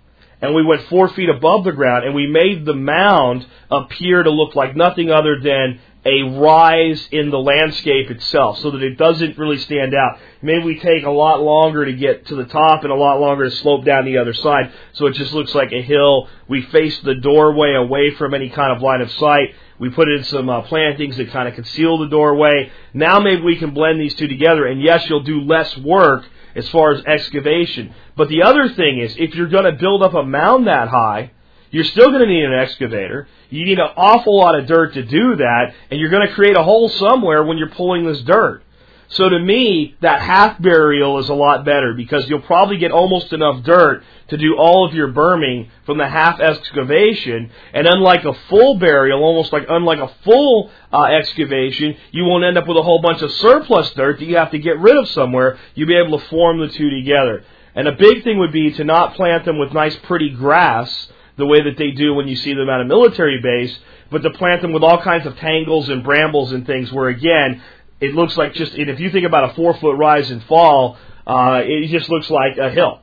and 0.41 0.55
we 0.55 0.63
went 0.63 0.83
four 0.83 1.09
feet 1.09 1.29
above 1.29 1.63
the 1.63 1.71
ground 1.71 2.05
and 2.05 2.15
we 2.15 2.27
made 2.27 2.65
the 2.65 2.75
mound 2.75 3.45
appear 3.69 4.23
to 4.23 4.29
look 4.29 4.55
like 4.55 4.75
nothing 4.75 5.09
other 5.11 5.39
than 5.41 5.79
a 6.05 6.21
rise 6.21 7.07
in 7.11 7.31
the 7.31 7.39
landscape 7.39 8.11
itself 8.11 8.59
so 8.59 8.69
that 8.71 8.83
it 8.83 8.95
doesn't 8.95 9.37
really 9.39 9.57
stand 9.57 9.95
out. 9.95 10.19
Maybe 10.41 10.63
we 10.63 10.79
take 10.79 11.03
a 11.03 11.09
lot 11.09 11.41
longer 11.41 11.83
to 11.85 11.93
get 11.93 12.27
to 12.27 12.35
the 12.35 12.45
top 12.45 12.83
and 12.83 12.91
a 12.91 12.95
lot 12.95 13.19
longer 13.19 13.45
to 13.49 13.55
slope 13.55 13.85
down 13.85 14.05
the 14.05 14.19
other 14.19 14.33
side 14.33 14.71
so 14.93 15.07
it 15.07 15.15
just 15.15 15.33
looks 15.33 15.55
like 15.55 15.71
a 15.71 15.81
hill. 15.81 16.29
We 16.47 16.61
face 16.61 16.99
the 16.99 17.15
doorway 17.15 17.73
away 17.73 18.11
from 18.11 18.35
any 18.35 18.49
kind 18.49 18.75
of 18.75 18.83
line 18.83 19.01
of 19.01 19.11
sight. 19.13 19.55
We 19.79 19.89
put 19.89 20.07
in 20.07 20.23
some 20.25 20.47
uh, 20.47 20.61
plantings 20.61 21.17
that 21.17 21.31
kind 21.31 21.47
of 21.47 21.55
conceal 21.55 21.97
the 21.97 22.07
doorway. 22.07 22.71
Now 22.93 23.19
maybe 23.19 23.41
we 23.41 23.57
can 23.57 23.73
blend 23.73 23.99
these 23.99 24.13
two 24.13 24.27
together 24.27 24.67
and 24.67 24.81
yes, 24.81 25.09
you'll 25.09 25.23
do 25.23 25.41
less 25.41 25.75
work 25.77 26.25
as 26.55 26.69
far 26.69 26.91
as 26.91 27.03
excavation. 27.05 27.95
But 28.15 28.29
the 28.29 28.43
other 28.43 28.69
thing 28.69 28.99
is 28.99 29.15
if 29.17 29.33
you're 29.33 29.49
going 29.49 29.65
to 29.65 29.71
build 29.71 30.03
up 30.03 30.13
a 30.13 30.23
mound 30.23 30.67
that 30.67 30.87
high, 30.87 31.31
you're 31.75 31.83
still 31.83 32.07
going 32.07 32.21
to 32.21 32.25
need 32.25 32.45
an 32.45 32.53
excavator. 32.53 33.27
You 33.49 33.65
need 33.65 33.79
an 33.79 33.89
awful 33.97 34.37
lot 34.37 34.57
of 34.57 34.65
dirt 34.65 34.93
to 34.93 35.03
do 35.03 35.35
that, 35.35 35.73
and 35.91 35.99
you're 35.99 36.09
going 36.09 36.25
to 36.25 36.33
create 36.33 36.55
a 36.55 36.63
hole 36.63 36.87
somewhere 36.87 37.43
when 37.43 37.57
you're 37.57 37.69
pulling 37.69 38.05
this 38.05 38.21
dirt. 38.21 38.63
So 39.09 39.27
to 39.27 39.37
me, 39.37 39.93
that 39.99 40.21
half 40.21 40.61
burial 40.61 41.19
is 41.19 41.27
a 41.27 41.33
lot 41.33 41.65
better 41.65 41.93
because 41.93 42.29
you'll 42.29 42.39
probably 42.39 42.77
get 42.77 42.93
almost 42.93 43.33
enough 43.33 43.61
dirt 43.65 44.03
to 44.29 44.37
do 44.37 44.55
all 44.55 44.87
of 44.87 44.93
your 44.93 45.09
berming 45.09 45.69
from 45.85 45.97
the 45.97 46.07
half 46.07 46.39
excavation. 46.39 47.51
And 47.73 47.87
unlike 47.87 48.23
a 48.23 48.33
full 48.47 48.75
burial, 48.75 49.21
almost 49.21 49.51
like 49.51 49.65
unlike 49.67 49.99
a 49.99 50.13
full 50.23 50.71
uh, 50.93 51.03
excavation, 51.03 51.97
you 52.11 52.23
won't 52.23 52.45
end 52.45 52.57
up 52.57 52.69
with 52.69 52.77
a 52.77 52.83
whole 52.83 53.01
bunch 53.01 53.21
of 53.21 53.31
surplus 53.31 53.91
dirt 53.91 54.19
that 54.19 54.25
you 54.25 54.37
have 54.37 54.51
to 54.51 54.59
get 54.59 54.79
rid 54.79 54.95
of 54.95 55.09
somewhere. 55.09 55.59
You'll 55.73 55.89
be 55.89 55.97
able 55.97 56.17
to 56.17 56.25
form 56.27 56.59
the 56.59 56.69
two 56.69 56.89
together. 56.89 57.43
And 57.75 57.89
a 57.89 57.91
big 57.91 58.23
thing 58.23 58.39
would 58.39 58.53
be 58.53 58.71
to 58.71 58.85
not 58.85 59.15
plant 59.15 59.43
them 59.43 59.59
with 59.59 59.73
nice 59.73 59.97
pretty 59.97 60.29
grass 60.29 61.09
the 61.37 61.45
way 61.45 61.61
that 61.63 61.77
they 61.77 61.91
do 61.91 62.13
when 62.13 62.27
you 62.27 62.35
see 62.35 62.53
them 62.53 62.69
at 62.69 62.81
a 62.81 62.85
military 62.85 63.41
base, 63.41 63.77
but 64.09 64.19
to 64.23 64.29
plant 64.29 64.61
them 64.61 64.71
with 64.71 64.83
all 64.83 65.01
kinds 65.01 65.25
of 65.25 65.35
tangles 65.37 65.89
and 65.89 66.03
brambles 66.03 66.51
and 66.51 66.65
things 66.65 66.91
where 66.91 67.09
again, 67.09 67.61
it 67.99 68.13
looks 68.13 68.37
like 68.37 68.53
just, 68.53 68.73
if 68.75 68.99
you 68.99 69.09
think 69.09 69.25
about 69.25 69.51
a 69.51 69.53
four 69.53 69.73
foot 69.77 69.97
rise 69.97 70.29
and 70.31 70.43
fall, 70.43 70.97
uh, 71.25 71.61
it 71.63 71.87
just 71.87 72.09
looks 72.09 72.29
like 72.29 72.57
a 72.57 72.69
hill. 72.69 73.01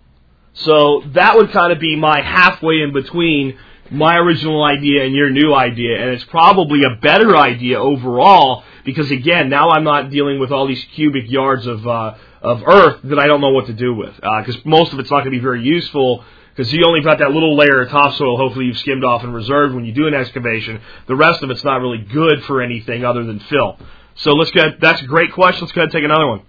So 0.55 1.03
that 1.14 1.37
would 1.37 1.51
kind 1.51 1.73
of 1.73 1.81
be 1.81 1.97
my 1.97 2.21
halfway 2.21 2.83
in 2.83 2.92
between 2.92 3.59
my 3.90 4.16
original 4.16 4.62
idea 4.64 5.05
and 5.05 5.14
your 5.14 5.31
new 5.31 5.55
idea, 5.55 6.01
and 6.01 6.11
it's 6.11 6.25
probably 6.25 6.81
a 6.83 6.97
better 7.01 7.37
idea 7.37 7.79
overall 7.79 8.64
because 8.85 9.11
again, 9.11 9.49
now 9.49 9.71
I'm 9.71 9.85
not 9.85 10.11
dealing 10.11 10.40
with 10.40 10.51
all 10.51 10.66
these 10.66 10.85
cubic 10.95 11.31
yards 11.31 11.66
of 11.66 11.87
uh, 11.87 12.14
of 12.40 12.62
earth 12.66 13.01
that 13.05 13.18
I 13.18 13.27
don't 13.27 13.40
know 13.40 13.51
what 13.51 13.66
to 13.66 13.73
do 13.73 13.95
with 13.95 14.14
because 14.16 14.57
uh, 14.57 14.61
most 14.64 14.92
of 14.92 14.99
it's 14.99 15.11
not 15.11 15.18
going 15.18 15.33
to 15.33 15.38
be 15.38 15.42
very 15.42 15.62
useful 15.62 16.25
because 16.55 16.73
you 16.73 16.85
only 16.87 17.01
got 17.01 17.19
that 17.19 17.33
little 17.33 17.57
layer 17.57 17.83
of 17.83 17.91
topsoil 17.91 18.37
hopefully 18.37 18.67
you've 18.67 18.79
skimmed 18.79 19.05
off 19.05 19.25
and 19.25 19.35
reserved 19.35 19.75
when 19.75 19.85
you 19.85 19.93
do 19.93 20.07
an 20.07 20.15
excavation. 20.15 20.81
The 21.07 21.17
rest 21.17 21.43
of 21.43 21.51
it's 21.51 21.65
not 21.65 21.81
really 21.81 21.99
good 21.99 22.45
for 22.45 22.62
anything 22.62 23.05
other 23.05 23.25
than 23.25 23.41
fill. 23.41 23.79
So 24.17 24.33
let's 24.33 24.51
get 24.51 24.81
that's 24.81 25.03
a 25.03 25.07
great 25.07 25.33
question. 25.33 25.62
Let's 25.62 25.73
go 25.73 25.81
ahead 25.81 25.88
and 25.88 25.93
take 25.93 26.05
another 26.05 26.27
one. 26.27 26.43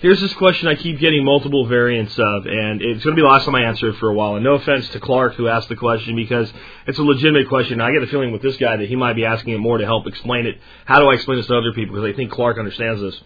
Here's 0.00 0.20
this 0.20 0.34
question 0.34 0.68
I 0.68 0.74
keep 0.74 0.98
getting 0.98 1.24
multiple 1.24 1.66
variants 1.66 2.18
of, 2.18 2.44
and 2.44 2.82
it's 2.82 3.02
going 3.02 3.16
to 3.16 3.20
be 3.20 3.22
the 3.22 3.28
last 3.28 3.46
time 3.46 3.54
I 3.54 3.62
answer 3.62 3.88
it 3.88 3.96
for 3.96 4.10
a 4.10 4.14
while. 4.14 4.34
And 4.34 4.44
no 4.44 4.54
offense 4.54 4.86
to 4.90 5.00
Clark 5.00 5.36
who 5.36 5.48
asked 5.48 5.70
the 5.70 5.76
question 5.76 6.14
because 6.14 6.52
it's 6.86 6.98
a 6.98 7.02
legitimate 7.02 7.48
question. 7.48 7.80
I 7.80 7.92
get 7.92 8.02
a 8.02 8.06
feeling 8.06 8.30
with 8.30 8.42
this 8.42 8.58
guy 8.58 8.76
that 8.76 8.88
he 8.88 8.94
might 8.94 9.14
be 9.14 9.24
asking 9.24 9.54
it 9.54 9.58
more 9.58 9.78
to 9.78 9.86
help 9.86 10.06
explain 10.06 10.44
it. 10.44 10.60
How 10.84 11.00
do 11.00 11.08
I 11.08 11.14
explain 11.14 11.38
this 11.38 11.46
to 11.46 11.56
other 11.56 11.72
people? 11.72 11.94
Because 11.94 12.12
I 12.12 12.14
think 12.14 12.30
Clark 12.30 12.58
understands 12.58 13.00
this. 13.00 13.18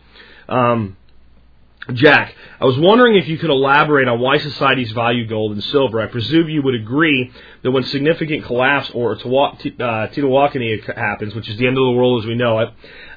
Um, 0.49 0.97
Jack, 1.94 2.35
I 2.61 2.64
was 2.64 2.79
wondering 2.79 3.16
if 3.16 3.26
you 3.29 3.38
could 3.38 3.50
elaborate 3.50 4.07
on 4.07 4.20
why 4.20 4.38
societies 4.38 4.92
value 4.92 5.26
gold 5.26 5.53
and 5.53 5.62
silver. 5.64 6.00
I 6.00 6.07
presume 6.07 6.48
you 6.48 6.62
would 6.62 6.74
agree 6.74 7.31
that 7.62 7.70
when 7.70 7.85
significant 7.85 8.44
collapse 8.44 8.90
or 8.92 9.16
TEOTWAWKI 9.16 10.88
uh, 10.88 10.94
happens, 10.94 11.35
which 11.35 11.48
is 11.48 11.59
the 11.59 11.66
end 11.66 11.79
of 11.79 11.85
the 11.85 11.92
world 11.92 12.22
as 12.22 12.29
we 12.29 12.35
know 12.35 12.59
it, 12.61 12.68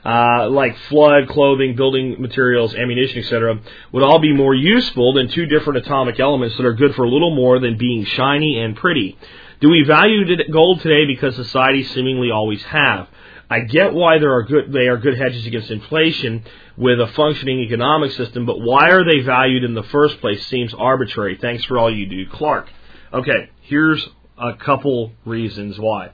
uh, 0.05 0.49
like 0.49 0.77
flood, 0.89 1.27
clothing, 1.27 1.75
building 1.75 2.21
materials, 2.21 2.73
ammunition, 2.75 3.19
etc., 3.19 3.59
would 3.91 4.03
all 4.03 4.19
be 4.19 4.33
more 4.33 4.55
useful 4.55 5.13
than 5.13 5.29
two 5.29 5.45
different 5.45 5.85
atomic 5.85 6.19
elements 6.19 6.55
that 6.57 6.65
are 6.65 6.73
good 6.73 6.95
for 6.95 7.03
a 7.03 7.09
little 7.09 7.35
more 7.35 7.59
than 7.59 7.77
being 7.77 8.05
shiny 8.05 8.59
and 8.59 8.75
pretty. 8.75 9.17
Do 9.59 9.69
we 9.69 9.83
value 9.83 10.25
gold 10.51 10.81
today 10.81 11.05
because 11.05 11.35
societies 11.35 11.91
seemingly 11.91 12.31
always 12.31 12.63
have? 12.63 13.07
I 13.49 13.59
get 13.59 13.93
why 13.93 14.19
there 14.19 14.33
are 14.33 14.43
good, 14.43 14.73
they 14.73 14.87
are 14.87 14.97
good 14.97 15.17
hedges 15.17 15.45
against 15.45 15.69
inflation 15.69 16.43
with 16.75 16.99
a 16.99 17.07
functioning 17.07 17.59
economic 17.59 18.11
system, 18.11 18.45
but 18.45 18.59
why 18.59 18.89
are 18.89 19.05
they 19.05 19.19
valued 19.19 19.63
in 19.63 19.73
the 19.73 19.83
first 19.83 20.19
place 20.21 20.45
seems 20.47 20.73
arbitrary. 20.73 21.37
Thanks 21.39 21.63
for 21.65 21.77
all 21.77 21.93
you 21.93 22.05
do, 22.07 22.25
Clark. 22.31 22.69
Okay, 23.13 23.49
here's 23.61 24.07
a 24.37 24.53
couple 24.53 25.11
reasons 25.25 25.79
why. 25.79 26.11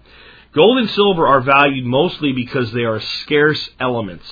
Gold 0.54 0.80
and 0.80 0.90
silver 0.90 1.28
are 1.28 1.42
valued 1.42 1.86
mostly 1.86 2.34
because 2.34 2.72
they 2.74 2.84
are 2.84 3.00
scarce 3.00 3.70
elements. 3.80 4.26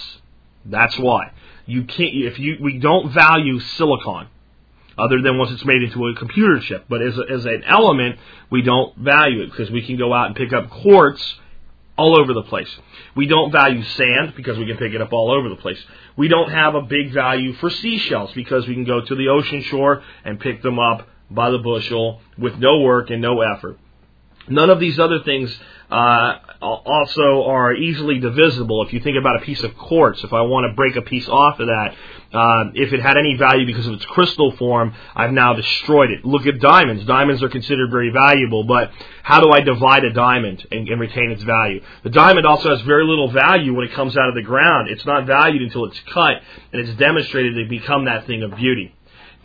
That's 0.65 0.97
why. 0.97 1.31
You 1.65 1.83
can't, 1.83 2.13
if 2.13 2.39
you, 2.39 2.57
we 2.61 2.79
don't 2.79 3.13
value 3.13 3.59
silicon 3.59 4.27
other 4.97 5.21
than 5.21 5.37
once 5.37 5.51
it's 5.51 5.65
made 5.65 5.83
into 5.83 6.07
a 6.07 6.15
computer 6.15 6.59
chip. 6.59 6.85
But 6.89 7.01
as, 7.01 7.17
a, 7.17 7.23
as 7.31 7.45
an 7.45 7.63
element, 7.65 8.17
we 8.49 8.63
don't 8.63 8.97
value 8.97 9.43
it 9.43 9.51
because 9.51 9.69
we 9.69 9.85
can 9.85 9.97
go 9.97 10.13
out 10.13 10.27
and 10.27 10.35
pick 10.35 10.53
up 10.53 10.69
quartz 10.69 11.35
all 11.97 12.19
over 12.19 12.33
the 12.33 12.43
place. 12.43 12.69
We 13.15 13.27
don't 13.27 13.51
value 13.51 13.83
sand 13.83 14.33
because 14.35 14.57
we 14.57 14.65
can 14.65 14.77
pick 14.77 14.93
it 14.93 15.01
up 15.01 15.13
all 15.13 15.31
over 15.31 15.49
the 15.49 15.55
place. 15.55 15.79
We 16.17 16.27
don't 16.27 16.51
have 16.51 16.75
a 16.75 16.81
big 16.81 17.13
value 17.13 17.53
for 17.53 17.69
seashells 17.69 18.33
because 18.33 18.67
we 18.67 18.73
can 18.73 18.85
go 18.85 19.01
to 19.01 19.15
the 19.15 19.29
ocean 19.29 19.61
shore 19.61 20.03
and 20.25 20.39
pick 20.39 20.61
them 20.61 20.79
up 20.79 21.07
by 21.29 21.51
the 21.51 21.59
bushel 21.59 22.21
with 22.37 22.57
no 22.57 22.79
work 22.79 23.09
and 23.09 23.21
no 23.21 23.41
effort. 23.41 23.79
None 24.49 24.69
of 24.69 24.79
these 24.79 24.99
other 24.99 25.19
things 25.23 25.57
uh, 25.91 26.39
also 26.61 27.43
are 27.43 27.73
easily 27.73 28.19
divisible. 28.19 28.83
If 28.85 28.93
you 28.93 28.99
think 28.99 29.17
about 29.17 29.41
a 29.41 29.45
piece 29.45 29.63
of 29.63 29.77
quartz, 29.77 30.23
if 30.23 30.33
I 30.33 30.41
want 30.41 30.69
to 30.69 30.75
break 30.75 30.95
a 30.95 31.01
piece 31.01 31.27
off 31.27 31.59
of 31.59 31.67
that, 31.67 31.93
uh, 32.33 32.71
if 32.73 32.93
it 32.93 33.01
had 33.01 33.17
any 33.17 33.37
value 33.37 33.65
because 33.65 33.87
of 33.87 33.93
its 33.93 34.05
crystal 34.05 34.51
form, 34.57 34.93
I've 35.15 35.31
now 35.31 35.53
destroyed 35.53 36.11
it. 36.11 36.25
Look 36.25 36.45
at 36.45 36.59
diamonds. 36.59 37.05
Diamonds 37.05 37.41
are 37.43 37.49
considered 37.49 37.89
very 37.89 38.09
valuable, 38.09 38.63
but 38.63 38.91
how 39.23 39.39
do 39.39 39.51
I 39.51 39.61
divide 39.61 40.03
a 40.03 40.11
diamond 40.11 40.65
and, 40.71 40.87
and 40.87 40.99
retain 40.99 41.31
its 41.31 41.43
value? 41.43 41.81
The 42.03 42.09
diamond 42.09 42.45
also 42.45 42.69
has 42.69 42.81
very 42.81 43.05
little 43.05 43.31
value 43.31 43.73
when 43.73 43.85
it 43.85 43.93
comes 43.93 44.17
out 44.17 44.29
of 44.29 44.35
the 44.35 44.41
ground. 44.41 44.89
It's 44.89 45.05
not 45.05 45.25
valued 45.25 45.61
until 45.61 45.85
it's 45.85 45.99
cut 46.13 46.41
and 46.73 46.81
it's 46.81 46.97
demonstrated 46.97 47.55
to 47.55 47.69
become 47.69 48.05
that 48.05 48.27
thing 48.27 48.43
of 48.43 48.55
beauty. 48.55 48.96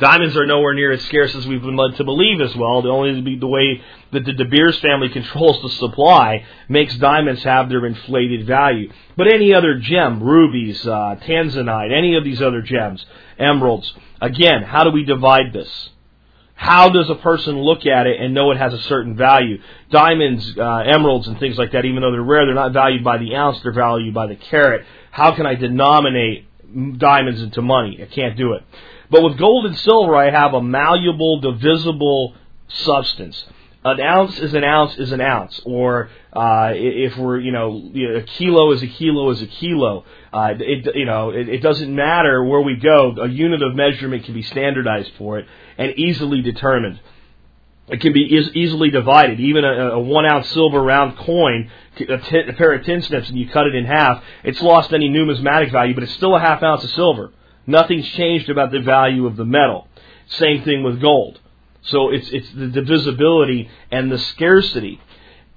Diamonds 0.03 0.37
are 0.37 0.47
nowhere 0.47 0.75
near 0.75 0.91
as 0.91 1.01
scarce 1.03 1.33
as 1.37 1.47
we've 1.47 1.63
been 1.63 1.77
led 1.77 1.95
to 1.97 2.03
believe 2.03 2.41
as 2.41 2.57
well. 2.57 2.83
The 2.83 2.89
only 2.89 3.37
the 3.37 3.47
way 3.47 3.81
that 4.11 4.25
the 4.25 4.33
De 4.33 4.45
Beers 4.45 4.81
family 4.81 5.09
controls 5.13 5.63
the 5.63 5.69
supply 5.79 6.45
makes 6.69 6.97
diamonds 6.97 7.45
have 7.45 7.69
their 7.69 7.87
inflated 7.87 8.45
value. 8.45 8.93
But 9.17 9.33
any 9.33 9.55
other 9.55 9.79
gem, 9.79 10.21
rubies, 10.21 10.85
uh, 10.85 11.15
tanzanite, 11.23 11.97
any 11.97 12.17
of 12.17 12.25
these 12.25 12.43
other 12.43 12.63
gems, 12.63 13.07
emeralds, 13.39 13.95
again, 14.21 14.65
how 14.65 14.83
do 14.83 14.91
we 14.91 15.05
divide 15.05 15.53
this? 15.53 15.71
How 16.57 16.89
does 16.89 17.09
a 17.09 17.15
person 17.15 17.61
look 17.61 17.87
at 17.87 18.09
it 18.09 18.21
and 18.21 18.35
know 18.35 18.51
it 18.51 18.59
has 18.59 18.73
a 18.73 18.83
certain 18.83 19.17
value? 19.17 19.59
Diamonds, 19.93 20.53
uh, 20.59 20.79
emeralds, 20.79 21.29
and 21.29 21.39
things 21.39 21.57
like 21.57 21.71
that, 21.73 21.85
even 21.85 22.03
though 22.03 22.11
they're 22.11 22.23
rare, 22.23 22.45
they're 22.45 22.57
not 22.57 22.73
valued 22.73 23.05
by 23.05 23.19
the 23.19 23.37
ounce, 23.37 23.61
they're 23.63 23.73
valued 23.73 24.15
by 24.15 24.27
the 24.27 24.35
carat. 24.35 24.85
How 25.13 25.37
can 25.37 25.47
I 25.47 25.55
denominate 25.55 26.49
diamonds 26.99 27.41
into 27.41 27.63
money? 27.63 28.01
I 28.03 28.13
can't 28.13 28.37
do 28.37 28.55
it. 28.55 28.65
But 29.13 29.23
with 29.23 29.37
gold 29.37 29.67
and 29.67 29.79
silver, 29.79 30.17
I 30.17 30.31
have 30.31 30.55
a 30.55 30.63
malleable, 30.63 31.41
divisible 31.41 32.35
substance. 32.69 33.45
An 33.85 34.01
ounce 34.01 34.39
is 34.39 34.55
an 34.55 34.65
ounce 34.65 34.97
is 34.97 35.13
an 35.13 35.21
ounce, 35.21 35.61
or 35.67 36.09
uh, 36.33 36.73
if 36.75 37.19
we're 37.19 37.39
you 37.39 37.53
know 37.53 37.93
a 38.17 38.23
kilo 38.23 38.73
is 38.73 38.83
a 38.83 38.87
kilo 38.87 39.29
is 39.31 39.43
a 39.43 39.47
kilo. 39.47 40.07
Uh, 40.33 40.55
it 40.59 40.95
you 40.95 41.05
know 41.05 41.29
it, 41.29 41.47
it 41.51 41.59
doesn't 41.59 41.95
matter 41.95 42.43
where 42.43 42.63
we 42.63 42.77
go. 42.77 43.15
A 43.21 43.29
unit 43.29 43.61
of 43.61 43.75
measurement 43.75 44.25
can 44.25 44.33
be 44.33 44.43
standardized 44.43 45.11
for 45.19 45.39
it 45.39 45.47
and 45.77 45.93
easily 45.99 46.41
determined. 46.41 46.99
It 47.89 48.01
can 48.01 48.15
be 48.15 48.21
easily 48.55 48.89
divided. 48.89 49.41
Even 49.41 49.65
a, 49.65 49.91
a 49.91 50.01
one 50.01 50.25
ounce 50.25 50.49
silver 50.51 50.81
round 50.81 51.19
coin, 51.19 51.71
a 52.09 52.19
pair 52.55 52.73
of 52.73 52.85
tin 52.87 53.03
snips, 53.03 53.29
and 53.29 53.37
you 53.37 53.51
cut 53.51 53.67
it 53.67 53.75
in 53.75 53.85
half, 53.85 54.25
it's 54.43 54.63
lost 54.63 54.95
any 54.95 55.11
numismatic 55.11 55.71
value, 55.71 55.93
but 55.93 56.03
it's 56.03 56.15
still 56.15 56.35
a 56.35 56.41
half 56.41 56.63
ounce 56.63 56.83
of 56.83 56.91
silver. 56.91 57.33
Nothing's 57.67 58.09
changed 58.11 58.51
about 58.51 58.73
the 58.73 58.81
value 58.81 59.27
of 59.27 59.37
the 59.37 59.45
metal. 59.45 59.89
Same 60.27 60.63
thing 60.63 60.83
with 60.83 61.01
gold. 61.01 61.41
So 61.83 62.11
it's, 62.11 62.29
it's 62.31 62.51
the 62.53 62.69
divisibility 62.69 63.69
and 63.91 64.11
the 64.11 64.19
scarcity. 64.19 65.01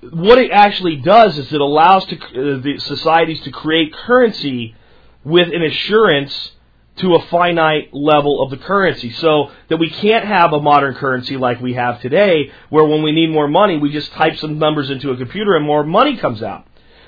What 0.01 0.37
it 0.37 0.51
actually 0.51 0.97
does 0.97 1.37
is 1.37 1.51
it 1.51 1.61
allows 1.61 2.05
to, 2.07 2.15
uh, 2.15 2.61
the 2.61 2.75
societies 2.79 3.41
to 3.41 3.51
create 3.51 3.93
currency 3.93 4.75
with 5.23 5.47
an 5.53 5.63
assurance 5.63 6.51
to 6.97 7.15
a 7.15 7.25
finite 7.27 7.93
level 7.93 8.41
of 8.41 8.49
the 8.49 8.57
currency 8.57 9.11
so 9.11 9.51
that 9.67 9.77
we 9.77 9.89
can't 9.89 10.25
have 10.25 10.53
a 10.53 10.61
modern 10.61 10.95
currency 10.95 11.35
like 11.35 11.59
we 11.59 11.73
have 11.73 11.99
today 12.01 12.51
where 12.69 12.85
when 12.85 13.03
we 13.03 13.11
need 13.11 13.29
more 13.29 13.49
money 13.49 13.77
we 13.77 13.91
just 13.91 14.11
type 14.13 14.37
some 14.37 14.57
numbers 14.59 14.89
into 14.89 15.11
a 15.11 15.17
computer 15.17 15.55
and 15.55 15.65
more 15.65 15.83
money 15.83 16.15
comes 16.15 16.41
out. 16.41 16.65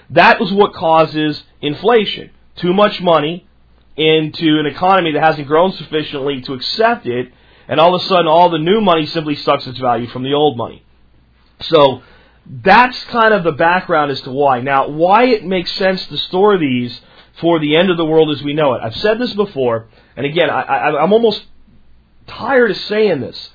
That 0.10 0.40
was 0.40 0.52
what 0.52 0.74
causes 0.74 1.42
inflation. 1.62 2.32
Too 2.58 2.74
much 2.74 3.00
money 3.02 3.47
into 3.98 4.60
an 4.60 4.68
economy 4.68 5.12
that 5.14 5.24
hasn't 5.24 5.48
grown 5.48 5.72
sufficiently 5.74 6.42
to 6.42 6.54
accept 6.54 7.08
it, 7.08 7.34
and 7.68 7.80
all 7.80 7.96
of 7.96 8.02
a 8.02 8.06
sudden 8.06 8.28
all 8.28 8.50
the 8.50 8.60
new 8.60 8.80
money 8.80 9.06
simply 9.08 9.36
sucks 9.36 9.66
its 9.68 9.80
value 9.80 10.08
from 10.08 10.24
the 10.24 10.34
old 10.34 10.56
money. 10.56 10.84
So 11.62 12.04
that's 12.46 13.04
kind 13.06 13.34
of 13.34 13.44
the 13.44 13.52
background 13.52 14.12
as 14.12 14.22
to 14.22 14.32
why. 14.32 14.62
Now, 14.62 14.88
why 14.90 15.26
it 15.26 15.44
makes 15.44 15.72
sense 15.74 16.06
to 16.08 16.18
store 16.18 16.58
these 16.58 17.02
for 17.42 17.60
the 17.60 17.76
end 17.76 17.90
of 17.90 17.98
the 17.98 18.06
world 18.06 18.36
as 18.36 18.42
we 18.42 18.54
know 18.54 18.74
it. 18.74 18.82
I've 18.84 18.96
said 18.96 19.20
this 19.20 19.34
before, 19.34 19.88
and 20.16 20.26
again, 20.26 20.50
I, 20.50 20.62
I'm 20.62 21.14
almost 21.14 21.44
tired 22.28 22.72
of 22.72 22.78
saying 22.78 23.22
this. 23.22 23.52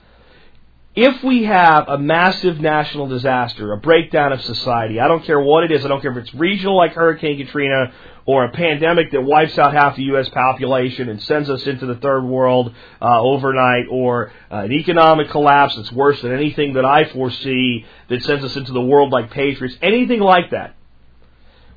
If 0.94 1.22
we 1.24 1.44
have 1.44 1.88
a 1.88 1.96
massive 1.96 2.60
national 2.60 3.06
disaster, 3.06 3.72
a 3.72 3.78
breakdown 3.78 4.32
of 4.32 4.42
society, 4.42 5.00
I 5.00 5.08
don't 5.08 5.24
care 5.24 5.40
what 5.40 5.64
it 5.64 5.72
is, 5.72 5.84
I 5.84 5.88
don't 5.88 6.02
care 6.02 6.12
if 6.12 6.18
it's 6.18 6.34
regional 6.34 6.76
like 6.76 6.92
Hurricane 6.92 7.38
Katrina 7.38 7.92
or 8.24 8.44
a 8.44 8.52
pandemic 8.52 9.10
that 9.12 9.22
wipes 9.22 9.58
out 9.58 9.74
half 9.74 9.96
the 9.96 10.04
U.S. 10.04 10.28
population 10.28 11.08
and 11.08 11.20
sends 11.22 11.50
us 11.50 11.66
into 11.66 11.86
the 11.86 11.96
third 11.96 12.22
world 12.22 12.74
uh, 13.00 13.20
overnight, 13.20 13.86
or 13.90 14.32
uh, 14.50 14.56
an 14.56 14.72
economic 14.72 15.30
collapse 15.30 15.76
that's 15.76 15.92
worse 15.92 16.20
than 16.22 16.32
anything 16.32 16.74
that 16.74 16.84
I 16.84 17.04
foresee 17.06 17.84
that 18.08 18.22
sends 18.22 18.44
us 18.44 18.56
into 18.56 18.72
the 18.72 18.80
world 18.80 19.10
like 19.10 19.30
Patriots, 19.30 19.76
anything 19.82 20.20
like 20.20 20.50
that. 20.50 20.76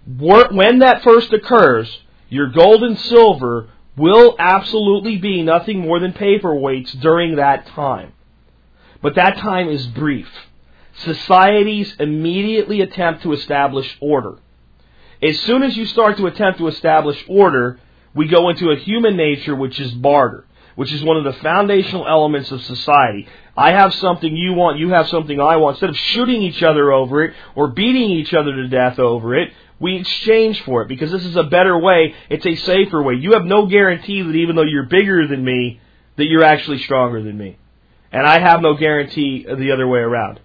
When 0.07 0.79
that 0.79 1.03
first 1.03 1.33
occurs, 1.33 1.89
your 2.29 2.49
gold 2.49 2.83
and 2.83 2.97
silver 2.97 3.69
will 3.97 4.35
absolutely 4.37 5.17
be 5.17 5.41
nothing 5.41 5.79
more 5.79 5.99
than 5.99 6.13
paperweights 6.13 6.99
during 7.01 7.37
that 7.37 7.65
time. 7.67 8.13
But 9.01 9.15
that 9.15 9.37
time 9.37 9.69
is 9.69 9.85
brief. 9.87 10.27
Societies 10.97 11.95
immediately 11.99 12.81
attempt 12.81 13.23
to 13.23 13.33
establish 13.33 13.97
order. 13.99 14.37
As 15.25 15.39
soon 15.41 15.63
as 15.63 15.75
you 15.75 15.85
start 15.87 16.17
to 16.17 16.27
attempt 16.27 16.59
to 16.59 16.67
establish 16.67 17.23
order, 17.27 17.79
we 18.13 18.27
go 18.27 18.49
into 18.49 18.69
a 18.69 18.77
human 18.77 19.17
nature 19.17 19.55
which 19.55 19.79
is 19.79 19.91
barter, 19.91 20.45
which 20.75 20.93
is 20.93 21.03
one 21.03 21.17
of 21.17 21.23
the 21.23 21.41
foundational 21.41 22.07
elements 22.07 22.51
of 22.51 22.63
society. 22.63 23.27
I 23.57 23.71
have 23.71 23.93
something 23.95 24.35
you 24.35 24.53
want, 24.53 24.77
you 24.77 24.89
have 24.89 25.07
something 25.07 25.39
I 25.39 25.55
want. 25.55 25.75
Instead 25.75 25.89
of 25.89 25.97
shooting 25.97 26.43
each 26.43 26.61
other 26.61 26.91
over 26.91 27.23
it 27.23 27.33
or 27.55 27.69
beating 27.69 28.11
each 28.11 28.33
other 28.35 28.51
to 28.55 28.67
death 28.67 28.99
over 28.99 29.35
it, 29.35 29.51
we 29.79 29.97
exchange 29.97 30.61
for 30.61 30.83
it 30.83 30.87
because 30.87 31.11
this 31.11 31.25
is 31.25 31.35
a 31.35 31.43
better 31.43 31.77
way. 31.77 32.13
It's 32.29 32.45
a 32.45 32.55
safer 32.55 33.01
way. 33.01 33.15
You 33.15 33.33
have 33.33 33.45
no 33.45 33.65
guarantee 33.65 34.21
that 34.21 34.35
even 34.35 34.55
though 34.55 34.63
you're 34.63 34.85
bigger 34.85 35.27
than 35.27 35.43
me, 35.43 35.79
that 36.17 36.27
you're 36.27 36.43
actually 36.43 36.83
stronger 36.83 37.23
than 37.23 37.37
me. 37.37 37.57
And 38.11 38.27
I 38.27 38.39
have 38.39 38.61
no 38.61 38.75
guarantee 38.75 39.45
the 39.45 39.71
other 39.71 39.87
way 39.87 39.99
around. 39.99 40.39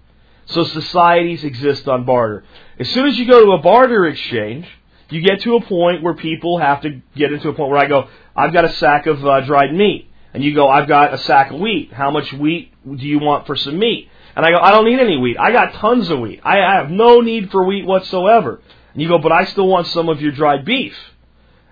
So 0.47 0.65
societies 0.65 1.43
exist 1.45 1.87
on 1.87 2.03
barter. 2.03 2.43
As 2.81 2.89
soon 2.89 3.07
as 3.07 3.19
you 3.19 3.27
go 3.27 3.45
to 3.45 3.51
a 3.51 3.59
barter 3.59 4.07
exchange, 4.07 4.65
you 5.11 5.21
get 5.21 5.41
to 5.41 5.55
a 5.55 5.61
point 5.61 6.01
where 6.01 6.15
people 6.15 6.57
have 6.57 6.81
to 6.81 6.99
get 7.15 7.31
into 7.31 7.47
a 7.47 7.53
point 7.53 7.69
where 7.69 7.79
I 7.79 7.85
go, 7.85 8.09
I've 8.35 8.53
got 8.53 8.65
a 8.65 8.73
sack 8.73 9.05
of 9.05 9.23
uh, 9.23 9.41
dried 9.41 9.71
meat. 9.71 10.09
And 10.33 10.43
you 10.43 10.55
go, 10.55 10.67
I've 10.67 10.87
got 10.87 11.13
a 11.13 11.19
sack 11.19 11.51
of 11.51 11.59
wheat. 11.59 11.93
How 11.93 12.09
much 12.09 12.33
wheat 12.33 12.73
do 12.83 13.05
you 13.05 13.19
want 13.19 13.45
for 13.45 13.55
some 13.55 13.77
meat? 13.77 14.09
And 14.35 14.43
I 14.43 14.49
go, 14.49 14.57
I 14.57 14.71
don't 14.71 14.85
need 14.85 14.99
any 14.99 15.15
wheat. 15.17 15.37
I 15.39 15.51
got 15.51 15.75
tons 15.75 16.09
of 16.09 16.21
wheat. 16.21 16.39
I, 16.43 16.55
have 16.55 16.89
no 16.89 17.21
need 17.21 17.51
for 17.51 17.63
wheat 17.63 17.85
whatsoever. 17.85 18.59
And 18.93 19.01
you 19.03 19.07
go, 19.07 19.19
but 19.19 19.31
I 19.31 19.45
still 19.45 19.67
want 19.67 19.85
some 19.85 20.09
of 20.09 20.19
your 20.19 20.31
dried 20.31 20.65
beef. 20.65 20.95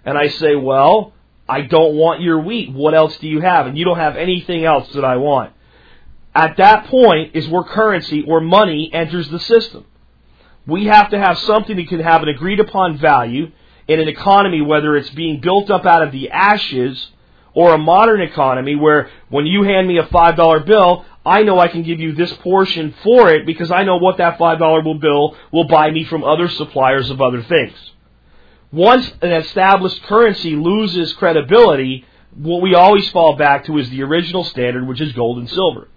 And 0.05 0.15
I 0.15 0.27
say, 0.27 0.55
well, 0.55 1.13
I 1.47 1.61
don't 1.61 1.95
want 1.95 2.21
your 2.21 2.39
wheat. 2.39 2.71
What 2.71 2.93
else 2.93 3.17
do 3.17 3.27
you 3.27 3.41
have? 3.41 3.65
And 3.65 3.75
you 3.79 3.83
don't 3.83 3.97
have 3.97 4.15
anything 4.15 4.63
else 4.63 4.87
that 4.93 5.03
I 5.03 5.15
want. 5.15 5.53
At 6.35 6.57
that 6.57 6.85
point 6.85 7.35
is 7.35 7.47
where 7.47 7.63
currency 7.63 8.23
or 8.27 8.41
money 8.41 8.91
enters 8.93 9.27
the 9.29 9.39
system. 9.39 9.85
We 10.69 10.85
have 10.85 11.09
to 11.11 11.19
have 11.19 11.37
something 11.39 11.75
that 11.75 11.87
can 11.87 11.99
have 11.99 12.23
an 12.23 12.29
agreed 12.29 12.59
upon 12.59 12.97
value 12.97 13.51
in 13.87 13.99
an 13.99 14.07
economy, 14.07 14.61
whether 14.61 14.95
it's 14.95 15.09
being 15.09 15.39
built 15.39 15.71
up 15.71 15.85
out 15.85 16.03
of 16.03 16.11
the 16.11 16.29
ashes 16.29 17.07
or 17.53 17.73
a 17.73 17.77
modern 17.77 18.21
economy 18.21 18.75
where 18.75 19.09
when 19.29 19.45
you 19.47 19.63
hand 19.63 19.87
me 19.87 19.97
a 19.97 20.03
$5 20.03 20.65
bill, 20.65 21.05
I 21.25 21.43
know 21.43 21.59
I 21.59 21.67
can 21.67 21.83
give 21.83 21.99
you 21.99 22.13
this 22.13 22.31
portion 22.33 22.93
for 23.03 23.33
it 23.33 23.45
because 23.45 23.71
I 23.71 23.83
know 23.83 23.97
what 23.97 24.17
that 24.17 24.37
$5 24.37 25.01
bill 25.01 25.35
will 25.51 25.67
buy 25.67 25.89
me 25.89 26.03
from 26.03 26.23
other 26.23 26.47
suppliers 26.47 27.09
of 27.09 27.19
other 27.19 27.41
things. 27.41 27.77
Once 28.71 29.11
an 29.23 29.31
established 29.31 30.03
currency 30.03 30.55
loses 30.55 31.13
credibility, 31.13 32.05
what 32.35 32.61
we 32.61 32.75
always 32.75 33.09
fall 33.09 33.35
back 33.35 33.65
to 33.65 33.77
is 33.79 33.89
the 33.89 34.03
original 34.03 34.43
standard, 34.43 34.87
which 34.87 35.01
is 35.01 35.11
gold 35.13 35.39
and 35.39 35.49
silver 35.49 35.87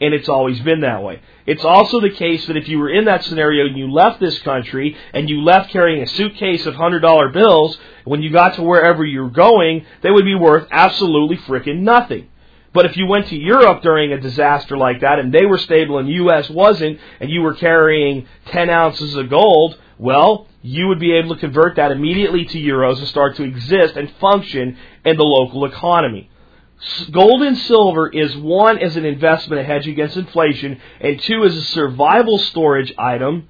and 0.00 0.12
it's 0.12 0.28
always 0.28 0.60
been 0.60 0.80
that 0.80 1.02
way. 1.02 1.20
It's 1.46 1.64
also 1.64 2.00
the 2.00 2.10
case 2.10 2.46
that 2.46 2.56
if 2.56 2.68
you 2.68 2.78
were 2.78 2.90
in 2.90 3.06
that 3.06 3.24
scenario 3.24 3.66
and 3.66 3.78
you 3.78 3.90
left 3.90 4.20
this 4.20 4.38
country 4.40 4.96
and 5.12 5.28
you 5.28 5.42
left 5.42 5.70
carrying 5.70 6.02
a 6.02 6.06
suitcase 6.06 6.66
of 6.66 6.74
$100 6.74 7.32
bills, 7.32 7.78
when 8.04 8.22
you 8.22 8.30
got 8.30 8.54
to 8.54 8.62
wherever 8.62 9.04
you're 9.04 9.30
going, 9.30 9.86
they 10.02 10.10
would 10.10 10.24
be 10.24 10.34
worth 10.34 10.68
absolutely 10.70 11.36
frickin' 11.38 11.80
nothing. 11.80 12.28
But 12.72 12.84
if 12.84 12.96
you 12.98 13.06
went 13.06 13.28
to 13.28 13.36
Europe 13.36 13.82
during 13.82 14.12
a 14.12 14.20
disaster 14.20 14.76
like 14.76 15.00
that 15.00 15.18
and 15.18 15.32
they 15.32 15.46
were 15.46 15.56
stable 15.56 15.96
and 15.98 16.08
US 16.10 16.50
wasn't, 16.50 17.00
and 17.20 17.30
you 17.30 17.40
were 17.40 17.54
carrying 17.54 18.26
10 18.46 18.68
ounces 18.68 19.16
of 19.16 19.30
gold, 19.30 19.78
well, 19.98 20.46
you 20.60 20.88
would 20.88 21.00
be 21.00 21.14
able 21.14 21.34
to 21.34 21.40
convert 21.40 21.76
that 21.76 21.90
immediately 21.90 22.44
to 22.44 22.58
euros 22.58 22.98
and 22.98 23.08
start 23.08 23.36
to 23.36 23.44
exist 23.44 23.96
and 23.96 24.10
function 24.20 24.76
in 25.06 25.16
the 25.16 25.22
local 25.22 25.64
economy. 25.64 26.28
Gold 27.10 27.42
and 27.42 27.56
silver 27.56 28.08
is 28.08 28.36
one 28.36 28.78
as 28.78 28.96
an 28.96 29.06
investment, 29.06 29.60
a 29.60 29.64
hedge 29.64 29.88
against 29.88 30.16
inflation, 30.16 30.80
and 31.00 31.20
two 31.20 31.44
as 31.44 31.56
a 31.56 31.62
survival 31.62 32.38
storage 32.38 32.92
item. 32.98 33.48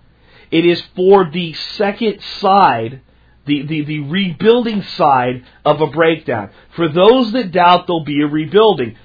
It 0.51 0.65
is 0.65 0.83
for 0.95 1.29
the 1.31 1.53
second 1.53 2.21
side, 2.41 3.01
the, 3.45 3.63
the, 3.63 3.85
the 3.85 3.99
rebuilding 4.01 4.83
side 4.83 5.45
of 5.65 5.81
a 5.81 5.89
breakdown. 5.89 6.51
For 6.77 6.89
those 6.89 7.33
that 7.33 7.51
doubt 7.51 7.87
there'll 7.87 8.05
be 8.05 8.23
a 8.23 8.29
rebuilding, 8.29 8.97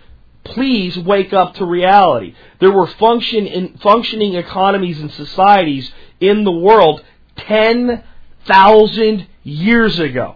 please 0.43 0.97
wake 0.97 1.34
up 1.34 1.55
to 1.55 1.65
reality. 1.65 2.36
There 2.60 2.71
were 2.71 2.88
function 2.88 3.47
in, 3.47 3.77
functioning 3.77 4.36
economies 4.36 4.99
and 4.99 5.12
societies 5.12 5.91
in 6.19 6.43
the 6.43 6.51
world 6.51 7.03
10,000 7.38 9.27
years 9.43 9.99
ago. 9.99 10.36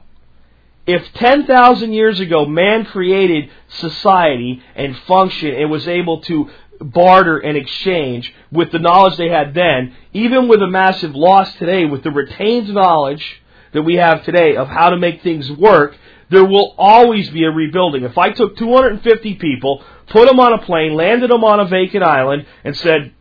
If 0.87 1.13
10,000 1.13 1.93
years 1.93 2.19
ago 2.19 2.45
man 2.45 2.85
created 2.85 3.49
society 3.67 4.61
and 4.75 4.95
function 4.99 5.55
and 5.55 5.71
was 5.71 5.87
able 5.87 6.21
to 6.21 6.49
barter 6.79 7.37
and 7.37 7.57
exchange 7.57 8.33
with 8.51 8.71
the 8.71 8.79
knowledge 8.79 9.17
they 9.17 9.29
had 9.29 9.53
then, 9.53 9.95
even 10.13 10.47
with 10.47 10.61
a 10.61 10.67
massive 10.67 11.15
loss 11.15 11.53
today, 11.55 11.85
with 11.85 12.03
the 12.03 12.11
retained 12.11 12.69
knowledge 12.69 13.41
that 13.71 13.81
we 13.81 13.95
have 13.95 14.23
today 14.23 14.55
of 14.55 14.67
how 14.67 14.89
to 14.89 14.97
make 14.97 15.21
things 15.21 15.49
work, 15.51 15.97
there 16.29 16.45
will 16.45 16.75
always 16.77 17.29
be 17.29 17.43
a 17.43 17.49
rebuilding. 17.51 18.03
If 18.03 18.17
I 18.17 18.31
took 18.31 18.57
250 18.57 19.35
people, 19.35 19.83
put 20.07 20.27
them 20.27 20.39
on 20.39 20.53
a 20.53 20.59
plane, 20.59 20.93
landed 20.93 21.29
them 21.29 21.43
on 21.43 21.59
a 21.59 21.65
vacant 21.65 22.03
island, 22.03 22.45
and 22.63 22.75
said, 22.75 23.13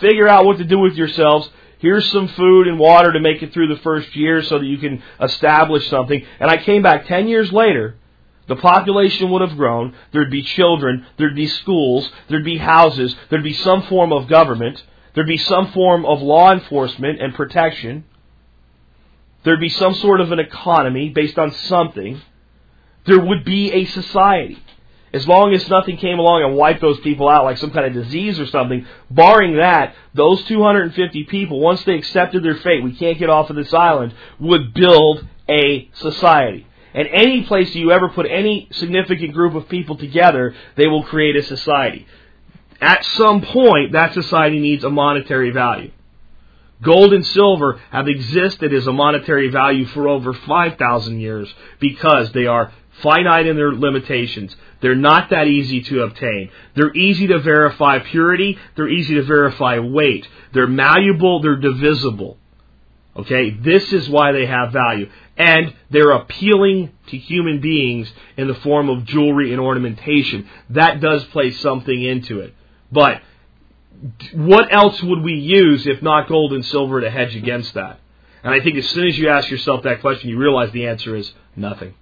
figure 0.00 0.28
out 0.28 0.44
what 0.44 0.58
to 0.58 0.64
do 0.64 0.78
with 0.78 0.94
yourselves, 0.94 1.48
here's 1.86 2.10
some 2.10 2.26
food 2.26 2.66
and 2.66 2.80
water 2.80 3.12
to 3.12 3.20
make 3.20 3.44
it 3.44 3.52
through 3.52 3.68
the 3.68 3.80
first 3.80 4.16
year 4.16 4.42
so 4.42 4.58
that 4.58 4.66
you 4.66 4.76
can 4.76 5.00
establish 5.20 5.88
something. 5.88 6.26
And 6.40 6.50
I 6.50 6.56
came 6.56 6.82
back 6.82 7.06
10 7.06 7.28
years 7.28 7.52
later, 7.52 7.94
the 8.48 8.56
population 8.56 9.30
would 9.30 9.42
have 9.42 9.56
grown, 9.56 9.94
there'd 10.12 10.30
be 10.30 10.42
children, 10.42 11.06
there'd 11.16 11.36
be 11.36 11.46
schools, 11.46 12.10
there'd 12.28 12.44
be 12.44 12.58
houses, 12.58 13.14
there'd 13.28 13.44
be 13.44 13.52
some 13.52 13.82
form 13.82 14.12
of 14.12 14.26
government, 14.26 14.82
there'd 15.14 15.28
be 15.28 15.38
some 15.38 15.70
form 15.70 16.04
of 16.04 16.20
law 16.22 16.52
enforcement 16.52 17.22
and 17.22 17.34
protection, 17.34 18.04
there'd 19.44 19.60
be 19.60 19.68
some 19.68 19.94
sort 19.94 20.20
of 20.20 20.32
an 20.32 20.40
economy 20.40 21.08
based 21.08 21.38
on 21.38 21.52
something, 21.52 22.20
there 23.04 23.20
would 23.20 23.44
be 23.44 23.70
a 23.70 23.84
society. 23.84 24.58
As 25.12 25.26
long 25.26 25.54
as 25.54 25.68
nothing 25.68 25.96
came 25.96 26.18
along 26.18 26.42
and 26.42 26.56
wiped 26.56 26.80
those 26.80 27.00
people 27.00 27.28
out 27.28 27.44
like 27.44 27.58
some 27.58 27.70
kind 27.70 27.86
of 27.86 27.92
disease 28.04 28.38
or 28.38 28.46
something, 28.46 28.86
barring 29.10 29.56
that, 29.56 29.94
those 30.14 30.42
250 30.44 31.24
people, 31.24 31.60
once 31.60 31.84
they 31.84 31.94
accepted 31.94 32.42
their 32.42 32.56
fate, 32.56 32.82
we 32.82 32.94
can't 32.94 33.18
get 33.18 33.30
off 33.30 33.48
of 33.48 33.56
this 33.56 33.72
island, 33.72 34.14
would 34.40 34.74
build 34.74 35.26
a 35.48 35.88
society. 35.94 36.66
And 36.92 37.08
any 37.08 37.44
place 37.44 37.74
you 37.74 37.92
ever 37.92 38.08
put 38.08 38.26
any 38.26 38.68
significant 38.72 39.32
group 39.32 39.54
of 39.54 39.68
people 39.68 39.96
together, 39.96 40.54
they 40.76 40.86
will 40.86 41.04
create 41.04 41.36
a 41.36 41.42
society. 41.42 42.06
At 42.80 43.04
some 43.04 43.42
point, 43.42 43.92
that 43.92 44.12
society 44.12 44.58
needs 44.58 44.82
a 44.82 44.90
monetary 44.90 45.50
value. 45.50 45.92
Gold 46.82 47.14
and 47.14 47.24
silver 47.24 47.80
have 47.90 48.06
existed 48.06 48.74
as 48.74 48.86
a 48.86 48.92
monetary 48.92 49.48
value 49.48 49.86
for 49.86 50.08
over 50.08 50.34
5,000 50.34 51.20
years 51.20 51.52
because 51.80 52.32
they 52.32 52.46
are 52.46 52.72
finite 53.02 53.46
in 53.46 53.56
their 53.56 53.72
limitations. 53.72 54.54
They're 54.80 54.94
not 54.94 55.30
that 55.30 55.46
easy 55.46 55.80
to 55.82 56.02
obtain. 56.02 56.50
They're 56.74 56.94
easy 56.94 57.26
to 57.28 57.38
verify 57.38 57.98
purity. 57.98 58.58
They're 58.74 58.88
easy 58.88 59.14
to 59.14 59.22
verify 59.22 59.78
weight. 59.78 60.28
They're 60.52 60.66
malleable. 60.66 61.40
They're 61.40 61.56
divisible. 61.56 62.38
Okay, 63.16 63.50
this 63.50 63.92
is 63.92 64.08
why 64.08 64.32
they 64.32 64.44
have 64.46 64.72
value. 64.72 65.08
And 65.38 65.74
they're 65.90 66.10
appealing 66.10 66.92
to 67.08 67.16
human 67.16 67.60
beings 67.60 68.12
in 68.36 68.46
the 68.46 68.54
form 68.54 68.90
of 68.90 69.04
jewelry 69.04 69.52
and 69.52 69.60
ornamentation. 69.60 70.48
That 70.70 71.00
does 71.00 71.24
play 71.26 71.52
something 71.52 72.02
into 72.02 72.40
it. 72.40 72.54
But 72.92 73.22
what 74.34 74.72
else 74.74 75.02
would 75.02 75.22
we 75.22 75.34
use 75.34 75.86
if 75.86 76.02
not 76.02 76.28
gold 76.28 76.52
and 76.52 76.64
silver 76.64 77.00
to 77.00 77.10
hedge 77.10 77.34
against 77.34 77.74
that? 77.74 78.00
And 78.42 78.54
I 78.54 78.60
think 78.60 78.76
as 78.76 78.88
soon 78.90 79.08
as 79.08 79.18
you 79.18 79.28
ask 79.28 79.50
yourself 79.50 79.84
that 79.84 80.02
question, 80.02 80.28
you 80.28 80.38
realize 80.38 80.70
the 80.72 80.86
answer 80.86 81.16
is 81.16 81.32
nothing. 81.56 81.94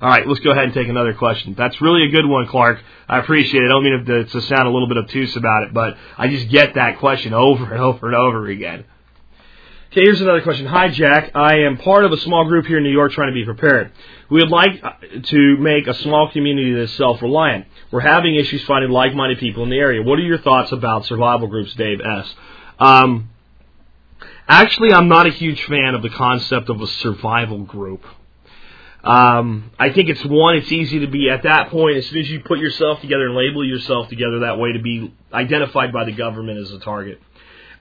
All 0.00 0.08
right, 0.08 0.26
let's 0.26 0.40
go 0.40 0.50
ahead 0.50 0.64
and 0.64 0.74
take 0.74 0.88
another 0.88 1.14
question. 1.14 1.54
That's 1.56 1.80
really 1.80 2.04
a 2.04 2.10
good 2.10 2.26
one, 2.26 2.46
Clark. 2.46 2.78
I 3.08 3.18
appreciate 3.18 3.62
it. 3.62 3.66
I 3.66 3.68
don't 3.68 3.84
mean 3.84 4.04
to, 4.04 4.24
to 4.24 4.40
sound 4.42 4.66
a 4.66 4.70
little 4.70 4.88
bit 4.88 4.98
obtuse 4.98 5.36
about 5.36 5.62
it, 5.64 5.72
but 5.72 5.96
I 6.18 6.28
just 6.28 6.48
get 6.48 6.74
that 6.74 6.98
question 6.98 7.32
over 7.32 7.72
and 7.72 7.82
over 7.82 8.06
and 8.06 8.14
over 8.14 8.46
again. 8.48 8.84
Okay, 9.92 10.02
here's 10.02 10.20
another 10.20 10.42
question. 10.42 10.66
Hi, 10.66 10.88
Jack. 10.88 11.30
I 11.36 11.60
am 11.60 11.78
part 11.78 12.04
of 12.04 12.10
a 12.10 12.16
small 12.16 12.44
group 12.46 12.66
here 12.66 12.78
in 12.78 12.82
New 12.82 12.90
York 12.90 13.12
trying 13.12 13.28
to 13.28 13.32
be 13.34 13.44
prepared. 13.44 13.92
We 14.28 14.40
would 14.40 14.50
like 14.50 14.82
uh, 14.82 14.90
to 15.22 15.56
make 15.58 15.86
a 15.86 15.94
small 15.94 16.28
community 16.32 16.72
that 16.72 16.80
is 16.80 16.92
self-reliant. 16.94 17.66
We're 17.92 18.00
having 18.00 18.34
issues 18.34 18.64
finding 18.64 18.90
like-minded 18.90 19.38
people 19.38 19.62
in 19.62 19.70
the 19.70 19.78
area. 19.78 20.02
What 20.02 20.18
are 20.18 20.22
your 20.22 20.38
thoughts 20.38 20.72
about 20.72 21.06
survival 21.06 21.46
groups, 21.46 21.72
Dave 21.74 22.00
S? 22.00 22.34
Um, 22.80 23.30
actually, 24.48 24.92
I'm 24.92 25.06
not 25.06 25.28
a 25.28 25.30
huge 25.30 25.62
fan 25.66 25.94
of 25.94 26.02
the 26.02 26.10
concept 26.10 26.70
of 26.70 26.80
a 26.80 26.88
survival 26.88 27.60
group. 27.60 28.04
Um, 29.04 29.70
I 29.78 29.92
think 29.92 30.08
it's 30.08 30.24
one, 30.24 30.56
it's 30.56 30.72
easy 30.72 31.00
to 31.00 31.06
be 31.06 31.28
at 31.28 31.42
that 31.42 31.68
point, 31.68 31.98
as 31.98 32.06
soon 32.06 32.20
as 32.20 32.30
you 32.30 32.40
put 32.40 32.58
yourself 32.58 33.02
together 33.02 33.26
and 33.26 33.36
label 33.36 33.62
yourself 33.62 34.08
together 34.08 34.40
that 34.40 34.58
way, 34.58 34.72
to 34.72 34.78
be 34.80 35.14
identified 35.30 35.92
by 35.92 36.04
the 36.04 36.12
government 36.12 36.58
as 36.58 36.70
a 36.70 36.78
target. 36.78 37.20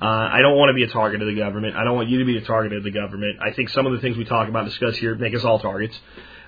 Uh, 0.01 0.05
I 0.05 0.41
don't 0.41 0.57
want 0.57 0.71
to 0.71 0.73
be 0.73 0.83
a 0.83 0.89
target 0.89 1.21
of 1.21 1.27
the 1.27 1.39
government. 1.39 1.77
I 1.77 1.85
don't 1.85 1.95
want 1.95 2.09
you 2.09 2.19
to 2.19 2.25
be 2.25 2.37
a 2.37 2.41
target 2.41 2.73
of 2.73 2.83
the 2.83 2.91
government. 2.91 3.39
I 3.41 3.53
think 3.53 3.69
some 3.69 3.85
of 3.85 3.93
the 3.93 3.99
things 3.99 4.17
we 4.17 4.25
talk 4.25 4.49
about, 4.49 4.63
and 4.63 4.69
discuss 4.69 4.97
here, 4.97 5.15
make 5.15 5.33
us 5.33 5.45
all 5.45 5.59
targets. 5.59 5.97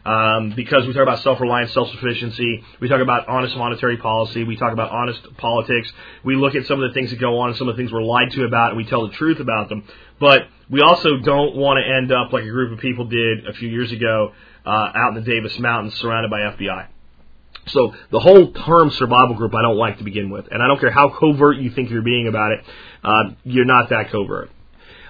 Um, 0.05 0.51
because 0.55 0.85
we 0.85 0.93
talk 0.93 1.03
about 1.03 1.23
self-reliance, 1.23 1.73
self-sufficiency, 1.73 2.63
we 2.79 2.89
talk 2.89 3.01
about 3.01 3.27
honest 3.27 3.55
monetary 3.55 3.97
policy, 3.97 4.43
we 4.43 4.55
talk 4.55 4.71
about 4.71 4.91
honest 4.91 5.19
politics, 5.37 5.91
we 6.23 6.35
look 6.35 6.53
at 6.53 6.67
some 6.67 6.83
of 6.83 6.89
the 6.89 6.93
things 6.93 7.09
that 7.09 7.19
go 7.19 7.39
on 7.39 7.55
some 7.55 7.69
of 7.69 7.75
the 7.75 7.81
things 7.81 7.91
we're 7.91 8.03
lied 8.03 8.29
to 8.31 8.43
about, 8.43 8.69
and 8.69 8.77
we 8.77 8.85
tell 8.85 9.07
the 9.07 9.13
truth 9.13 9.39
about 9.39 9.69
them. 9.69 9.83
But 10.19 10.43
we 10.69 10.81
also 10.81 11.17
don't 11.17 11.55
want 11.55 11.79
to 11.83 11.91
end 11.91 12.11
up 12.11 12.33
like 12.33 12.43
a 12.43 12.49
group 12.49 12.73
of 12.73 12.79
people 12.79 13.05
did 13.05 13.47
a 13.47 13.53
few 13.53 13.69
years 13.69 13.91
ago 13.91 14.33
uh, 14.65 14.91
out 14.95 15.15
in 15.15 15.23
the 15.23 15.29
Davis 15.29 15.57
Mountains, 15.59 15.95
surrounded 15.95 16.29
by 16.31 16.39
FBI. 16.39 16.87
So 17.67 17.95
the 18.11 18.19
whole 18.19 18.51
term 18.51 18.91
survival 18.91 19.35
group 19.35 19.55
I 19.55 19.61
don't 19.61 19.77
like 19.77 19.97
to 19.97 20.03
begin 20.03 20.29
with, 20.29 20.47
and 20.51 20.61
I 20.61 20.67
don't 20.67 20.79
care 20.79 20.91
how 20.91 21.09
covert 21.09 21.57
you 21.57 21.71
think 21.71 21.89
you're 21.89 22.01
being 22.01 22.27
about 22.27 22.51
it, 22.51 22.65
uh, 23.03 23.23
you're 23.43 23.65
not 23.65 23.89
that 23.89 24.11
covert. 24.11 24.51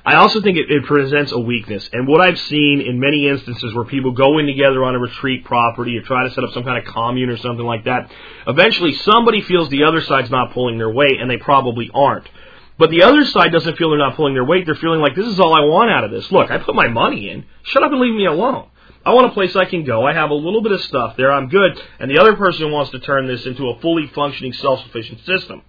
I 0.06 0.18
also 0.18 0.40
think 0.40 0.56
it, 0.58 0.70
it 0.70 0.86
presents 0.86 1.32
a 1.32 1.40
weakness, 1.40 1.90
and 1.92 2.08
what 2.08 2.22
I've 2.22 2.40
seen 2.40 2.82
in 2.82 3.00
many 3.00 3.28
instances 3.28 3.74
where 3.74 3.86
people 3.86 4.12
go 4.12 4.38
in 4.38 4.46
together 4.46 4.84
on 4.84 4.94
a 4.94 5.00
retreat 5.00 5.44
property 5.44 5.98
or 5.98 6.04
try 6.04 6.28
to 6.28 6.34
set 6.34 6.44
up 6.44 6.54
some 6.54 6.64
kind 6.64 6.78
of 6.78 6.94
commune 6.94 7.30
or 7.30 7.38
something 7.38 7.66
like 7.66 7.86
that, 7.86 8.12
eventually 8.48 8.94
somebody 8.94 9.42
feels 9.42 9.68
the 9.70 9.84
other 9.84 10.02
side's 10.02 10.30
not 10.30 10.54
pulling 10.54 10.78
their 10.78 10.92
weight, 10.92 11.20
and 11.20 11.30
they 11.30 11.38
probably 11.38 11.90
aren't. 11.94 12.30
But 12.78 12.92
the 12.92 13.04
other 13.04 13.26
side 13.26 13.52
doesn't 13.52 13.78
feel 13.78 13.90
they're 13.90 14.00
not 14.00 14.16
pulling 14.16 14.34
their 14.34 14.46
weight. 14.46 14.66
They're 14.66 14.76
feeling 14.76 15.00
like 15.00 15.16
this 15.16 15.28
is 15.28 15.40
all 15.40 15.54
I 15.54 15.62
want 15.62 15.90
out 15.90 16.04
of 16.04 16.12
this. 16.12 16.30
Look, 16.32 16.52
I 16.52 16.58
put 16.58 16.76
my 16.76 16.88
money 16.88 17.30
in. 17.30 17.46
Shut 17.64 17.84
up 17.84 17.92
and 17.92 18.02
leave 18.02 18.14
me 18.14 18.26
alone. 18.26 18.68
I 19.06 19.14
want 19.14 19.28
a 19.28 19.34
place 19.34 19.56
I 19.56 19.66
can 19.66 19.84
go. 19.84 20.06
I 20.06 20.14
have 20.14 20.32
a 20.32 20.36
little 20.36 20.64
bit 20.64 20.72
of 20.72 20.82
stuff 20.82 21.16
there. 21.16 21.32
I'm 21.32 21.48
good. 21.48 21.80
And 22.00 22.10
the 22.10 22.20
other 22.20 22.36
person 22.36 22.72
wants 22.72 22.92
to 22.92 23.00
turn 23.00 23.28
this 23.28 23.46
into 23.46 23.70
a 23.70 23.80
fully 23.80 24.08
functioning, 24.08 24.52
self-sufficient 24.54 25.24
system. 25.26 25.62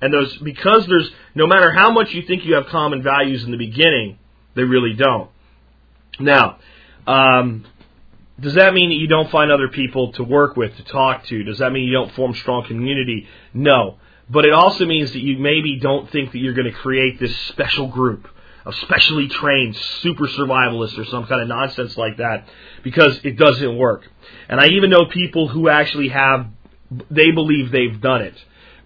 And 0.00 0.12
those, 0.12 0.36
because 0.38 0.86
there's, 0.86 1.10
no 1.34 1.46
matter 1.46 1.72
how 1.72 1.92
much 1.92 2.12
you 2.12 2.22
think 2.22 2.44
you 2.44 2.54
have 2.54 2.66
common 2.66 3.02
values 3.02 3.44
in 3.44 3.52
the 3.52 3.56
beginning, 3.56 4.18
they 4.54 4.64
really 4.64 4.94
don't. 4.94 5.30
Now, 6.18 6.58
um, 7.06 7.64
does 8.40 8.54
that 8.54 8.74
mean 8.74 8.90
that 8.90 8.96
you 8.96 9.06
don't 9.06 9.30
find 9.30 9.52
other 9.52 9.68
people 9.68 10.12
to 10.12 10.24
work 10.24 10.56
with, 10.56 10.76
to 10.76 10.84
talk 10.84 11.26
to? 11.26 11.44
Does 11.44 11.58
that 11.58 11.72
mean 11.72 11.84
you 11.84 11.92
don't 11.92 12.12
form 12.12 12.34
strong 12.34 12.66
community? 12.66 13.28
No. 13.54 13.98
But 14.28 14.44
it 14.44 14.52
also 14.52 14.84
means 14.84 15.12
that 15.12 15.20
you 15.20 15.38
maybe 15.38 15.78
don't 15.80 16.10
think 16.10 16.32
that 16.32 16.38
you're 16.38 16.54
going 16.54 16.70
to 16.70 16.76
create 16.76 17.18
this 17.18 17.36
special 17.48 17.86
group 17.86 18.28
of 18.68 18.74
specially 18.74 19.28
trained 19.28 19.74
super 20.02 20.26
survivalists 20.26 20.98
or 20.98 21.06
some 21.06 21.26
kind 21.26 21.40
of 21.40 21.48
nonsense 21.48 21.96
like 21.96 22.18
that 22.18 22.46
because 22.82 23.18
it 23.24 23.38
doesn't 23.38 23.78
work. 23.78 24.06
And 24.46 24.60
I 24.60 24.66
even 24.66 24.90
know 24.90 25.06
people 25.06 25.48
who 25.48 25.70
actually 25.70 26.08
have, 26.08 26.48
they 27.10 27.30
believe 27.30 27.70
they've 27.70 27.98
done 27.98 28.20
it. 28.20 28.34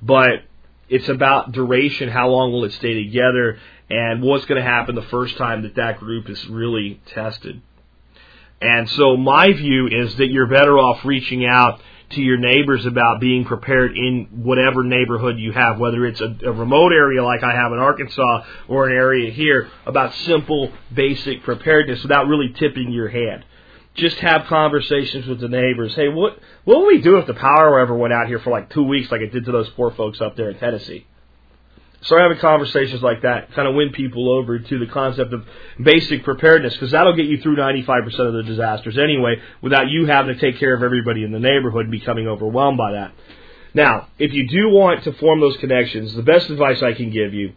But 0.01 0.45
it's 0.89 1.09
about 1.09 1.51
duration, 1.51 2.09
how 2.09 2.29
long 2.29 2.53
will 2.53 2.65
it 2.65 2.73
stay 2.75 3.03
together, 3.03 3.59
and 3.91 4.23
what's 4.23 4.45
going 4.45 4.63
to 4.63 4.69
happen 4.69 4.95
the 4.95 5.03
first 5.03 5.37
time 5.37 5.63
that 5.63 5.75
that 5.75 5.99
group 5.99 6.31
is 6.31 6.47
really 6.47 7.01
tested. 7.07 7.61
And 8.61 8.89
so 8.91 9.17
my 9.17 9.53
view 9.53 9.89
is 9.89 10.15
that 10.15 10.29
you're 10.29 10.47
better 10.47 10.79
off 10.79 11.05
reaching 11.05 11.45
out 11.45 11.81
to 12.13 12.21
your 12.21 12.39
neighbors 12.39 12.87
about 12.87 13.21
being 13.21 13.45
prepared 13.45 13.97
in 13.97 14.29
whatever 14.43 14.85
neighborhood 14.85 15.39
you 15.39 15.53
have, 15.53 15.79
whether 15.79 16.07
it's 16.07 16.21
a, 16.21 16.37
a, 16.45 16.53
remote 16.53 16.93
area 16.93 17.23
like 17.25 17.43
I 17.43 17.53
have 17.55 17.73
in 17.73 17.79
Arkansas 17.79 18.45
or 18.69 18.89
an 18.89 18.97
area 18.97 19.31
here, 19.31 19.71
about 19.87 20.15
simple, 20.15 20.73
basic 20.93 21.43
preparedness 21.43 22.03
without 22.03 22.27
really 22.27 22.53
tipping 22.59 22.93
your 22.93 23.09
hand. 23.09 23.45
Just 23.95 24.17
have 24.19 24.47
conversations 24.47 25.27
with 25.27 25.41
the 25.41 25.49
neighbors. 25.49 25.95
Hey, 25.95 26.09
what 26.09 26.39
what 26.65 26.79
would 26.81 26.87
we 26.87 27.03
do 27.03 27.19
if 27.19 27.27
the 27.27 27.35
power 27.35 27.79
ever 27.79 27.95
went 27.95 28.15
out 28.15 28.27
here 28.27 28.39
for 28.39 28.51
like 28.51 28.71
two 28.71 28.85
weeks, 28.85 29.11
like 29.11 29.21
it 29.21 29.33
did 29.33 29.45
to 29.45 29.53
those 29.53 29.69
poor 29.71 29.91
folks 29.91 30.21
up 30.21 30.35
there 30.35 30.51
in 30.51 30.59
Tennessee? 30.59 31.07
Start 32.03 32.23
having 32.23 32.39
conversations 32.39 33.01
like 33.01 33.23
that, 33.23 33.53
kind 33.53 33.69
of 33.69 33.77
win 33.77 33.91
people 33.93 34.29
over 34.29 34.59
to 34.59 34.79
the 34.79 34.87
concept 34.87 35.33
of 35.33 35.45
basic 35.81 36.25
preparedness, 36.25 36.75
because 36.75 36.91
that'll 36.91 37.15
get 37.15 37.27
you 37.27 37.41
through 37.41 37.57
95% 37.57 38.07
of 38.21 38.35
the 38.35 38.43
disasters 38.43 38.99
anyway, 38.99 39.37
without 39.61 39.89
you 39.89 40.07
having 40.07 40.35
to 40.35 40.41
take 40.41 40.59
care 40.59 40.75
of 40.75 40.83
everybody 40.83 41.23
in 41.23 41.31
the 41.31 41.39
neighborhood 41.39 41.83
and 41.83 41.93
becoming 41.93 42.27
overwhelmed 42.27 42.77
by 42.77 42.93
that. 42.93 43.13
Now, 43.73 44.09
if 44.19 44.33
you 44.33 44.49
do 44.49 44.69
want 44.71 45.05
to 45.05 45.13
form 45.13 45.41
those 45.41 45.57
connections, 45.59 46.13
the 46.15 46.23
best 46.23 46.51
advice 46.51 46.83
I 46.83 46.93
can 46.93 47.11
give 47.11 47.35
you 47.35 47.53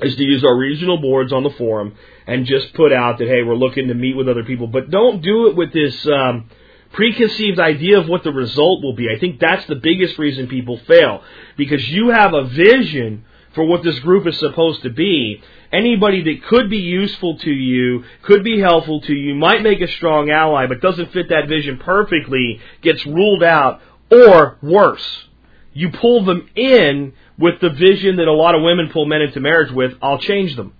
is 0.00 0.16
to 0.16 0.22
use 0.22 0.44
our 0.44 0.56
regional 0.56 0.98
boards 0.98 1.32
on 1.32 1.42
the 1.42 1.50
forum 1.50 1.94
and 2.26 2.46
just 2.46 2.74
put 2.74 2.92
out 2.92 3.18
that, 3.18 3.28
hey, 3.28 3.42
we're 3.42 3.54
looking 3.54 3.88
to 3.88 3.94
meet 3.94 4.16
with 4.16 4.28
other 4.28 4.44
people, 4.44 4.66
but 4.66 4.90
don't 4.90 5.22
do 5.22 5.48
it 5.48 5.56
with 5.56 5.72
this, 5.72 6.06
um, 6.06 6.48
preconceived 6.92 7.58
idea 7.58 7.98
of 7.98 8.06
what 8.06 8.22
the 8.22 8.32
result 8.32 8.82
will 8.82 8.94
be. 8.94 9.08
I 9.08 9.18
think 9.18 9.40
that's 9.40 9.64
the 9.66 9.76
biggest 9.76 10.18
reason 10.18 10.46
people 10.46 10.78
fail. 10.86 11.22
Because 11.56 11.88
you 11.88 12.10
have 12.10 12.34
a 12.34 12.44
vision 12.44 13.24
for 13.54 13.64
what 13.64 13.82
this 13.82 13.98
group 14.00 14.26
is 14.26 14.38
supposed 14.38 14.82
to 14.82 14.90
be. 14.90 15.42
Anybody 15.72 16.22
that 16.22 16.44
could 16.48 16.68
be 16.68 16.78
useful 16.78 17.38
to 17.38 17.50
you, 17.50 18.04
could 18.22 18.44
be 18.44 18.60
helpful 18.60 19.00
to 19.02 19.14
you, 19.14 19.34
might 19.34 19.62
make 19.62 19.80
a 19.80 19.88
strong 19.88 20.30
ally, 20.30 20.66
but 20.66 20.80
doesn't 20.80 21.12
fit 21.12 21.28
that 21.30 21.48
vision 21.48 21.78
perfectly, 21.78 22.60
gets 22.82 23.04
ruled 23.06 23.42
out, 23.42 23.80
or 24.10 24.58
worse, 24.62 25.26
you 25.72 25.90
pull 25.90 26.24
them 26.24 26.48
in 26.54 27.14
with 27.38 27.60
the 27.60 27.70
vision 27.70 28.16
that 28.16 28.28
a 28.28 28.32
lot 28.32 28.54
of 28.54 28.62
women 28.62 28.90
pull 28.92 29.06
men 29.06 29.22
into 29.22 29.40
marriage 29.40 29.72
with, 29.72 29.92
I'll 30.02 30.18
change 30.18 30.54
them. 30.56 30.74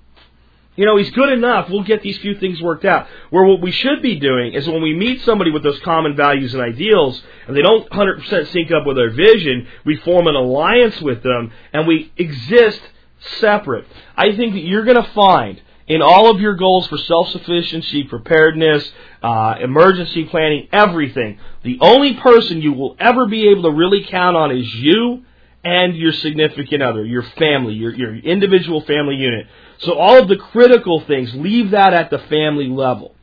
You 0.74 0.86
know, 0.86 0.96
he's 0.96 1.10
good 1.10 1.30
enough. 1.30 1.68
We'll 1.68 1.82
get 1.82 2.02
these 2.02 2.16
few 2.18 2.38
things 2.38 2.60
worked 2.62 2.86
out. 2.86 3.06
Where 3.28 3.44
what 3.44 3.60
we 3.60 3.72
should 3.72 4.00
be 4.00 4.18
doing 4.18 4.54
is 4.54 4.66
when 4.66 4.82
we 4.82 4.94
meet 4.94 5.20
somebody 5.22 5.50
with 5.50 5.62
those 5.62 5.78
common 5.80 6.16
values 6.16 6.54
and 6.54 6.62
ideals, 6.62 7.22
and 7.46 7.54
they 7.54 7.60
don't 7.60 7.88
100% 7.90 8.52
sync 8.52 8.70
up 8.72 8.86
with 8.86 8.98
our 8.98 9.10
vision, 9.10 9.68
we 9.84 9.96
form 9.96 10.26
an 10.28 10.34
alliance 10.34 10.98
with 11.02 11.22
them, 11.22 11.52
and 11.74 11.86
we 11.86 12.10
exist 12.16 12.80
separate. 13.38 13.86
I 14.16 14.34
think 14.34 14.54
that 14.54 14.60
you're 14.60 14.84
going 14.84 15.02
to 15.02 15.10
find 15.12 15.60
in 15.88 16.00
all 16.00 16.30
of 16.30 16.40
your 16.40 16.54
goals 16.54 16.86
for 16.86 16.96
self-sufficiency, 16.96 18.04
preparedness, 18.04 18.90
uh, 19.22 19.56
emergency 19.60 20.24
planning, 20.24 20.68
everything, 20.72 21.38
the 21.64 21.78
only 21.80 22.14
person 22.14 22.62
you 22.62 22.72
will 22.72 22.96
ever 22.98 23.26
be 23.26 23.48
able 23.48 23.64
to 23.64 23.70
really 23.70 24.04
count 24.04 24.36
on 24.36 24.56
is 24.56 24.74
you 24.74 25.24
and 25.64 25.96
your 25.96 26.12
significant 26.12 26.82
other, 26.82 27.04
your 27.04 27.22
family, 27.22 27.74
your, 27.74 27.94
your 27.94 28.16
individual 28.16 28.80
family 28.82 29.16
unit. 29.16 29.46
So 29.82 29.98
all 29.98 30.20
of 30.20 30.28
the 30.28 30.36
critical 30.36 31.00
things, 31.00 31.34
leave 31.34 31.70
that 31.72 31.92
at 31.92 32.10
the 32.10 32.18
family 32.18 32.68
level. 32.68 33.14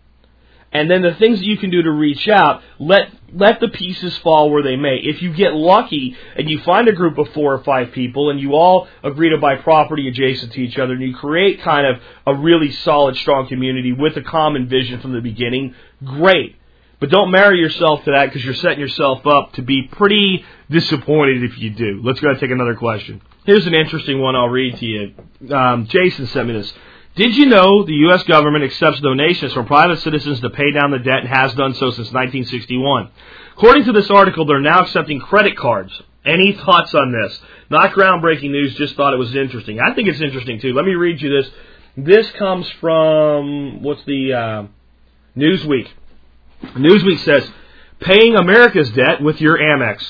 And 0.72 0.90
then 0.90 1.02
the 1.02 1.16
things 1.16 1.40
that 1.40 1.46
you 1.46 1.58
can 1.58 1.72
do 1.72 1.82
to 1.82 1.92
reach 1.92 2.28
out, 2.28 2.62
let 2.78 3.10
let 3.34 3.60
the 3.60 3.70
pieces 3.70 4.16
fall 4.18 4.52
where 4.52 4.64
they 4.64 4.76
may. 4.76 4.98
If 4.98 5.22
you 5.22 5.34
get 5.34 5.54
lucky 5.54 6.16
and 6.36 6.50
you 6.50 6.60
find 6.60 6.88
a 6.88 6.94
group 6.94 7.18
of 7.18 7.30
four 7.30 7.54
or 7.54 7.64
five 7.64 7.92
people 7.92 8.30
and 8.30 8.40
you 8.40 8.54
all 8.54 8.88
agree 9.04 9.30
to 9.30 9.38
buy 9.38 9.56
property 9.56 10.08
adjacent 10.08 10.54
to 10.54 10.62
each 10.62 10.78
other 10.78 10.94
and 10.94 11.02
you 11.02 11.16
create 11.16 11.62
kind 11.62 11.88
of 11.88 12.02
a 12.26 12.36
really 12.36 12.72
solid, 12.72 13.16
strong 13.18 13.48
community 13.48 13.92
with 13.92 14.16
a 14.18 14.22
common 14.22 14.68
vision 14.68 15.00
from 15.00 15.14
the 15.14 15.22
beginning, 15.22 15.76
great. 16.04 16.56
But 17.00 17.10
don't 17.10 17.32
marry 17.32 17.60
yourself 17.60 18.04
to 18.06 18.12
that 18.12 18.26
because 18.26 18.44
you're 18.44 18.54
setting 18.56 18.80
yourself 18.80 19.26
up 19.26 19.54
to 19.54 19.62
be 19.62 19.84
pretty 19.84 20.44
disappointed 20.70 21.44
if 21.44 21.58
you 21.58 21.70
do. 21.70 22.02
Let's 22.04 22.20
go 22.20 22.28
ahead 22.28 22.42
and 22.42 22.50
take 22.50 22.52
another 22.54 22.76
question. 22.76 23.22
Here's 23.50 23.66
an 23.66 23.74
interesting 23.74 24.22
one 24.22 24.36
I'll 24.36 24.48
read 24.48 24.78
to 24.78 24.86
you. 24.86 25.16
Um, 25.52 25.88
Jason 25.88 26.28
sent 26.28 26.48
me 26.48 26.54
this. 26.54 26.72
Did 27.16 27.36
you 27.36 27.48
know 27.48 27.84
the 27.84 27.96
U.S. 28.06 28.22
government 28.26 28.64
accepts 28.64 29.00
donations 29.00 29.54
from 29.54 29.66
private 29.66 30.02
citizens 30.02 30.40
to 30.42 30.52
pay 30.52 30.72
down 30.72 30.92
the 30.92 31.00
debt 31.00 31.22
and 31.22 31.28
has 31.30 31.56
done 31.56 31.74
so 31.74 31.90
since 31.90 32.14
1961? 32.14 33.10
According 33.54 33.86
to 33.86 33.92
this 33.92 34.12
article, 34.12 34.46
they're 34.46 34.62
now 34.62 34.82
accepting 34.82 35.20
credit 35.20 35.58
cards. 35.58 36.00
Any 36.24 36.54
thoughts 36.64 36.94
on 36.94 37.12
this? 37.12 37.40
Not 37.72 37.94
groundbreaking 37.94 38.52
news, 38.52 38.76
just 38.76 38.96
thought 38.96 39.16
it 39.16 39.18
was 39.18 39.36
interesting. 39.36 39.80
I 39.80 39.96
think 39.96 40.10
it's 40.10 40.22
interesting 40.22 40.62
too. 40.62 40.76
Let 40.76 40.86
me 40.86 40.94
read 40.94 41.20
you 41.20 41.36
this. 41.42 41.50
This 41.98 42.30
comes 42.34 42.70
from, 42.80 43.82
what's 43.82 44.06
the, 44.06 44.32
uh, 44.32 44.64
Newsweek. 45.36 45.88
Newsweek 46.76 47.18
says, 47.26 47.50
paying 48.00 48.36
America's 48.36 48.92
debt 48.92 49.24
with 49.24 49.42
your 49.42 49.58
Amex. 49.58 50.06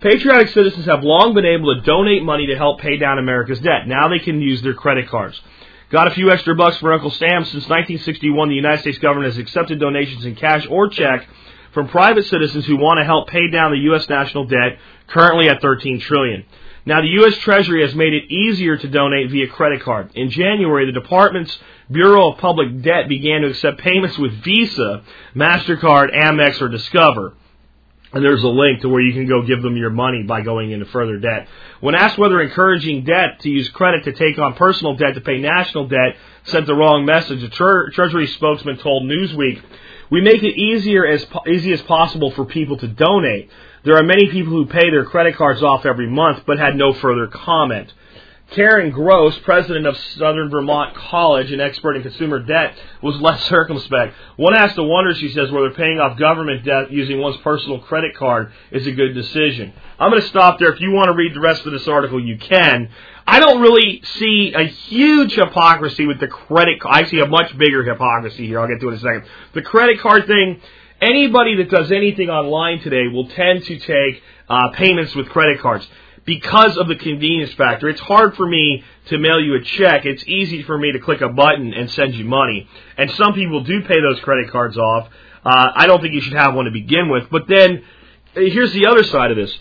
Patriotic 0.00 0.48
citizens 0.50 0.86
have 0.86 1.02
long 1.02 1.34
been 1.34 1.44
able 1.44 1.74
to 1.74 1.80
donate 1.80 2.22
money 2.22 2.46
to 2.46 2.56
help 2.56 2.80
pay 2.80 2.98
down 2.98 3.18
America's 3.18 3.58
debt. 3.58 3.88
Now 3.88 4.08
they 4.08 4.20
can 4.20 4.40
use 4.40 4.62
their 4.62 4.74
credit 4.74 5.08
cards. 5.08 5.40
Got 5.90 6.06
a 6.06 6.12
few 6.12 6.30
extra 6.30 6.54
bucks 6.54 6.76
for 6.76 6.92
Uncle 6.92 7.10
Sam. 7.10 7.44
Since 7.44 7.66
1961, 7.68 8.48
the 8.48 8.54
United 8.54 8.82
States 8.82 8.98
government 8.98 9.32
has 9.32 9.38
accepted 9.38 9.80
donations 9.80 10.24
in 10.24 10.36
cash 10.36 10.66
or 10.70 10.88
check 10.88 11.26
from 11.72 11.88
private 11.88 12.26
citizens 12.26 12.64
who 12.66 12.76
want 12.76 12.98
to 12.98 13.04
help 13.04 13.28
pay 13.28 13.50
down 13.50 13.72
the 13.72 13.78
U.S. 13.90 14.08
national 14.08 14.44
debt, 14.44 14.78
currently 15.08 15.48
at 15.48 15.60
13 15.60 15.98
trillion. 16.00 16.44
Now, 16.86 17.00
the 17.00 17.08
U.S. 17.08 17.36
Treasury 17.38 17.82
has 17.82 17.94
made 17.94 18.12
it 18.12 18.30
easier 18.30 18.76
to 18.76 18.88
donate 18.88 19.30
via 19.30 19.48
credit 19.48 19.82
card. 19.82 20.12
In 20.14 20.30
January, 20.30 20.86
the 20.86 20.92
department's 20.92 21.58
Bureau 21.90 22.32
of 22.32 22.38
Public 22.38 22.82
Debt 22.82 23.08
began 23.08 23.42
to 23.42 23.48
accept 23.48 23.80
payments 23.80 24.16
with 24.16 24.44
Visa, 24.44 25.02
MasterCard, 25.34 26.14
Amex, 26.14 26.62
or 26.62 26.68
Discover. 26.68 27.34
And 28.12 28.24
there's 28.24 28.42
a 28.42 28.48
link 28.48 28.80
to 28.80 28.88
where 28.88 29.02
you 29.02 29.12
can 29.12 29.26
go 29.26 29.42
give 29.42 29.60
them 29.60 29.76
your 29.76 29.90
money 29.90 30.22
by 30.22 30.40
going 30.40 30.70
into 30.70 30.86
further 30.86 31.18
debt. 31.18 31.46
When 31.80 31.94
asked 31.94 32.16
whether 32.16 32.40
encouraging 32.40 33.04
debt 33.04 33.40
to 33.40 33.50
use 33.50 33.68
credit 33.68 34.04
to 34.04 34.12
take 34.12 34.38
on 34.38 34.54
personal 34.54 34.94
debt 34.94 35.14
to 35.14 35.20
pay 35.20 35.38
national 35.38 35.88
debt 35.88 36.16
sent 36.44 36.66
the 36.66 36.74
wrong 36.74 37.04
message, 37.04 37.42
a 37.42 37.50
tre- 37.50 37.90
Treasury 37.92 38.26
spokesman 38.26 38.78
told 38.78 39.02
Newsweek, 39.04 39.60
"We 40.08 40.22
make 40.22 40.42
it 40.42 40.58
easier 40.58 41.06
as 41.06 41.24
po- 41.26 41.42
easy 41.46 41.72
as 41.72 41.82
possible 41.82 42.30
for 42.30 42.46
people 42.46 42.78
to 42.78 42.88
donate. 42.88 43.50
There 43.82 43.96
are 43.96 44.02
many 44.02 44.28
people 44.28 44.54
who 44.54 44.64
pay 44.64 44.88
their 44.88 45.04
credit 45.04 45.36
cards 45.36 45.62
off 45.62 45.84
every 45.84 46.08
month, 46.08 46.44
but 46.46 46.58
had 46.58 46.76
no 46.76 46.94
further 46.94 47.26
comment." 47.26 47.92
Karen 48.52 48.90
Gross, 48.90 49.38
president 49.40 49.86
of 49.86 49.94
Southern 50.16 50.48
Vermont 50.48 50.96
College 50.96 51.52
and 51.52 51.60
expert 51.60 51.96
in 51.96 52.02
consumer 52.02 52.38
debt, 52.40 52.78
was 53.02 53.20
less 53.20 53.44
circumspect. 53.48 54.14
One 54.36 54.54
has 54.54 54.74
to 54.74 54.82
wonder, 54.82 55.14
she 55.14 55.28
says, 55.30 55.50
whether 55.50 55.70
paying 55.70 55.98
off 55.98 56.18
government 56.18 56.64
debt 56.64 56.90
using 56.90 57.20
one's 57.20 57.36
personal 57.38 57.78
credit 57.78 58.16
card 58.16 58.52
is 58.70 58.86
a 58.86 58.92
good 58.92 59.12
decision. 59.12 59.74
I'm 59.98 60.10
going 60.10 60.22
to 60.22 60.28
stop 60.28 60.58
there. 60.58 60.72
If 60.72 60.80
you 60.80 60.92
want 60.92 61.08
to 61.08 61.14
read 61.14 61.34
the 61.34 61.40
rest 61.40 61.66
of 61.66 61.72
this 61.72 61.86
article, 61.86 62.24
you 62.24 62.38
can. 62.38 62.88
I 63.26 63.38
don't 63.38 63.60
really 63.60 64.00
see 64.02 64.54
a 64.56 64.64
huge 64.64 65.34
hypocrisy 65.34 66.06
with 66.06 66.18
the 66.18 66.28
credit. 66.28 66.80
Card. 66.80 67.04
I 67.04 67.08
see 67.08 67.20
a 67.20 67.26
much 67.26 67.56
bigger 67.58 67.84
hypocrisy 67.84 68.46
here. 68.46 68.60
I'll 68.60 68.68
get 68.68 68.80
to 68.80 68.88
it 68.88 68.92
in 68.92 68.96
a 68.96 69.00
second. 69.00 69.24
The 69.52 69.62
credit 69.62 70.00
card 70.00 70.26
thing. 70.26 70.60
Anybody 71.00 71.54
that 71.56 71.70
does 71.70 71.92
anything 71.92 72.28
online 72.28 72.80
today 72.80 73.06
will 73.06 73.28
tend 73.28 73.64
to 73.66 73.78
take 73.78 74.22
uh, 74.48 74.70
payments 74.72 75.14
with 75.14 75.28
credit 75.28 75.60
cards 75.60 75.86
because 76.28 76.76
of 76.76 76.88
the 76.88 76.94
convenience 76.94 77.54
factor. 77.54 77.88
It's 77.88 78.02
hard 78.02 78.36
for 78.36 78.46
me 78.46 78.84
to 79.06 79.16
mail 79.16 79.40
you 79.40 79.54
a 79.54 79.62
check. 79.62 80.04
It's 80.04 80.22
easy 80.28 80.62
for 80.62 80.76
me 80.76 80.92
to 80.92 80.98
click 80.98 81.22
a 81.22 81.30
button 81.30 81.72
and 81.72 81.90
send 81.90 82.14
you 82.14 82.26
money. 82.26 82.68
And 82.98 83.10
some 83.12 83.32
people 83.32 83.64
do 83.64 83.80
pay 83.80 83.98
those 83.98 84.20
credit 84.20 84.50
cards 84.50 84.76
off. 84.76 85.08
Uh, 85.42 85.70
I 85.74 85.86
don't 85.86 86.02
think 86.02 86.12
you 86.12 86.20
should 86.20 86.34
have 86.34 86.54
one 86.54 86.66
to 86.66 86.70
begin 86.70 87.08
with. 87.08 87.30
But 87.30 87.48
then 87.48 87.82
here's 88.34 88.74
the 88.74 88.88
other 88.88 89.04
side 89.04 89.30
of 89.30 89.38
this. 89.38 89.56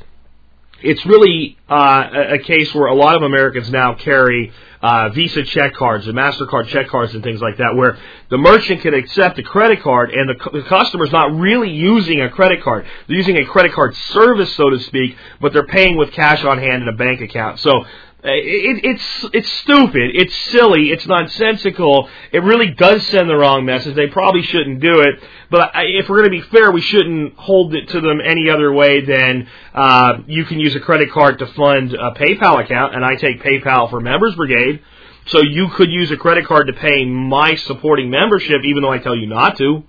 It's 0.81 1.05
really 1.05 1.57
uh, 1.69 2.09
a 2.33 2.39
case 2.39 2.73
where 2.73 2.85
a 2.87 2.93
lot 2.95 3.15
of 3.15 3.23
Americans 3.23 3.69
now 3.71 3.95
carry 3.95 4.51
uh, 4.81 5.09
Visa 5.09 5.43
check 5.43 5.73
cards 5.73 6.07
and 6.07 6.15
Mastercard 6.15 6.67
check 6.67 6.87
cards 6.87 7.15
and 7.15 7.23
things 7.23 7.41
like 7.41 7.57
that, 7.57 7.75
where 7.75 7.97
the 8.29 8.37
merchant 8.37 8.81
can 8.81 8.93
accept 8.93 9.39
a 9.39 9.43
credit 9.43 9.81
card 9.81 10.11
and 10.11 10.29
the, 10.29 10.35
cu- 10.35 10.61
the 10.61 10.67
customer's 10.67 11.11
not 11.11 11.33
really 11.35 11.71
using 11.71 12.21
a 12.21 12.29
credit 12.29 12.61
card. 12.61 12.85
They're 13.07 13.17
using 13.17 13.37
a 13.37 13.45
credit 13.45 13.73
card 13.73 13.95
service, 13.95 14.53
so 14.55 14.69
to 14.69 14.79
speak, 14.79 15.15
but 15.41 15.51
they're 15.51 15.65
paying 15.65 15.97
with 15.97 16.11
cash 16.11 16.43
on 16.43 16.59
hand 16.59 16.83
in 16.83 16.89
a 16.89 16.95
bank 16.95 17.21
account. 17.21 17.59
So 17.59 17.85
it, 18.33 18.81
it's 18.83 19.25
it's 19.33 19.51
stupid, 19.59 20.11
it's 20.15 20.35
silly, 20.51 20.91
it's 20.91 21.05
nonsensical. 21.05 22.09
It 22.31 22.43
really 22.43 22.71
does 22.71 23.05
send 23.07 23.29
the 23.29 23.35
wrong 23.35 23.65
message. 23.65 23.95
They 23.95 24.07
probably 24.07 24.41
shouldn't 24.43 24.79
do 24.79 24.99
it. 24.99 25.23
But 25.49 25.71
if 25.75 26.09
we're 26.09 26.19
going 26.19 26.31
to 26.31 26.43
be 26.43 26.49
fair, 26.49 26.71
we 26.71 26.81
shouldn't 26.81 27.35
hold 27.35 27.73
it 27.73 27.89
to 27.89 28.01
them 28.01 28.19
any 28.23 28.49
other 28.49 28.71
way 28.71 29.01
than 29.05 29.47
uh, 29.73 30.19
you 30.27 30.45
can 30.45 30.59
use 30.59 30.75
a 30.75 30.79
credit 30.79 31.11
card 31.11 31.39
to 31.39 31.47
fund 31.47 31.93
a 31.93 32.11
PayPal 32.11 32.63
account, 32.63 32.95
and 32.95 33.05
I 33.05 33.15
take 33.15 33.41
PayPal 33.41 33.89
for 33.89 33.99
Members 33.99 34.35
Brigade. 34.35 34.81
So 35.27 35.41
you 35.41 35.69
could 35.69 35.91
use 35.91 36.09
a 36.11 36.17
credit 36.17 36.45
card 36.45 36.67
to 36.67 36.73
pay 36.73 37.05
my 37.05 37.55
supporting 37.55 38.09
membership, 38.09 38.61
even 38.63 38.81
though 38.81 38.91
I 38.91 38.99
tell 38.99 39.15
you 39.15 39.27
not 39.27 39.57
to. 39.57 39.83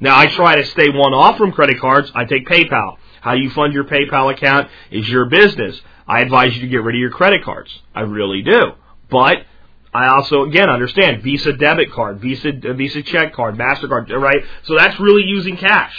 Now 0.00 0.18
I 0.18 0.26
try 0.26 0.56
to 0.56 0.64
stay 0.66 0.88
one 0.90 1.14
off 1.14 1.38
from 1.38 1.52
credit 1.52 1.80
cards. 1.80 2.10
I 2.14 2.24
take 2.24 2.46
PayPal. 2.46 2.96
How 3.22 3.32
you 3.32 3.48
fund 3.50 3.72
your 3.72 3.84
PayPal 3.84 4.30
account 4.30 4.68
is 4.90 5.08
your 5.08 5.24
business. 5.26 5.80
I 6.06 6.20
advise 6.20 6.54
you 6.54 6.62
to 6.62 6.68
get 6.68 6.82
rid 6.82 6.96
of 6.96 7.00
your 7.00 7.10
credit 7.10 7.44
cards. 7.44 7.70
I 7.94 8.02
really 8.02 8.42
do. 8.42 8.72
But 9.10 9.44
I 9.92 10.08
also 10.08 10.42
again 10.42 10.68
understand 10.68 11.22
Visa 11.22 11.52
debit 11.52 11.92
card, 11.92 12.20
Visa 12.20 12.52
Visa 12.52 13.02
check 13.02 13.32
card, 13.32 13.56
Mastercard, 13.56 14.10
right? 14.10 14.42
So 14.64 14.74
that's 14.76 14.98
really 14.98 15.22
using 15.22 15.56
cash. 15.56 15.94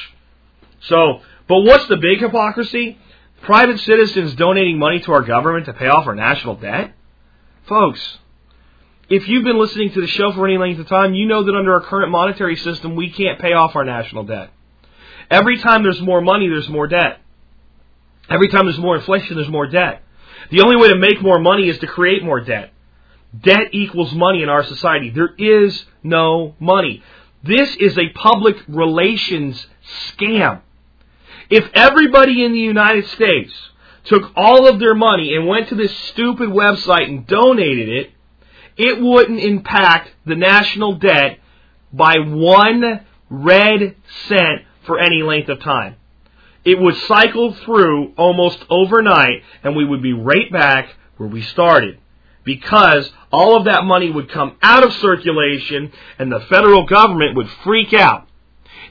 So, 0.82 1.22
but 1.48 1.62
what's 1.62 1.88
the 1.88 1.98
big 1.98 2.20
hypocrisy? 2.20 3.00
Private 3.42 3.80
citizens 3.80 4.36
donating 4.36 4.78
money 4.78 5.00
to 5.02 5.12
our 5.14 5.22
government 5.22 5.66
to 5.66 5.74
pay 5.74 5.88
off 5.88 6.08
our 6.08 6.16
national 6.16 6.56
debt? 6.56 6.94
Folks, 7.68 8.18
if 9.08 9.28
you've 9.28 9.44
been 9.44 9.58
listening 9.58 9.92
to 9.92 10.02
the 10.02 10.08
show 10.08 10.32
for 10.34 10.48
any 10.48 10.58
length 10.58 10.80
of 10.80 10.88
time, 10.88 11.14
you 11.14 11.26
know 11.28 11.44
that 11.44 11.56
under 11.56 11.74
our 11.74 11.82
current 11.82 12.12
monetary 12.12 12.56
system, 12.56 12.96
we 12.96 13.12
can't 13.12 13.40
pay 13.40 13.54
off 13.54 13.76
our 13.76 13.86
national 13.86 14.24
debt. 14.24 14.52
Every 15.30 15.60
time 15.60 15.84
there's 15.84 16.02
more 16.02 16.22
money, 16.22 16.48
there's 16.48 16.70
more 16.70 16.88
debt. 16.88 17.20
Every 18.30 18.50
time 18.50 18.66
there's 18.66 18.80
more 18.80 18.96
inflation, 18.96 19.36
there's 19.36 19.50
more 19.50 19.68
debt. 19.68 20.02
The 20.52 20.62
only 20.62 20.76
way 20.76 20.90
to 20.90 20.98
make 20.98 21.22
more 21.22 21.40
money 21.40 21.70
is 21.70 21.80
to 21.80 21.88
create 21.88 22.24
more 22.24 22.40
debt. 22.40 22.72
Debt 23.40 23.70
equals 23.74 24.14
money 24.14 24.44
in 24.44 24.50
our 24.50 24.64
society. 24.64 25.10
There 25.10 25.34
is 25.38 25.86
no 26.04 26.56
money. 26.60 27.04
This 27.44 27.76
is 27.76 27.98
a 27.98 28.10
public 28.10 28.56
relations 28.68 29.66
scam. 30.10 30.62
If 31.50 31.70
everybody 31.74 32.44
in 32.44 32.54
the 32.54 32.60
United 32.60 33.08
States 33.08 33.54
took 34.06 34.32
all 34.36 34.68
of 34.68 34.80
their 34.80 34.96
money 34.96 35.36
and 35.36 35.48
went 35.48 35.70
to 35.70 35.76
this 35.76 35.96
stupid 36.10 36.50
website 36.50 37.08
and 37.08 37.28
donated 37.28 37.90
it, 37.90 38.12
it 38.78 39.02
wouldn't 39.02 39.40
impact 39.40 40.12
the 40.26 40.36
national 40.36 40.96
debt 40.96 41.40
by 41.94 42.16
one 42.20 43.06
red 43.30 43.96
cent 44.28 44.62
for 44.86 45.00
any 45.00 45.22
length 45.24 45.50
of 45.50 45.60
time. 45.60 45.96
It 46.66 46.80
would 46.80 46.98
cycle 47.08 47.54
through 47.54 48.14
almost 48.18 48.66
overnight 48.70 49.44
and 49.64 49.76
we 49.76 49.86
would 49.86 50.02
be 50.02 50.14
right 50.14 50.52
back 50.52 50.90
where 51.18 51.30
we 51.30 51.42
started. 51.42 52.00
Because 52.44 53.10
all 53.32 53.58
of 53.58 53.66
that 53.66 53.86
money 53.86 54.12
would 54.12 54.30
come 54.30 54.58
out 54.62 54.84
of 54.84 54.94
circulation 54.94 55.92
and 56.20 56.32
the 56.32 56.42
federal 56.42 56.86
government 56.86 57.36
would 57.36 57.50
freak 57.64 57.94
out. 57.94 58.28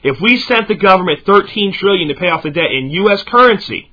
If 0.03 0.19
we 0.21 0.37
sent 0.37 0.67
the 0.67 0.75
government 0.75 1.25
13 1.25 1.73
trillion 1.73 2.07
to 2.09 2.15
pay 2.15 2.29
off 2.29 2.43
the 2.43 2.51
debt 2.51 2.71
in 2.71 2.89
US 2.89 3.23
currency, 3.23 3.91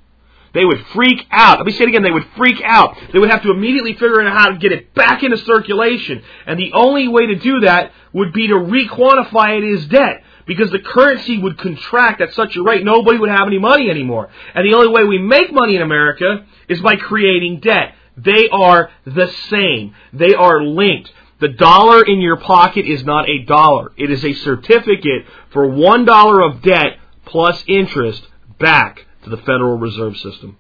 they 0.53 0.65
would 0.65 0.85
freak 0.93 1.27
out. 1.31 1.59
Let 1.59 1.67
me 1.67 1.73
say 1.73 1.85
it 1.85 1.89
again. 1.89 2.03
They 2.03 2.11
would 2.11 2.27
freak 2.37 2.61
out. 2.63 2.97
They 3.13 3.19
would 3.19 3.31
have 3.31 3.43
to 3.43 3.51
immediately 3.51 3.95
figure 3.95 4.21
out 4.21 4.37
how 4.37 4.51
to 4.51 4.59
get 4.59 4.73
it 4.73 4.95
back 4.95 5.23
into 5.23 5.39
circulation. 5.39 6.23
And 6.47 6.59
the 6.59 6.73
only 6.75 7.09
way 7.09 7.27
to 7.27 7.37
do 7.37 7.61
that 7.61 7.93
would 8.13 8.33
be 8.33 8.49
to 8.49 8.59
re-quantify 8.59 9.63
it 9.63 9.75
as 9.79 9.87
debt. 9.87 10.23
Because 10.47 10.71
the 10.71 10.79
currency 10.79 11.39
would 11.39 11.59
contract 11.59 12.21
at 12.21 12.35
such 12.35 12.57
a 12.57 12.63
rate, 12.63 12.85
nobody 12.85 13.19
would 13.19 13.31
have 13.31 13.47
any 13.47 13.59
money 13.59 13.91
anymore. 13.91 14.29
And 14.55 14.67
the 14.67 14.77
only 14.77 14.89
way 14.89 15.05
we 15.05 15.19
make 15.19 15.53
money 15.53 15.77
in 15.77 15.83
America 15.83 16.45
is 16.69 16.81
by 16.81 16.97
creating 16.97 17.61
debt. 17.61 17.95
They 18.17 18.49
are 18.51 18.91
the 19.05 19.29
same. 19.49 19.95
They 20.13 20.35
are 20.35 20.63
linked. 20.63 21.13
The 21.41 21.49
dollar 21.49 22.05
in 22.05 22.21
your 22.21 22.37
pocket 22.37 22.87
is 22.87 23.05
not 23.05 23.29
a 23.29 23.45
dollar. 23.45 23.93
It 23.97 24.11
is 24.11 24.25
a 24.25 24.33
certificate 24.33 25.27
for 25.51 25.69
one 25.69 26.05
dollar 26.05 26.41
of 26.41 26.63
debt 26.63 26.99
plus 27.25 27.65
interest 27.67 28.27
back 28.59 29.07
to 29.25 29.31
the 29.31 29.39
Federal 29.39 29.79
Reserve 29.79 30.17
System. 30.17 30.57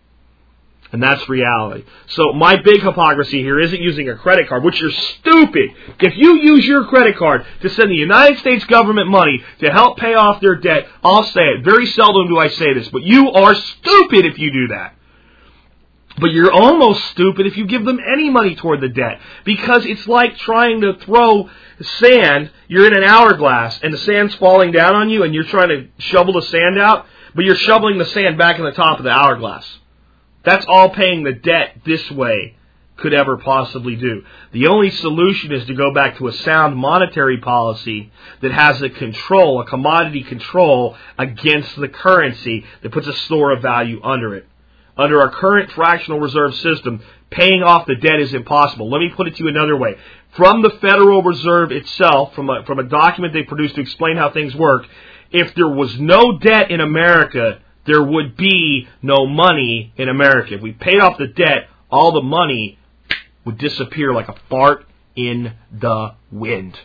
And 0.92 1.02
that's 1.02 1.26
reality. 1.26 1.84
So 2.08 2.34
my 2.34 2.56
big 2.56 2.82
hypocrisy 2.82 3.40
here 3.40 3.58
isn't 3.58 3.80
using 3.80 4.10
a 4.10 4.16
credit 4.16 4.48
card, 4.48 4.62
which 4.62 4.78
you're 4.78 4.90
stupid. 4.90 5.70
If 5.98 6.16
you 6.18 6.36
use 6.36 6.66
your 6.66 6.84
credit 6.84 7.16
card 7.16 7.46
to 7.62 7.70
send 7.70 7.90
the 7.90 7.94
United 7.94 8.38
States 8.40 8.64
government 8.66 9.08
money 9.08 9.42
to 9.60 9.70
help 9.70 9.96
pay 9.96 10.14
off 10.14 10.42
their 10.42 10.56
debt, 10.56 10.86
I'll 11.02 11.24
say 11.24 11.40
it. 11.40 11.64
Very 11.64 11.86
seldom 11.86 12.28
do 12.28 12.38
I 12.38 12.48
say 12.48 12.74
this, 12.74 12.90
but 12.90 13.02
you 13.02 13.30
are 13.30 13.54
stupid 13.54 14.26
if 14.26 14.38
you 14.38 14.52
do 14.52 14.68
that. 14.68 14.94
But 16.18 16.32
you're 16.32 16.52
almost 16.52 17.02
stupid 17.06 17.46
if 17.46 17.56
you 17.56 17.66
give 17.66 17.86
them 17.86 17.98
any 17.98 18.28
money 18.28 18.54
toward 18.54 18.82
the 18.82 18.90
debt. 18.90 19.18
Because 19.44 19.86
it's 19.86 20.06
like 20.06 20.36
trying 20.36 20.82
to 20.82 20.98
throw 20.98 21.48
sand, 21.80 22.50
you're 22.68 22.86
in 22.86 22.94
an 22.94 23.02
hourglass, 23.02 23.80
and 23.82 23.94
the 23.94 23.98
sand's 23.98 24.34
falling 24.34 24.72
down 24.72 24.94
on 24.94 25.08
you, 25.08 25.22
and 25.22 25.34
you're 25.34 25.44
trying 25.44 25.70
to 25.70 25.88
shovel 26.02 26.34
the 26.34 26.42
sand 26.42 26.78
out, 26.78 27.06
but 27.34 27.46
you're 27.46 27.56
shoveling 27.56 27.96
the 27.96 28.04
sand 28.04 28.36
back 28.36 28.58
in 28.58 28.64
the 28.66 28.72
top 28.72 28.98
of 28.98 29.04
the 29.04 29.10
hourglass. 29.10 29.78
That's 30.44 30.66
all 30.68 30.90
paying 30.90 31.22
the 31.24 31.32
debt 31.32 31.82
this 31.84 32.10
way 32.10 32.56
could 32.96 33.14
ever 33.14 33.36
possibly 33.36 33.96
do. 33.96 34.22
The 34.52 34.68
only 34.68 34.90
solution 34.90 35.52
is 35.52 35.66
to 35.66 35.74
go 35.74 35.92
back 35.92 36.18
to 36.18 36.28
a 36.28 36.32
sound 36.32 36.76
monetary 36.76 37.38
policy 37.38 38.12
that 38.40 38.52
has 38.52 38.80
a 38.82 38.88
control, 38.88 39.60
a 39.60 39.66
commodity 39.66 40.22
control 40.22 40.96
against 41.18 41.74
the 41.76 41.88
currency 41.88 42.64
that 42.82 42.92
puts 42.92 43.06
a 43.06 43.12
store 43.12 43.52
of 43.52 43.62
value 43.62 44.00
under 44.02 44.36
it. 44.36 44.46
Under 44.96 45.20
our 45.20 45.30
current 45.30 45.72
fractional 45.72 46.20
reserve 46.20 46.54
system, 46.56 47.02
paying 47.30 47.62
off 47.62 47.86
the 47.86 47.96
debt 47.96 48.20
is 48.20 48.34
impossible. 48.34 48.90
Let 48.90 48.98
me 48.98 49.08
put 49.08 49.26
it 49.26 49.36
to 49.36 49.44
you 49.44 49.48
another 49.48 49.76
way. 49.76 49.96
From 50.36 50.62
the 50.62 50.70
Federal 50.80 51.22
Reserve 51.22 51.72
itself, 51.72 52.34
from 52.34 52.50
a, 52.50 52.62
from 52.64 52.78
a 52.78 52.84
document 52.84 53.32
they 53.32 53.42
produced 53.42 53.76
to 53.76 53.80
explain 53.80 54.16
how 54.16 54.30
things 54.30 54.54
work, 54.54 54.86
if 55.30 55.54
there 55.54 55.68
was 55.68 55.98
no 55.98 56.38
debt 56.38 56.70
in 56.70 56.80
America, 56.80 57.60
there 57.84 58.02
would 58.02 58.36
be 58.36 58.88
no 59.02 59.26
money 59.26 59.92
in 59.96 60.08
America. 60.08 60.54
If 60.54 60.62
we 60.62 60.72
paid 60.72 61.00
off 61.00 61.18
the 61.18 61.26
debt, 61.26 61.68
all 61.90 62.12
the 62.12 62.22
money 62.22 62.78
would 63.44 63.58
disappear 63.58 64.12
like 64.12 64.28
a 64.28 64.36
fart 64.48 64.86
in 65.16 65.54
the 65.72 66.14
wind. 66.30 66.78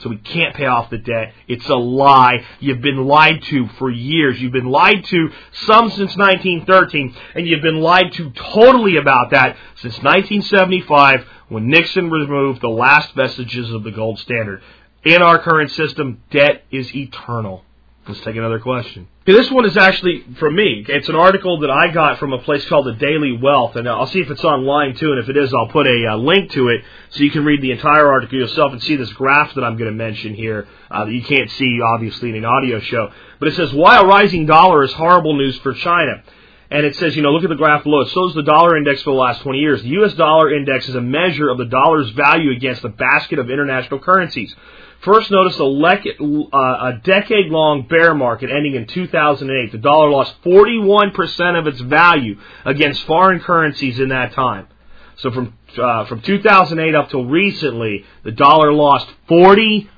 So 0.00 0.10
we 0.10 0.18
can't 0.18 0.54
pay 0.54 0.66
off 0.66 0.90
the 0.90 0.98
debt. 0.98 1.32
It's 1.48 1.68
a 1.68 1.74
lie. 1.74 2.44
You've 2.60 2.82
been 2.82 3.06
lied 3.06 3.42
to 3.44 3.66
for 3.78 3.90
years. 3.90 4.40
You've 4.40 4.52
been 4.52 4.70
lied 4.70 5.04
to 5.06 5.30
some 5.52 5.88
since 5.88 6.16
1913, 6.16 7.16
and 7.34 7.46
you've 7.46 7.62
been 7.62 7.80
lied 7.80 8.12
to 8.14 8.30
totally 8.30 8.98
about 8.98 9.30
that 9.30 9.56
since 9.76 9.94
1975 9.94 11.26
when 11.48 11.68
Nixon 11.68 12.10
removed 12.10 12.60
the 12.60 12.68
last 12.68 13.14
vestiges 13.14 13.70
of 13.70 13.84
the 13.84 13.90
gold 13.90 14.18
standard. 14.18 14.62
In 15.02 15.22
our 15.22 15.38
current 15.38 15.70
system, 15.70 16.22
debt 16.30 16.64
is 16.70 16.94
eternal. 16.94 17.64
Let's 18.08 18.20
take 18.20 18.36
another 18.36 18.60
question. 18.60 19.08
This 19.26 19.50
one 19.50 19.64
is 19.64 19.76
actually 19.76 20.24
from 20.38 20.54
me. 20.54 20.84
It's 20.88 21.08
an 21.08 21.16
article 21.16 21.58
that 21.60 21.70
I 21.70 21.88
got 21.88 22.20
from 22.20 22.32
a 22.32 22.38
place 22.38 22.64
called 22.68 22.86
the 22.86 22.94
Daily 22.94 23.36
Wealth, 23.36 23.74
and 23.74 23.88
I'll 23.88 24.06
see 24.06 24.20
if 24.20 24.30
it's 24.30 24.44
online 24.44 24.94
too. 24.94 25.10
And 25.10 25.20
if 25.20 25.28
it 25.28 25.36
is, 25.36 25.52
I'll 25.52 25.66
put 25.66 25.88
a 25.88 26.12
uh, 26.12 26.16
link 26.16 26.52
to 26.52 26.68
it 26.68 26.82
so 27.10 27.24
you 27.24 27.32
can 27.32 27.44
read 27.44 27.62
the 27.62 27.72
entire 27.72 28.06
article 28.06 28.38
yourself 28.38 28.70
and 28.70 28.80
see 28.80 28.94
this 28.94 29.12
graph 29.14 29.54
that 29.54 29.64
I'm 29.64 29.76
going 29.76 29.90
to 29.90 29.96
mention 29.96 30.34
here 30.34 30.68
uh, 30.88 31.04
that 31.06 31.12
you 31.12 31.22
can't 31.22 31.50
see 31.50 31.80
obviously 31.94 32.28
in 32.28 32.36
an 32.36 32.44
audio 32.44 32.78
show. 32.78 33.10
But 33.40 33.48
it 33.48 33.56
says 33.56 33.72
why 33.72 33.98
a 33.98 34.04
rising 34.04 34.46
dollar 34.46 34.84
is 34.84 34.92
horrible 34.92 35.36
news 35.36 35.58
for 35.58 35.74
China. 35.74 36.22
And 36.70 36.84
it 36.84 36.96
says, 36.96 37.14
you 37.14 37.22
know, 37.22 37.30
look 37.30 37.44
at 37.44 37.48
the 37.48 37.56
graph 37.56 37.84
below. 37.84 38.00
It 38.00 38.08
shows 38.08 38.34
the 38.34 38.42
dollar 38.42 38.76
index 38.76 39.02
for 39.02 39.10
the 39.10 39.20
last 39.20 39.42
20 39.42 39.58
years. 39.58 39.82
The 39.82 39.88
U.S. 39.90 40.14
dollar 40.14 40.52
index 40.52 40.88
is 40.88 40.96
a 40.96 41.00
measure 41.00 41.48
of 41.48 41.58
the 41.58 41.64
dollar's 41.64 42.10
value 42.10 42.50
against 42.50 42.84
a 42.84 42.88
basket 42.88 43.38
of 43.38 43.50
international 43.50 44.00
currencies. 44.00 44.54
First, 45.00 45.30
notice 45.30 45.58
a, 45.58 45.64
uh, 45.64 46.92
a 46.94 47.00
decade-long 47.04 47.86
bear 47.88 48.14
market 48.14 48.50
ending 48.50 48.74
in 48.74 48.86
2008. 48.86 49.72
The 49.72 49.78
dollar 49.78 50.10
lost 50.10 50.42
41% 50.42 51.58
of 51.58 51.66
its 51.66 51.80
value 51.80 52.38
against 52.64 53.04
foreign 53.04 53.40
currencies 53.40 54.00
in 54.00 54.08
that 54.08 54.32
time. 54.32 54.68
So 55.18 55.30
from 55.30 55.54
uh, 55.78 56.04
from 56.06 56.20
2008 56.22 56.94
up 56.94 57.10
till 57.10 57.26
recently, 57.26 58.04
the 58.22 58.32
dollar 58.32 58.72
lost 58.72 59.08
41% 59.28 59.88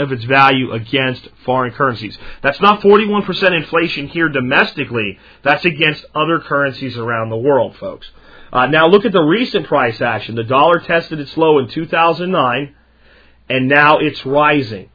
of 0.00 0.12
its 0.12 0.24
value 0.24 0.72
against 0.72 1.28
foreign 1.44 1.72
currencies. 1.72 2.18
That's 2.42 2.60
not 2.60 2.80
41% 2.80 3.56
inflation 3.56 4.08
here 4.08 4.28
domestically. 4.28 5.18
That's 5.42 5.64
against 5.64 6.04
other 6.14 6.40
currencies 6.40 6.96
around 6.96 7.30
the 7.30 7.36
world, 7.36 7.76
folks. 7.76 8.10
Uh, 8.52 8.66
now 8.66 8.86
look 8.88 9.04
at 9.04 9.12
the 9.12 9.22
recent 9.22 9.66
price 9.66 10.00
action. 10.00 10.34
The 10.34 10.44
dollar 10.44 10.80
tested 10.80 11.20
its 11.20 11.36
low 11.36 11.58
in 11.58 11.68
2009 11.68 12.74
and 13.48 13.68
now 13.68 13.98
it's 13.98 14.24
rising. 14.26 14.90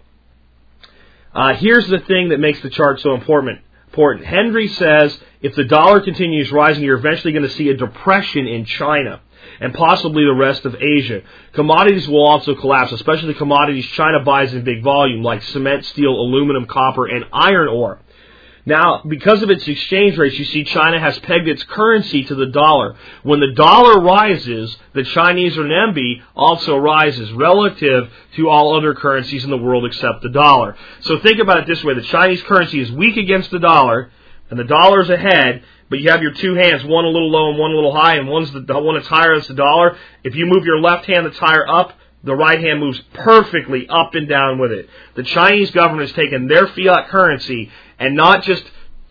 Uh, 1.33 1.53
here's 1.53 1.87
the 1.87 1.99
thing 1.99 2.29
that 2.29 2.39
makes 2.39 2.61
the 2.61 2.69
chart 2.69 2.99
so 2.99 3.13
important. 3.13 3.59
Important. 3.87 4.25
Hendry 4.25 4.67
says 4.67 5.17
if 5.41 5.55
the 5.55 5.63
dollar 5.63 6.01
continues 6.01 6.51
rising, 6.51 6.83
you're 6.83 6.97
eventually 6.97 7.33
going 7.33 7.47
to 7.47 7.53
see 7.53 7.69
a 7.69 7.75
depression 7.75 8.47
in 8.47 8.65
China 8.65 9.21
and 9.59 9.73
possibly 9.73 10.23
the 10.23 10.33
rest 10.33 10.65
of 10.65 10.75
Asia. 10.75 11.21
Commodities 11.53 12.07
will 12.07 12.25
also 12.25 12.55
collapse, 12.55 12.91
especially 12.91 13.27
the 13.27 13.39
commodities 13.39 13.85
China 13.87 14.23
buys 14.23 14.53
in 14.53 14.63
big 14.63 14.83
volume, 14.83 15.23
like 15.23 15.41
cement, 15.43 15.85
steel, 15.85 16.11
aluminum, 16.11 16.65
copper, 16.65 17.05
and 17.05 17.25
iron 17.33 17.67
ore. 17.67 17.99
Now, 18.65 19.01
because 19.07 19.41
of 19.41 19.49
its 19.49 19.67
exchange 19.67 20.17
rates, 20.17 20.37
you 20.37 20.45
see 20.45 20.63
China 20.63 20.99
has 20.99 21.17
pegged 21.19 21.47
its 21.47 21.63
currency 21.63 22.23
to 22.25 22.35
the 22.35 22.45
dollar. 22.45 22.95
When 23.23 23.39
the 23.39 23.53
dollar 23.53 23.99
rises, 24.01 24.77
the 24.93 25.03
Chinese 25.03 25.55
renminbi 25.55 26.21
also 26.35 26.77
rises 26.77 27.31
relative 27.33 28.11
to 28.35 28.49
all 28.49 28.77
other 28.77 28.93
currencies 28.93 29.43
in 29.43 29.49
the 29.49 29.57
world 29.57 29.85
except 29.85 30.21
the 30.21 30.29
dollar. 30.29 30.75
So 31.01 31.19
think 31.19 31.39
about 31.39 31.57
it 31.57 31.67
this 31.67 31.83
way. 31.83 31.95
The 31.95 32.03
Chinese 32.03 32.43
currency 32.43 32.79
is 32.79 32.91
weak 32.91 33.17
against 33.17 33.49
the 33.49 33.59
dollar, 33.59 34.11
and 34.51 34.59
the 34.59 34.65
dollar's 34.65 35.09
ahead, 35.09 35.63
but 35.89 35.99
you 35.99 36.11
have 36.11 36.21
your 36.21 36.33
two 36.33 36.53
hands, 36.53 36.83
one 36.83 37.05
a 37.05 37.09
little 37.09 37.31
low 37.31 37.49
and 37.49 37.59
one 37.59 37.71
a 37.71 37.75
little 37.75 37.95
high, 37.95 38.17
and 38.17 38.27
one's 38.27 38.51
the 38.51 38.63
one 38.79 38.95
that's 38.95 39.07
higher, 39.07 39.35
that's 39.35 39.47
the 39.47 39.55
dollar. 39.55 39.97
If 40.23 40.35
you 40.35 40.45
move 40.45 40.65
your 40.65 40.79
left 40.79 41.05
hand 41.07 41.25
that's 41.25 41.37
higher 41.37 41.67
up, 41.67 41.93
the 42.23 42.35
right 42.35 42.59
hand 42.59 42.79
moves 42.79 43.01
perfectly 43.13 43.87
up 43.89 44.13
and 44.13 44.29
down 44.29 44.59
with 44.59 44.71
it. 44.71 44.87
The 45.15 45.23
Chinese 45.23 45.71
government 45.71 46.07
has 46.07 46.15
taken 46.15 46.47
their 46.47 46.67
fiat 46.67 47.09
currency 47.09 47.71
and 48.01 48.15
not 48.15 48.43
just 48.43 48.63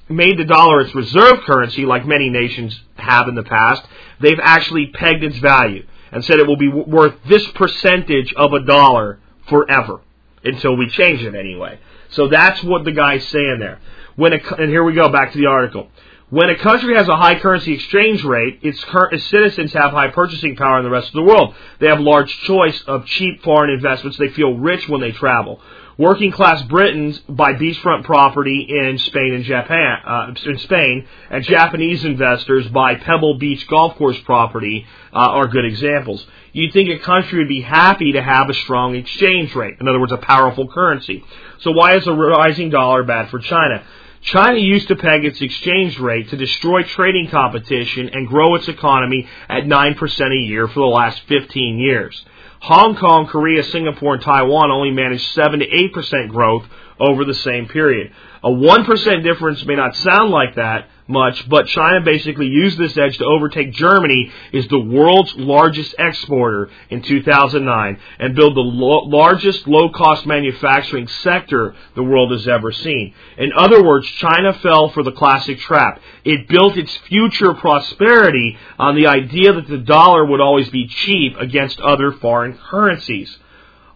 made 0.09 0.36
the 0.36 0.45
dollar 0.45 0.80
its 0.80 0.95
reserve 0.95 1.41
currency 1.47 1.86
like 1.86 2.05
many 2.05 2.28
nations 2.28 2.78
have 2.97 3.28
in 3.28 3.36
the 3.36 3.45
past. 3.45 3.82
They've 4.20 4.41
actually 4.43 4.88
pegged 4.88 5.22
its 5.22 5.38
value 5.38 5.86
and 6.11 6.24
said 6.24 6.41
it 6.41 6.47
will 6.47 6.57
be 6.57 6.68
worth 6.68 7.14
this 7.28 7.47
percentage 7.53 8.34
of 8.34 8.53
a 8.53 8.64
dollar 8.64 9.20
forever 9.49 10.01
until 10.43 10.76
we 10.76 10.88
change 10.88 11.22
it 11.22 11.36
anyway. 11.36 11.78
So 12.11 12.26
that's 12.26 12.62
what 12.64 12.84
the 12.84 12.91
guy's 12.91 13.26
saying 13.28 13.59
there. 13.61 13.80
When 14.16 14.32
a, 14.32 14.41
and 14.59 14.68
here 14.68 14.82
we 14.82 14.93
go 14.93 15.09
back 15.09 15.32
to 15.32 15.38
the 15.38 15.47
article. 15.47 15.88
When 16.30 16.51
a 16.51 16.59
country 16.59 16.97
has 16.97 17.09
a 17.09 17.16
high 17.16 17.38
currency 17.38 17.74
exchange 17.74 18.24
rate, 18.24 18.61
its, 18.62 18.84
its, 19.12 19.24
citizens 19.26 19.72
have 19.72 19.93
high 19.93 20.09
purchasing 20.09 20.57
power 20.57 20.78
in 20.78 20.84
the 20.84 20.91
rest 20.91 21.09
of 21.09 21.14
the 21.14 21.22
world. 21.22 21.55
They 21.78 21.86
have 21.86 22.01
large 22.01 22.36
choice 22.43 22.82
of 22.88 23.07
cheap 23.07 23.43
foreign 23.43 23.70
investments. 23.70 24.18
They 24.18 24.28
feel 24.28 24.55
rich 24.55 24.88
when 24.88 25.01
they 25.01 25.12
travel. 25.12 25.61
Working 26.01 26.33
class 26.33 26.63
Britons 26.63 27.19
buy 27.29 27.53
beachfront 27.53 28.05
property 28.05 28.67
in 28.67 28.97
Spain 28.97 29.35
and 29.35 29.45
Japan, 29.45 29.99
uh, 30.07 30.35
in 30.47 30.57
Spain, 30.61 31.07
and 31.29 31.45
Japanese 31.45 32.07
investors 32.07 32.67
buy 32.69 32.95
Pebble 32.95 33.35
Beach 33.35 33.67
golf 33.67 33.97
course 33.97 34.19
property 34.21 34.87
uh, 35.13 35.19
are 35.19 35.47
good 35.47 35.67
examples. 35.67 36.27
You'd 36.55 36.73
think 36.73 36.89
a 36.89 37.05
country 37.05 37.41
would 37.41 37.49
be 37.49 37.61
happy 37.61 38.13
to 38.13 38.23
have 38.23 38.49
a 38.49 38.55
strong 38.55 38.95
exchange 38.95 39.55
rate. 39.55 39.75
In 39.79 39.89
other 39.89 40.01
words, 40.01 40.13
a 40.13 40.17
powerful 40.17 40.69
currency. 40.69 41.23
So 41.59 41.73
why 41.73 41.97
is 41.97 42.07
a 42.07 42.15
rising 42.15 42.71
dollar 42.71 43.03
bad 43.03 43.29
for 43.29 43.39
China? 43.39 43.85
China 44.23 44.57
used 44.57 44.89
to 44.89 44.97
peg 44.97 45.27
its 45.27 45.43
exchange 45.43 45.99
rate 45.99 46.31
to 46.31 46.37
destroy 46.39 46.83
trading 46.83 47.29
competition 47.29 48.09
and 48.09 48.27
grow 48.27 48.55
its 48.55 48.69
economy 48.69 49.29
at 49.51 49.65
9% 49.65 50.33
a 50.33 50.47
year 50.47 50.67
for 50.67 50.81
the 50.81 50.87
last 50.87 51.21
15 51.29 51.79
years. 51.79 52.25
Hong 52.61 52.95
Kong, 52.97 53.27
Korea, 53.27 53.63
Singapore, 53.65 54.15
and 54.15 54.23
Taiwan 54.23 54.71
only 54.71 54.91
managed 54.91 55.33
7 55.33 55.61
to 55.61 55.67
8% 55.67 56.29
growth 56.29 56.65
over 56.99 57.25
the 57.25 57.35
same 57.35 57.67
period. 57.69 58.13
A 58.45 58.51
1% 58.51 59.25
difference 59.25 59.65
may 59.65 59.77
not 59.77 59.97
sound 59.97 60.31
like 60.31 60.57
that, 60.57 60.89
much, 61.11 61.49
but 61.49 61.67
China 61.67 62.01
basically 62.01 62.47
used 62.47 62.79
this 62.79 62.97
edge 62.97 63.19
to 63.19 63.25
overtake 63.25 63.73
Germany 63.73 64.31
is 64.53 64.69
the 64.69 64.79
world's 64.79 65.35
largest 65.37 65.95
exporter 65.99 66.71
in 66.89 67.03
2009 67.03 67.99
and 68.19 68.35
build 68.35 68.57
the 68.57 68.61
lo- 68.61 69.05
largest 69.05 69.67
low-cost 69.67 70.27
manufacturing 70.27 71.09
sector 71.09 71.75
the 71.95 72.03
world 72.03 72.31
has 72.31 72.47
ever 72.49 72.73
seen. 72.73 73.15
In 73.37 73.53
other 73.57 73.83
words, 73.83 74.07
China 74.07 74.55
fell 74.55 74.89
for 74.91 75.03
the 75.03 75.13
classic 75.13 75.59
trap. 75.59 76.01
It 76.25 76.49
built 76.49 76.77
its 76.77 76.97
future 77.09 77.55
prosperity 77.55 78.57
on 78.79 78.95
the 78.95 79.09
idea 79.09 79.53
that 79.53 79.69
the 79.69 79.79
dollar 79.79 80.25
would 80.25 80.41
always 80.41 80.71
be 80.71 80.87
cheap 80.87 81.37
against 81.39 81.81
other 81.81 82.13
foreign 82.13 82.57
currencies. 82.57 83.37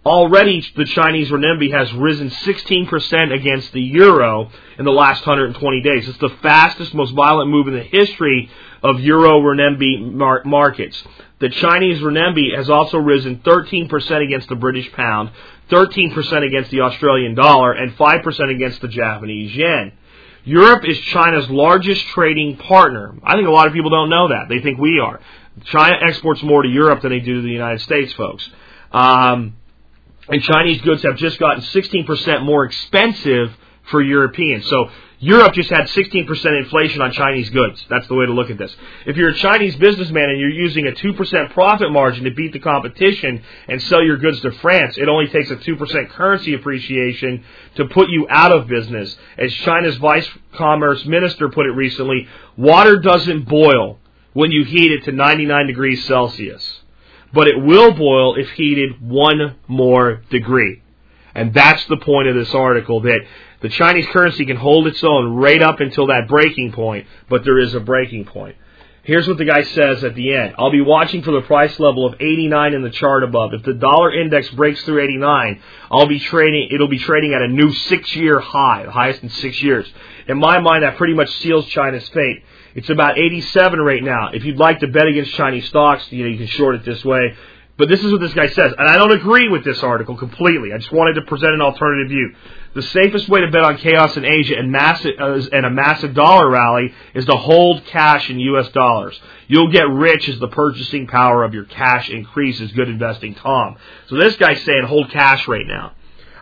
Already, 0.06 0.62
the 0.76 0.84
Chinese 0.84 1.30
renminbi 1.30 1.72
has 1.72 1.90
risen 1.94 2.28
16% 2.28 3.32
against 3.32 3.72
the 3.72 3.80
euro 3.80 4.50
in 4.78 4.84
the 4.84 4.92
last 4.92 5.26
120 5.26 5.80
days. 5.80 6.06
It's 6.06 6.18
the 6.18 6.36
fastest, 6.42 6.92
most 6.92 7.14
violent 7.14 7.50
move 7.50 7.68
in 7.68 7.74
the 7.74 7.82
history 7.82 8.50
of 8.82 9.00
euro 9.00 9.40
renminbi 9.40 10.12
mar- 10.12 10.42
markets. 10.44 11.02
The 11.38 11.48
Chinese 11.48 12.00
renminbi 12.00 12.54
has 12.54 12.68
also 12.68 12.98
risen 12.98 13.38
13% 13.38 14.22
against 14.22 14.50
the 14.50 14.56
British 14.56 14.92
pound, 14.92 15.30
13% 15.70 16.46
against 16.46 16.70
the 16.70 16.82
Australian 16.82 17.34
dollar, 17.34 17.72
and 17.72 17.96
5% 17.96 18.54
against 18.54 18.82
the 18.82 18.88
Japanese 18.88 19.56
yen. 19.56 19.92
Europe 20.44 20.84
is 20.86 20.98
China's 20.98 21.48
largest 21.48 22.06
trading 22.08 22.58
partner. 22.58 23.14
I 23.22 23.36
think 23.36 23.48
a 23.48 23.50
lot 23.50 23.68
of 23.68 23.72
people 23.72 23.88
don't 23.90 24.10
know 24.10 24.28
that. 24.28 24.50
They 24.50 24.60
think 24.60 24.78
we 24.78 25.00
are. 25.00 25.18
China 25.64 25.96
exports 26.02 26.42
more 26.42 26.62
to 26.62 26.68
Europe 26.68 27.00
than 27.00 27.10
they 27.10 27.20
do 27.20 27.36
to 27.36 27.42
the 27.42 27.48
United 27.48 27.80
States, 27.80 28.12
folks. 28.12 28.46
Um, 28.92 29.56
and 30.28 30.42
Chinese 30.42 30.80
goods 30.82 31.02
have 31.02 31.16
just 31.16 31.38
gotten 31.38 31.62
16% 31.62 32.44
more 32.44 32.64
expensive 32.64 33.56
for 33.90 34.00
Europeans. 34.00 34.66
So 34.68 34.90
Europe 35.18 35.54
just 35.54 35.70
had 35.70 35.86
16% 35.86 36.58
inflation 36.58 37.00
on 37.00 37.12
Chinese 37.12 37.48
goods. 37.50 37.84
That's 37.88 38.06
the 38.08 38.14
way 38.14 38.26
to 38.26 38.32
look 38.32 38.50
at 38.50 38.58
this. 38.58 38.74
If 39.06 39.16
you're 39.16 39.30
a 39.30 39.34
Chinese 39.34 39.76
businessman 39.76 40.28
and 40.28 40.40
you're 40.40 40.50
using 40.50 40.86
a 40.86 40.92
2% 40.92 41.52
profit 41.52 41.90
margin 41.90 42.24
to 42.24 42.30
beat 42.30 42.52
the 42.52 42.58
competition 42.58 43.42
and 43.68 43.80
sell 43.82 44.02
your 44.02 44.18
goods 44.18 44.40
to 44.40 44.50
France, 44.52 44.98
it 44.98 45.08
only 45.08 45.28
takes 45.28 45.50
a 45.50 45.56
2% 45.56 46.10
currency 46.10 46.54
appreciation 46.54 47.44
to 47.76 47.86
put 47.86 48.10
you 48.10 48.26
out 48.28 48.52
of 48.52 48.66
business. 48.66 49.16
As 49.38 49.52
China's 49.52 49.96
vice 49.96 50.28
commerce 50.52 51.04
minister 51.06 51.48
put 51.48 51.66
it 51.66 51.72
recently, 51.72 52.28
water 52.56 52.98
doesn't 52.98 53.48
boil 53.48 53.98
when 54.32 54.50
you 54.50 54.64
heat 54.64 54.92
it 54.92 55.04
to 55.04 55.12
99 55.12 55.66
degrees 55.66 56.04
Celsius 56.04 56.80
but 57.34 57.48
it 57.48 57.60
will 57.60 57.92
boil 57.92 58.36
if 58.36 58.48
heated 58.50 59.00
one 59.02 59.56
more 59.66 60.22
degree. 60.30 60.82
And 61.34 61.52
that's 61.52 61.84
the 61.86 61.96
point 61.96 62.28
of 62.28 62.36
this 62.36 62.54
article 62.54 63.00
that 63.00 63.20
the 63.60 63.68
Chinese 63.68 64.06
currency 64.12 64.46
can 64.46 64.56
hold 64.56 64.86
its 64.86 65.02
own 65.02 65.34
right 65.34 65.60
up 65.60 65.80
until 65.80 66.06
that 66.06 66.28
breaking 66.28 66.72
point, 66.72 67.06
but 67.28 67.44
there 67.44 67.58
is 67.58 67.74
a 67.74 67.80
breaking 67.80 68.26
point. 68.26 68.56
Here's 69.02 69.28
what 69.28 69.36
the 69.36 69.44
guy 69.44 69.62
says 69.62 70.02
at 70.02 70.14
the 70.14 70.32
end. 70.32 70.54
I'll 70.56 70.70
be 70.70 70.80
watching 70.80 71.22
for 71.22 71.32
the 71.32 71.42
price 71.42 71.78
level 71.78 72.06
of 72.06 72.14
89 72.20 72.72
in 72.72 72.82
the 72.82 72.90
chart 72.90 73.22
above. 73.22 73.52
If 73.52 73.62
the 73.62 73.74
dollar 73.74 74.14
index 74.14 74.48
breaks 74.50 74.82
through 74.84 75.02
89, 75.02 75.60
I'll 75.90 76.06
be 76.06 76.20
trading, 76.20 76.70
it'll 76.72 76.88
be 76.88 76.98
trading 76.98 77.34
at 77.34 77.42
a 77.42 77.48
new 77.48 77.70
six 77.70 78.16
year 78.16 78.40
high, 78.40 78.84
the 78.84 78.90
highest 78.90 79.22
in 79.22 79.28
six 79.28 79.62
years. 79.62 79.86
In 80.26 80.38
my 80.38 80.58
mind, 80.60 80.84
that 80.84 80.96
pretty 80.96 81.12
much 81.12 81.28
seals 81.40 81.66
China's 81.66 82.08
fate. 82.08 82.44
It's 82.74 82.90
about 82.90 83.18
87 83.18 83.80
right 83.80 84.02
now. 84.02 84.30
If 84.32 84.44
you'd 84.44 84.58
like 84.58 84.80
to 84.80 84.88
bet 84.88 85.06
against 85.06 85.32
Chinese 85.32 85.68
stocks, 85.68 86.04
you 86.10 86.24
know, 86.24 86.30
you 86.30 86.38
can 86.38 86.46
short 86.48 86.74
it 86.74 86.84
this 86.84 87.04
way. 87.04 87.36
But 87.76 87.88
this 87.88 88.04
is 88.04 88.12
what 88.12 88.20
this 88.20 88.34
guy 88.34 88.46
says, 88.48 88.72
and 88.78 88.88
I 88.88 88.96
don't 88.96 89.12
agree 89.12 89.48
with 89.48 89.64
this 89.64 89.82
article 89.82 90.16
completely. 90.16 90.72
I 90.72 90.78
just 90.78 90.92
wanted 90.92 91.14
to 91.14 91.22
present 91.22 91.54
an 91.54 91.60
alternative 91.60 92.08
view. 92.08 92.32
The 92.74 92.82
safest 92.82 93.28
way 93.28 93.40
to 93.40 93.50
bet 93.50 93.64
on 93.64 93.78
chaos 93.78 94.16
in 94.16 94.24
Asia 94.24 94.56
and, 94.56 94.70
massive, 94.70 95.14
uh, 95.18 95.40
and 95.52 95.66
a 95.66 95.70
massive 95.70 96.14
dollar 96.14 96.48
rally 96.48 96.94
is 97.14 97.24
to 97.26 97.36
hold 97.36 97.84
cash 97.86 98.30
in 98.30 98.38
U.S. 98.38 98.68
dollars. 98.68 99.20
You'll 99.48 99.72
get 99.72 99.88
rich 99.88 100.28
as 100.28 100.38
the 100.38 100.48
purchasing 100.48 101.08
power 101.08 101.42
of 101.42 101.52
your 101.52 101.64
cash 101.64 102.10
increases. 102.10 102.70
Good 102.72 102.88
investing, 102.88 103.34
Tom. 103.34 103.76
So 104.08 104.16
this 104.16 104.36
guy's 104.36 104.62
saying 104.62 104.84
hold 104.84 105.10
cash 105.10 105.48
right 105.48 105.66
now. 105.66 105.94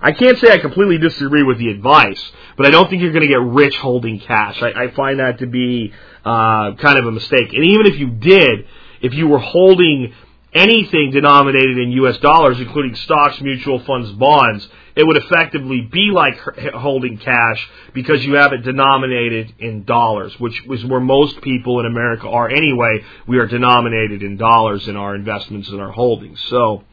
I 0.03 0.13
can't 0.13 0.39
say 0.39 0.53
I 0.53 0.59
completely 0.59 0.99
disagree 0.99 1.45
with 1.45 1.59
the 1.59 1.71
advice, 1.71 2.21
but 2.57 2.67
I 2.67 2.71
don't 2.71 2.91
think 2.91 3.03
you're 3.03 3.13
going 3.13 3.23
to 3.23 3.29
get 3.29 3.41
rich 3.41 3.77
holding 3.77 4.19
cash. 4.19 4.61
I, 4.61 4.85
I 4.85 4.91
find 4.91 5.21
that 5.21 5.39
to 5.39 5.47
be 5.47 5.93
uh, 6.25 6.75
kind 6.75 6.99
of 6.99 7.07
a 7.07 7.13
mistake. 7.13 7.53
And 7.53 7.65
even 7.65 7.87
if 7.87 7.99
you 7.99 8.11
did, 8.11 8.67
if 9.01 9.15
you 9.15 9.27
were 9.27 9.39
holding 9.39 10.15
anything 10.55 11.11
denominated 11.13 11.79
in 11.79 11.93
U.S. 11.93 12.19
dollars, 12.19 12.61
including 12.61 12.95
stocks, 12.97 13.41
mutual 13.41 13.81
funds, 13.85 14.11
bonds, 14.13 14.69
it 14.95 15.05
would 15.05 15.17
effectively 15.17 15.81
be 15.81 16.11
like 16.13 16.39
holding 16.75 17.17
cash 17.17 17.69
because 17.95 18.25
you 18.25 18.35
have 18.35 18.53
it 18.53 18.63
denominated 18.63 19.55
in 19.59 19.85
dollars, 19.85 20.39
which 20.39 20.63
is 20.69 20.85
where 20.85 21.01
most 21.01 21.41
people 21.41 21.81
in 21.81 21.87
America 21.87 22.29
are 22.29 22.51
anyway. 22.51 23.03
We 23.27 23.39
are 23.39 23.47
denominated 23.47 24.23
in 24.23 24.37
dollars 24.37 24.87
in 24.89 24.97
our 24.97 25.15
investments 25.15 25.71
and 25.71 25.81
our 25.81 25.91
holdings. 25.91 26.43
So, 26.51 26.85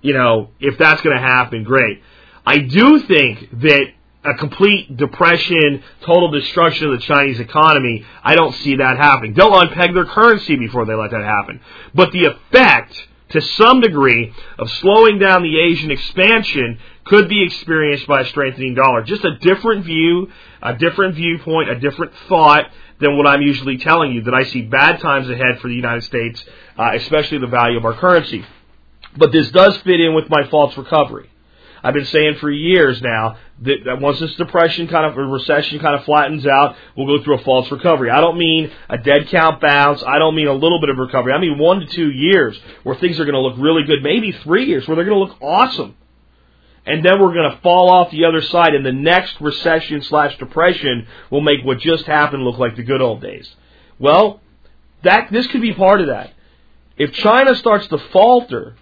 you 0.00 0.14
know, 0.14 0.50
if 0.58 0.78
that's 0.78 1.02
going 1.02 1.16
to 1.16 1.22
happen, 1.22 1.64
great. 1.64 2.00
I 2.46 2.58
do 2.58 3.00
think 3.00 3.60
that 3.60 3.86
a 4.24 4.34
complete 4.34 4.96
depression, 4.96 5.82
total 6.00 6.30
destruction 6.30 6.86
of 6.88 6.98
the 6.98 7.04
Chinese 7.06 7.40
economy, 7.40 8.04
I 8.22 8.34
don't 8.34 8.54
see 8.54 8.76
that 8.76 8.96
happening. 8.96 9.34
They'll 9.34 9.52
unpeg 9.52 9.94
their 9.94 10.06
currency 10.06 10.56
before 10.56 10.86
they 10.86 10.94
let 10.94 11.10
that 11.10 11.22
happen. 11.22 11.60
But 11.94 12.12
the 12.12 12.26
effect, 12.26 13.08
to 13.30 13.40
some 13.40 13.80
degree, 13.80 14.32
of 14.58 14.70
slowing 14.70 15.18
down 15.18 15.42
the 15.42 15.60
Asian 15.60 15.90
expansion 15.90 16.78
could 17.04 17.28
be 17.28 17.44
experienced 17.44 18.06
by 18.06 18.22
a 18.22 18.26
strengthening 18.26 18.74
dollar. 18.74 19.02
Just 19.02 19.24
a 19.24 19.36
different 19.38 19.84
view, 19.84 20.30
a 20.62 20.74
different 20.74 21.16
viewpoint, 21.16 21.68
a 21.68 21.78
different 21.78 22.12
thought 22.28 22.70
than 23.00 23.18
what 23.18 23.26
I'm 23.26 23.42
usually 23.42 23.76
telling 23.76 24.12
you, 24.12 24.22
that 24.22 24.34
I 24.34 24.44
see 24.44 24.62
bad 24.62 25.00
times 25.00 25.28
ahead 25.28 25.60
for 25.60 25.68
the 25.68 25.74
United 25.74 26.04
States, 26.04 26.42
uh, 26.78 26.92
especially 26.94 27.38
the 27.38 27.46
value 27.46 27.76
of 27.76 27.84
our 27.84 27.94
currency. 27.94 28.44
But 29.16 29.32
this 29.32 29.50
does 29.50 29.76
fit 29.78 30.00
in 30.00 30.14
with 30.14 30.30
my 30.30 30.48
false 30.48 30.76
recovery. 30.78 31.28
I've 31.84 31.92
been 31.92 32.06
saying 32.06 32.36
for 32.40 32.50
years 32.50 33.02
now 33.02 33.36
that, 33.60 33.98
once 34.00 34.18
this 34.18 34.34
depression 34.36 34.88
kind 34.88 35.04
of, 35.04 35.18
or 35.18 35.28
recession 35.28 35.78
kind 35.80 35.94
of 35.94 36.04
flattens 36.06 36.46
out, 36.46 36.76
we'll 36.96 37.18
go 37.18 37.22
through 37.22 37.40
a 37.40 37.44
false 37.44 37.70
recovery. 37.70 38.10
I 38.10 38.22
don't 38.22 38.38
mean 38.38 38.72
a 38.88 38.96
dead 38.96 39.28
cat 39.28 39.60
bounce. 39.60 40.02
I 40.02 40.18
don't 40.18 40.34
mean 40.34 40.48
a 40.48 40.54
little 40.54 40.80
bit 40.80 40.88
of 40.88 40.96
recovery. 40.96 41.34
I 41.34 41.38
mean 41.38 41.58
one 41.58 41.80
to 41.80 41.86
two 41.86 42.10
years 42.10 42.58
where 42.84 42.96
things 42.96 43.20
are 43.20 43.26
going 43.26 43.34
to 43.34 43.40
look 43.40 43.58
really 43.58 43.84
good. 43.84 44.02
Maybe 44.02 44.32
three 44.32 44.64
years 44.64 44.88
where 44.88 44.96
they're 44.96 45.04
going 45.04 45.18
to 45.18 45.24
look 45.24 45.42
awesome. 45.42 45.94
And 46.86 47.04
then 47.04 47.20
we're 47.20 47.34
going 47.34 47.50
to 47.50 47.60
fall 47.62 47.90
off 47.90 48.10
the 48.10 48.24
other 48.24 48.40
side, 48.40 48.74
and 48.74 48.84
the 48.84 48.92
next 48.92 49.40
recession 49.40 50.02
slash 50.02 50.38
depression 50.38 51.06
will 51.30 51.42
make 51.42 51.64
what 51.64 51.80
just 51.80 52.06
happened 52.06 52.44
look 52.44 52.58
like 52.58 52.76
the 52.76 52.82
good 52.82 53.02
old 53.02 53.20
days. 53.20 53.54
Well, 53.98 54.40
that 55.02 55.30
this 55.30 55.46
could 55.48 55.62
be 55.62 55.74
part 55.74 56.00
of 56.00 56.06
that. 56.06 56.32
If 56.96 57.12
China 57.12 57.54
starts 57.54 57.86
to 57.88 57.98
falter, 57.98 58.76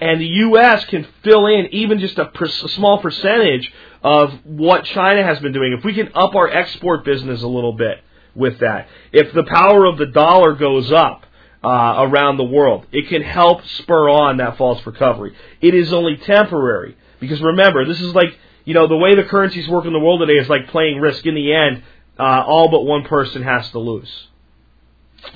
and 0.00 0.20
the 0.20 0.26
U.S. 0.26 0.84
can 0.86 1.06
fill 1.22 1.46
in 1.46 1.68
even 1.72 2.00
just 2.00 2.18
a, 2.18 2.24
per, 2.26 2.46
a, 2.46 2.68
small 2.70 3.00
percentage 3.00 3.72
of 4.02 4.32
what 4.44 4.84
China 4.84 5.22
has 5.22 5.38
been 5.40 5.52
doing. 5.52 5.74
If 5.78 5.84
we 5.84 5.94
can 5.94 6.10
up 6.14 6.34
our 6.34 6.48
export 6.48 7.04
business 7.04 7.42
a 7.42 7.46
little 7.46 7.74
bit 7.74 7.98
with 8.34 8.60
that, 8.60 8.88
if 9.12 9.32
the 9.34 9.44
power 9.44 9.84
of 9.84 9.98
the 9.98 10.06
dollar 10.06 10.54
goes 10.54 10.90
up 10.90 11.26
uh, 11.62 11.96
around 11.98 12.38
the 12.38 12.44
world, 12.44 12.86
it 12.92 13.08
can 13.08 13.22
help 13.22 13.64
spur 13.66 14.08
on 14.08 14.38
that 14.38 14.56
false 14.56 14.84
recovery. 14.86 15.36
It 15.60 15.74
is 15.74 15.92
only 15.92 16.16
temporary 16.16 16.96
because 17.20 17.42
remember, 17.42 17.84
this 17.84 18.00
is 18.00 18.14
like 18.14 18.36
you 18.64 18.72
know 18.72 18.86
the 18.86 18.96
way 18.96 19.14
the 19.14 19.24
currencies 19.24 19.68
work 19.68 19.84
in 19.84 19.92
the 19.92 19.98
world 19.98 20.20
today 20.20 20.38
is 20.40 20.48
like 20.48 20.68
playing 20.68 20.98
risk. 21.00 21.26
In 21.26 21.34
the 21.34 21.52
end, 21.52 21.82
uh, 22.18 22.42
all 22.46 22.70
but 22.70 22.82
one 22.82 23.04
person 23.04 23.42
has 23.42 23.70
to 23.72 23.78
lose. 23.78 24.28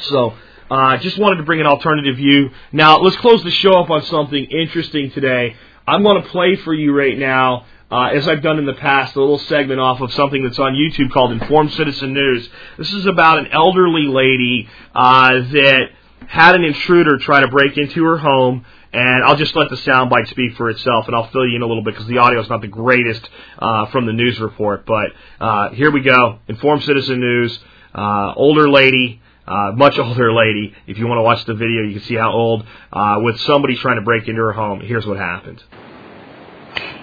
So 0.01 0.35
uh, 0.71 0.97
just 0.99 1.19
wanted 1.19 1.37
to 1.37 1.43
bring 1.43 1.61
an 1.61 1.67
alternative 1.67 2.17
view. 2.17 2.51
Now, 2.73 2.99
let's 2.99 3.17
close 3.17 3.43
the 3.43 3.51
show 3.51 3.73
up 3.79 3.91
on 3.91 4.03
something 4.05 4.45
interesting 4.45 5.11
today. 5.11 5.57
I'm 5.87 6.03
going 6.03 6.23
to 6.23 6.29
play 6.31 6.57
for 6.57 6.73
you 6.73 6.97
right 6.97 7.19
now, 7.19 7.67
uh, 7.91 8.07
as 8.07 8.27
I've 8.27 8.43
done 8.43 8.59
in 8.59 8.65
the 8.65 8.73
past, 8.75 9.15
a 9.17 9.21
little 9.21 9.39
segment 9.39 9.79
off 9.81 10.01
of 10.01 10.13
something 10.15 10.43
that's 10.43 10.59
on 10.59 10.73
YouTube 10.73 11.13
called 11.13 11.33
Informed 11.33 11.73
Citizen 11.73 12.15
News. 12.15 12.49
This 12.79 12.93
is 12.93 13.05
about 13.07 13.39
an 13.39 13.49
elderly 13.49 14.07
lady 14.07 14.69
uh, 14.95 15.33
that 15.53 15.89
had 16.27 16.55
an 16.55 16.65
intruder 16.65 17.19
try 17.19 17.41
to 17.41 17.49
break 17.49 17.77
into 17.77 18.03
her 18.05 18.17
home. 18.17 18.65
And 18.95 19.25
I'll 19.25 19.37
just 19.37 19.57
let 19.57 19.71
the 19.71 19.77
soundbite 19.77 20.29
speak 20.29 20.55
for 20.57 20.71
itself, 20.71 21.09
and 21.09 21.17
I'll 21.17 21.29
fill 21.31 21.47
you 21.49 21.57
in 21.57 21.63
a 21.63 21.67
little 21.67 21.83
bit 21.83 21.95
because 21.95 22.07
the 22.07 22.19
audio 22.19 22.41
is 22.41 22.49
not 22.49 22.61
the 22.61 22.69
greatest 22.69 23.29
uh, 23.59 23.87
from 23.87 24.07
the 24.07 24.13
news 24.13 24.39
report. 24.39 24.87
But 24.87 25.11
uh, 25.41 25.71
here 25.71 25.91
we 25.91 26.01
go. 26.01 26.39
Informed 26.47 26.85
Citizen 26.85 27.19
News. 27.21 27.59
Uh, 27.93 28.33
older 28.37 28.71
lady 28.71 29.21
uh, 29.47 29.73
much 29.75 29.99
older 29.99 30.33
lady. 30.33 30.75
If 30.87 30.99
you 30.99 31.07
want 31.07 31.19
to 31.19 31.23
watch 31.23 31.45
the 31.45 31.55
video, 31.55 31.83
you 31.83 31.99
can 31.99 32.09
see 32.09 32.15
how 32.15 32.33
old. 32.33 32.67
Uh, 32.93 33.21
with 33.21 33.39
somebody 33.41 33.77
trying 33.77 33.97
to 33.97 34.05
break 34.05 34.29
into 34.29 34.41
her 34.41 34.53
home. 34.53 34.81
Here's 34.81 35.07
what 35.07 35.19
happened. 35.19 35.63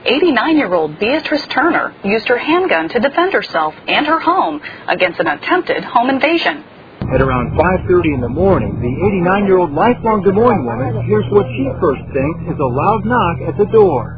89 0.06 0.58
year 0.58 0.74
old 0.74 0.98
Beatrice 1.00 1.46
Turner 1.48 1.94
used 2.04 2.28
her 2.28 2.38
handgun 2.38 2.90
to 2.90 3.00
defend 3.00 3.34
herself 3.34 3.76
and 3.88 4.08
her 4.08 4.20
home 4.20 4.60
against 4.88 5.20
an 5.20 5.28
attempted 5.28 5.84
home 5.84 6.10
invasion. 6.10 6.64
At 7.14 7.22
around 7.22 7.58
5.30 7.58 8.16
in 8.16 8.22
the 8.22 8.30
morning, 8.30 8.82
the 8.82 8.94
89 9.34 9.46
year 9.46 9.58
old 9.58 9.74
lifelong 9.74 10.24
Des 10.24 10.32
Moines 10.32 10.66
woman 10.66 11.06
hears 11.06 11.26
what 11.30 11.46
she 11.54 11.66
first 11.82 12.02
thinks 12.14 12.54
is 12.54 12.58
a 12.58 12.66
loud 12.66 13.06
knock 13.06 13.38
at 13.46 13.58
the 13.58 13.70
door. 13.70 14.18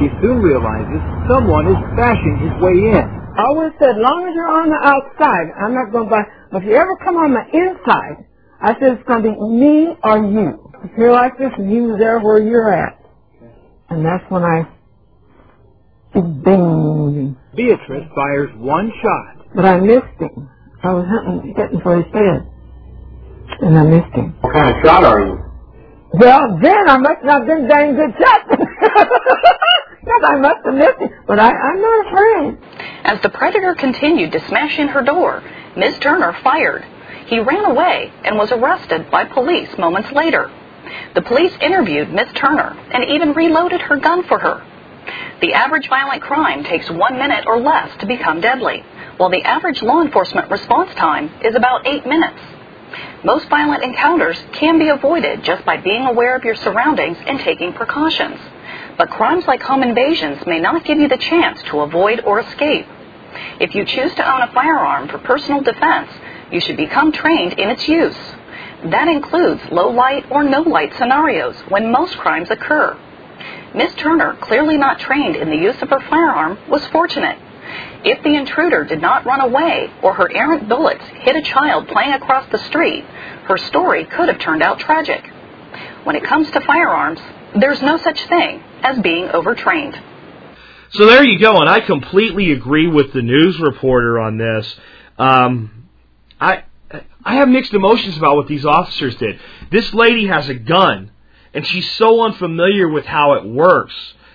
She 0.00 0.08
soon 0.22 0.40
realizes 0.40 1.00
someone 1.28 1.66
is 1.68 1.80
bashing 1.96 2.36
his 2.40 2.54
way 2.62 2.76
in. 2.94 3.17
I 3.38 3.42
always 3.46 3.70
said, 3.78 3.94
as 3.94 4.02
long 4.02 4.26
as 4.26 4.34
you're 4.34 4.50
on 4.50 4.66
the 4.66 4.82
outside, 4.82 5.54
I'm 5.54 5.72
not 5.72 5.92
going 5.94 6.06
to 6.06 6.10
buy. 6.10 6.26
But 6.50 6.62
if 6.62 6.68
you 6.68 6.74
ever 6.74 6.98
come 7.06 7.16
on 7.22 7.30
the 7.30 7.46
inside, 7.54 8.26
I 8.60 8.74
said 8.74 8.98
it's 8.98 9.06
going 9.06 9.22
to 9.22 9.30
be 9.30 9.38
me 9.38 9.94
or 10.02 10.18
you. 10.18 10.58
If 10.82 10.90
you're 10.98 11.12
like 11.14 11.38
this 11.38 11.54
and 11.56 11.70
he 11.70 11.80
was 11.80 11.98
there 12.02 12.18
where 12.18 12.42
you're 12.42 12.74
at. 12.74 12.98
And 13.90 14.04
that's 14.04 14.26
when 14.28 14.42
I 14.42 14.66
bing. 16.14 17.36
Beatrice 17.54 18.10
fires 18.14 18.50
one 18.58 18.90
shot. 19.02 19.46
But 19.54 19.64
I 19.64 19.78
missed 19.78 20.18
him. 20.18 20.50
I 20.82 20.92
was 20.94 21.06
hunting, 21.06 21.54
hitting 21.56 21.80
for 21.80 21.96
his 22.02 22.10
head. 22.12 22.42
And 23.62 23.78
I 23.78 23.82
missed 23.84 24.14
him. 24.14 24.34
What 24.40 24.52
kind 24.52 24.68
of 24.68 24.82
shot 24.84 25.04
are 25.04 25.20
you? 25.26 25.38
Well, 26.12 26.58
then 26.60 26.88
I 26.88 26.98
must 26.98 27.22
not 27.22 27.46
have 27.46 27.46
been 27.46 27.68
dang 27.68 27.94
good 27.94 28.14
shot. 28.18 28.50
yes, 30.08 30.22
I 30.24 30.36
must 30.36 30.64
have 30.64 30.74
missed 30.74 30.98
him. 30.98 31.10
But 31.26 31.38
I, 31.38 31.50
I'm 31.50 31.80
not 31.80 32.06
afraid. 32.06 32.58
As 33.04 33.20
the 33.20 33.28
predator 33.28 33.74
continued 33.74 34.32
to 34.32 34.46
smash 34.48 34.78
in 34.78 34.88
her 34.88 35.02
door, 35.02 35.42
Ms. 35.76 35.98
Turner 36.00 36.36
fired. 36.42 36.84
He 37.26 37.40
ran 37.40 37.64
away 37.64 38.12
and 38.24 38.38
was 38.38 38.50
arrested 38.50 39.10
by 39.10 39.24
police 39.26 39.68
moments 39.78 40.10
later. 40.12 40.50
The 41.14 41.22
police 41.22 41.52
interviewed 41.60 42.10
Ms. 42.12 42.28
Turner 42.34 42.76
and 42.92 43.04
even 43.04 43.32
reloaded 43.32 43.82
her 43.82 43.96
gun 43.96 44.24
for 44.24 44.38
her. 44.38 44.64
The 45.40 45.52
average 45.54 45.88
violent 45.88 46.22
crime 46.22 46.64
takes 46.64 46.90
one 46.90 47.18
minute 47.18 47.44
or 47.46 47.60
less 47.60 47.96
to 47.98 48.06
become 48.06 48.40
deadly, 48.40 48.82
while 49.18 49.30
the 49.30 49.42
average 49.42 49.82
law 49.82 50.02
enforcement 50.02 50.50
response 50.50 50.92
time 50.94 51.30
is 51.44 51.54
about 51.54 51.86
eight 51.86 52.06
minutes. 52.06 52.40
Most 53.24 53.48
violent 53.48 53.82
encounters 53.84 54.38
can 54.52 54.78
be 54.78 54.88
avoided 54.88 55.44
just 55.44 55.64
by 55.64 55.76
being 55.76 56.06
aware 56.06 56.34
of 56.36 56.44
your 56.44 56.56
surroundings 56.56 57.18
and 57.26 57.38
taking 57.40 57.72
precautions. 57.72 58.38
But 58.98 59.10
crimes 59.10 59.46
like 59.46 59.62
home 59.62 59.84
invasions 59.84 60.44
may 60.44 60.58
not 60.58 60.84
give 60.84 60.98
you 60.98 61.08
the 61.08 61.16
chance 61.16 61.62
to 61.66 61.80
avoid 61.80 62.20
or 62.26 62.40
escape. 62.40 62.86
If 63.60 63.74
you 63.74 63.84
choose 63.84 64.12
to 64.16 64.28
own 64.28 64.42
a 64.42 64.52
firearm 64.52 65.08
for 65.08 65.18
personal 65.18 65.60
defense, 65.60 66.10
you 66.50 66.60
should 66.60 66.76
become 66.76 67.12
trained 67.12 67.52
in 67.52 67.70
its 67.70 67.88
use. 67.88 68.16
That 68.84 69.06
includes 69.08 69.60
low 69.70 69.90
light 69.90 70.26
or 70.30 70.42
no 70.42 70.62
light 70.62 70.92
scenarios 70.98 71.56
when 71.68 71.92
most 71.92 72.16
crimes 72.18 72.50
occur. 72.50 72.98
Miss 73.74 73.94
Turner, 73.94 74.34
clearly 74.40 74.76
not 74.76 74.98
trained 74.98 75.36
in 75.36 75.50
the 75.50 75.56
use 75.56 75.80
of 75.80 75.90
her 75.90 76.00
firearm, 76.00 76.58
was 76.68 76.84
fortunate. 76.86 77.38
If 78.04 78.22
the 78.22 78.34
intruder 78.34 78.84
did 78.84 79.00
not 79.00 79.26
run 79.26 79.40
away 79.40 79.90
or 80.02 80.14
her 80.14 80.32
errant 80.32 80.68
bullets 80.68 81.04
hit 81.04 81.36
a 81.36 81.42
child 81.42 81.86
playing 81.88 82.14
across 82.14 82.50
the 82.50 82.58
street, 82.58 83.04
her 83.44 83.58
story 83.58 84.06
could 84.06 84.28
have 84.28 84.38
turned 84.38 84.62
out 84.62 84.78
tragic. 84.80 85.24
When 86.04 86.16
it 86.16 86.24
comes 86.24 86.50
to 86.52 86.60
firearms, 86.60 87.20
there's 87.56 87.80
no 87.82 87.96
such 87.98 88.24
thing 88.26 88.62
as 88.82 88.98
being 88.98 89.28
overtrained. 89.30 89.98
So 90.90 91.06
there 91.06 91.24
you 91.24 91.38
go, 91.38 91.56
and 91.56 91.68
I 91.68 91.80
completely 91.80 92.52
agree 92.52 92.86
with 92.86 93.12
the 93.12 93.22
news 93.22 93.58
reporter 93.60 94.18
on 94.18 94.38
this. 94.38 94.80
Um, 95.18 95.88
I 96.40 96.62
I 97.24 97.34
have 97.34 97.48
mixed 97.48 97.74
emotions 97.74 98.16
about 98.16 98.36
what 98.36 98.48
these 98.48 98.64
officers 98.64 99.14
did. 99.16 99.38
This 99.70 99.92
lady 99.92 100.26
has 100.26 100.48
a 100.48 100.54
gun, 100.54 101.10
and 101.52 101.66
she's 101.66 101.90
so 101.92 102.22
unfamiliar 102.22 102.88
with 102.88 103.04
how 103.04 103.34
it 103.34 103.44
works 103.44 103.94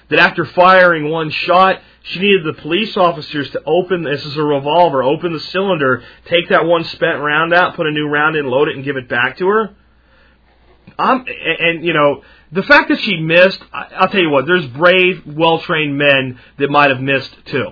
that 0.09 0.19
after 0.19 0.45
firing 0.45 1.09
one 1.09 1.31
shot, 1.31 1.81
she 2.03 2.19
needed 2.19 2.45
the 2.45 2.61
police 2.61 2.95
officers 2.97 3.49
to 3.51 3.63
open 3.65 4.03
this 4.03 4.23
is 4.23 4.37
a 4.37 4.43
revolver, 4.43 5.01
open 5.01 5.33
the 5.33 5.39
cylinder, 5.39 6.03
take 6.25 6.49
that 6.49 6.65
one 6.65 6.83
spent 6.83 7.19
round 7.19 7.53
out, 7.53 7.75
put 7.75 7.87
a 7.87 7.91
new 7.91 8.07
round 8.07 8.35
in, 8.35 8.45
load 8.45 8.67
it, 8.67 8.75
and 8.75 8.83
give 8.83 8.97
it 8.97 9.09
back 9.09 9.37
to 9.37 9.47
her. 9.47 9.75
I'm 10.97 11.25
and, 11.27 11.85
you 11.85 11.93
know 11.93 12.23
the 12.51 12.63
fact 12.63 12.89
that 12.89 12.99
she 12.99 13.17
missed. 13.17 13.59
I'll 13.73 14.09
tell 14.09 14.21
you 14.21 14.29
what. 14.29 14.45
There's 14.45 14.67
brave, 14.67 15.23
well 15.25 15.59
trained 15.59 15.97
men 15.97 16.39
that 16.59 16.69
might 16.69 16.89
have 16.89 17.01
missed 17.01 17.33
too, 17.45 17.69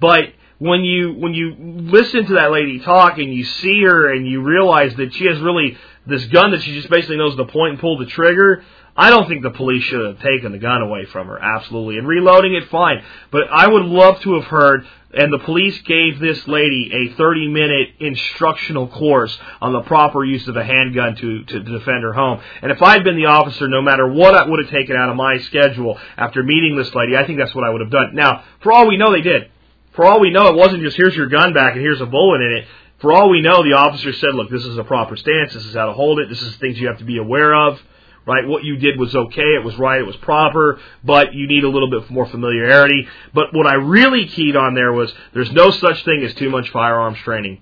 but 0.00 0.32
when 0.58 0.82
you 0.82 1.14
when 1.14 1.34
you 1.34 1.54
listen 1.58 2.26
to 2.26 2.34
that 2.34 2.50
lady 2.50 2.80
talk 2.80 3.18
and 3.18 3.32
you 3.32 3.44
see 3.44 3.82
her 3.82 4.12
and 4.12 4.26
you 4.26 4.42
realize 4.42 4.94
that 4.96 5.14
she 5.14 5.26
has 5.26 5.40
really 5.40 5.76
this 6.06 6.24
gun 6.26 6.50
that 6.52 6.62
she 6.62 6.74
just 6.74 6.90
basically 6.90 7.16
knows 7.16 7.36
the 7.36 7.46
point 7.46 7.72
and 7.72 7.80
pull 7.80 7.98
the 7.98 8.06
trigger. 8.06 8.62
I 8.96 9.10
don't 9.10 9.26
think 9.26 9.42
the 9.42 9.50
police 9.50 9.82
should 9.82 10.06
have 10.06 10.20
taken 10.20 10.52
the 10.52 10.58
gun 10.58 10.80
away 10.80 11.04
from 11.06 11.26
her, 11.26 11.38
absolutely. 11.38 11.98
And 11.98 12.06
reloading 12.06 12.54
it, 12.54 12.68
fine. 12.68 13.02
But 13.32 13.42
I 13.50 13.66
would 13.66 13.84
love 13.86 14.20
to 14.20 14.34
have 14.34 14.44
heard, 14.44 14.86
and 15.16 15.32
the 15.32 15.38
police 15.38 15.80
gave 15.82 16.18
this 16.18 16.46
lady 16.48 16.90
a 16.92 17.14
30 17.16 17.48
minute 17.48 17.88
instructional 18.00 18.88
course 18.88 19.36
on 19.60 19.72
the 19.72 19.82
proper 19.82 20.24
use 20.24 20.46
of 20.48 20.56
a 20.56 20.64
handgun 20.64 21.16
to, 21.16 21.44
to 21.44 21.60
defend 21.60 22.02
her 22.02 22.12
home. 22.12 22.40
And 22.62 22.72
if 22.72 22.82
I'd 22.82 23.04
been 23.04 23.16
the 23.16 23.26
officer, 23.26 23.68
no 23.68 23.82
matter 23.82 24.06
what 24.06 24.34
I 24.34 24.48
would 24.48 24.64
have 24.64 24.72
taken 24.72 24.96
out 24.96 25.08
of 25.08 25.16
my 25.16 25.38
schedule 25.38 25.98
after 26.16 26.42
meeting 26.42 26.76
this 26.76 26.94
lady, 26.94 27.16
I 27.16 27.26
think 27.26 27.38
that's 27.38 27.54
what 27.54 27.64
I 27.64 27.70
would 27.70 27.80
have 27.80 27.90
done. 27.90 28.14
Now, 28.14 28.44
for 28.60 28.72
all 28.72 28.88
we 28.88 28.96
know, 28.96 29.12
they 29.12 29.22
did. 29.22 29.50
For 29.92 30.04
all 30.04 30.20
we 30.20 30.30
know, 30.30 30.48
it 30.48 30.56
wasn't 30.56 30.82
just 30.82 30.96
here's 30.96 31.14
your 31.14 31.28
gun 31.28 31.54
back 31.54 31.74
and 31.74 31.82
here's 31.82 32.00
a 32.00 32.06
bullet 32.06 32.40
in 32.40 32.52
it. 32.58 32.66
For 32.98 33.12
all 33.12 33.28
we 33.30 33.40
know, 33.40 33.62
the 33.62 33.74
officer 33.74 34.12
said, 34.12 34.34
look, 34.34 34.50
this 34.50 34.64
is 34.64 34.78
a 34.78 34.84
proper 34.84 35.16
stance. 35.16 35.52
This 35.52 35.64
is 35.64 35.74
how 35.74 35.86
to 35.86 35.92
hold 35.92 36.18
it. 36.20 36.28
This 36.28 36.42
is 36.42 36.56
things 36.56 36.80
you 36.80 36.88
have 36.88 36.98
to 36.98 37.04
be 37.04 37.18
aware 37.18 37.54
of 37.54 37.80
right? 38.26 38.46
What 38.46 38.64
you 38.64 38.76
did 38.76 38.98
was 38.98 39.14
okay, 39.14 39.54
it 39.56 39.64
was 39.64 39.76
right, 39.76 40.00
it 40.00 40.06
was 40.06 40.16
proper, 40.16 40.80
but 41.02 41.34
you 41.34 41.46
need 41.46 41.64
a 41.64 41.68
little 41.68 41.90
bit 41.90 42.10
more 42.10 42.26
familiarity. 42.26 43.06
But 43.32 43.52
what 43.52 43.66
I 43.66 43.74
really 43.74 44.26
keyed 44.26 44.56
on 44.56 44.74
there 44.74 44.92
was 44.92 45.12
there's 45.32 45.52
no 45.52 45.70
such 45.70 46.04
thing 46.04 46.22
as 46.24 46.34
too 46.34 46.50
much 46.50 46.70
firearms 46.70 47.18
training. 47.18 47.60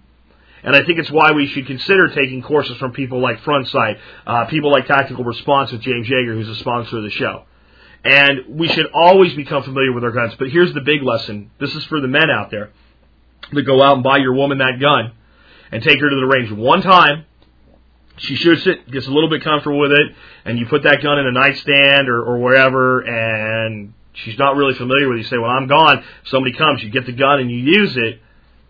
And 0.64 0.76
I 0.76 0.84
think 0.84 1.00
it's 1.00 1.10
why 1.10 1.32
we 1.32 1.48
should 1.48 1.66
consider 1.66 2.08
taking 2.08 2.40
courses 2.40 2.76
from 2.76 2.92
people 2.92 3.20
like 3.20 3.40
Front 3.40 3.68
Sight, 3.68 3.98
uh, 4.26 4.44
people 4.46 4.70
like 4.70 4.86
Tactical 4.86 5.24
Response 5.24 5.72
with 5.72 5.80
James 5.80 6.06
Yeager, 6.06 6.34
who's 6.34 6.48
a 6.48 6.54
sponsor 6.56 6.98
of 6.98 7.02
the 7.02 7.10
show. 7.10 7.44
And 8.04 8.58
we 8.58 8.68
should 8.68 8.86
always 8.94 9.34
become 9.34 9.64
familiar 9.64 9.92
with 9.92 10.04
our 10.04 10.12
guns. 10.12 10.34
But 10.38 10.50
here's 10.50 10.72
the 10.72 10.80
big 10.80 11.02
lesson. 11.02 11.50
This 11.58 11.74
is 11.74 11.84
for 11.84 12.00
the 12.00 12.08
men 12.08 12.30
out 12.30 12.50
there 12.50 12.70
that 13.52 13.62
go 13.62 13.82
out 13.82 13.94
and 13.94 14.04
buy 14.04 14.18
your 14.18 14.34
woman 14.34 14.58
that 14.58 14.78
gun 14.80 15.12
and 15.72 15.82
take 15.82 16.00
her 16.00 16.08
to 16.08 16.16
the 16.16 16.26
range 16.26 16.52
one 16.52 16.82
time 16.82 17.26
she 18.22 18.36
shoots 18.36 18.66
it, 18.66 18.88
gets 18.88 19.06
a 19.08 19.10
little 19.10 19.28
bit 19.28 19.42
comfortable 19.42 19.80
with 19.80 19.90
it, 19.90 20.14
and 20.44 20.58
you 20.58 20.66
put 20.66 20.84
that 20.84 21.02
gun 21.02 21.18
in 21.18 21.26
a 21.26 21.32
nightstand 21.32 22.08
or, 22.08 22.22
or 22.22 22.38
wherever, 22.38 23.00
and 23.00 23.92
she's 24.12 24.38
not 24.38 24.56
really 24.56 24.74
familiar 24.74 25.08
with 25.08 25.18
it. 25.18 25.22
You 25.22 25.26
say, 25.26 25.38
"Well, 25.38 25.50
I'm 25.50 25.66
gone." 25.66 26.04
Somebody 26.26 26.54
comes, 26.56 26.82
you 26.82 26.90
get 26.90 27.04
the 27.04 27.12
gun 27.12 27.40
and 27.40 27.50
you 27.50 27.58
use 27.58 27.96
it. 27.96 28.20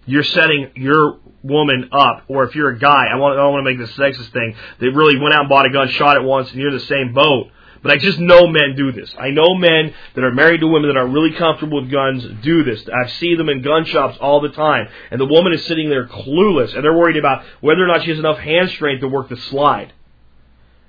You're 0.07 0.23
setting 0.23 0.71
your 0.77 1.19
woman 1.43 1.91
up, 1.93 2.25
or 2.29 2.45
if 2.45 2.55
you're 2.55 2.71
a 2.71 2.79
guy, 2.79 3.07
I 3.13 3.17
want 3.17 3.39
I 3.39 3.43
don't 3.43 3.53
want 3.53 3.67
to 3.67 3.71
make 3.71 3.79
this 3.79 3.95
sexist 3.95 4.33
thing. 4.33 4.57
They 4.81 4.89
really 4.89 5.19
went 5.21 5.35
out 5.35 5.41
and 5.41 5.49
bought 5.51 5.67
a 5.67 5.71
gun, 5.71 5.89
shot 5.89 6.17
it 6.17 6.23
once, 6.23 6.51
and 6.51 6.59
you're 6.59 6.73
the 6.73 6.81
same 6.81 7.13
boat. 7.13 7.51
But 7.83 7.93
I 7.93 7.97
just 7.97 8.19
know 8.19 8.47
men 8.47 8.75
do 8.77 8.93
this. 8.93 9.15
I 9.19 9.31
know 9.31 9.55
men 9.55 9.95
that 10.15 10.25
are 10.25 10.33
married 10.33 10.61
to 10.61 10.69
women 10.69 10.89
that 10.89 10.99
are 10.99 11.07
really 11.07 11.33
comfortable 11.33 11.81
with 11.81 11.91
guns 11.91 12.25
do 12.43 12.63
this. 12.65 12.85
I 12.89 13.09
see 13.09 13.35
them 13.35 13.49
in 13.49 13.63
gun 13.63 13.85
shops 13.85 14.19
all 14.21 14.41
the 14.41 14.51
time. 14.51 14.89
And 15.11 15.21
the 15.21 15.27
woman 15.27 15.53
is 15.53 15.65
sitting 15.67 15.89
there 15.89 16.07
clueless 16.07 16.75
and 16.75 16.85
they're 16.85 16.97
worried 16.97 17.17
about 17.17 17.45
whether 17.61 17.83
or 17.83 17.89
not 17.89 18.03
she 18.05 18.11
has 18.11 18.19
enough 18.19 18.39
hand 18.39 18.71
strength 18.71 19.01
to 19.01 19.09
work 19.09 19.29
the 19.29 19.37
slide. 19.37 19.93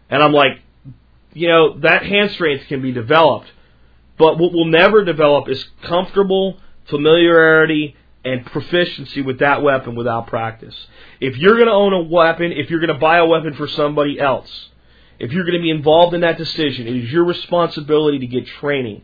And 0.09 0.21
I'm 0.21 0.33
like, 0.33 0.59
you 1.33 1.47
know, 1.47 1.79
that 1.79 2.05
hand 2.05 2.31
strength 2.31 2.67
can 2.67 2.81
be 2.81 2.91
developed. 2.91 3.51
But 4.17 4.37
what 4.37 4.53
will 4.53 4.65
never 4.65 5.03
develop 5.03 5.49
is 5.49 5.63
comfortable 5.83 6.59
familiarity 6.87 7.95
and 8.25 8.45
proficiency 8.45 9.21
with 9.21 9.39
that 9.39 9.61
weapon 9.61 9.95
without 9.95 10.27
practice. 10.27 10.75
If 11.19 11.37
you're 11.37 11.55
going 11.55 11.67
to 11.67 11.73
own 11.73 11.93
a 11.93 12.03
weapon, 12.03 12.51
if 12.51 12.69
you're 12.69 12.79
going 12.79 12.93
to 12.93 12.99
buy 12.99 13.17
a 13.17 13.25
weapon 13.25 13.53
for 13.55 13.67
somebody 13.67 14.19
else, 14.19 14.69
if 15.23 15.31
you're 15.31 15.45
going 15.45 15.57
to 15.57 15.61
be 15.61 15.69
involved 15.69 16.13
in 16.13 16.21
that 16.21 16.37
decision, 16.37 16.85
it 16.85 16.97
is 16.97 17.09
your 17.09 17.23
responsibility 17.23 18.19
to 18.19 18.27
get 18.27 18.45
training. 18.45 19.03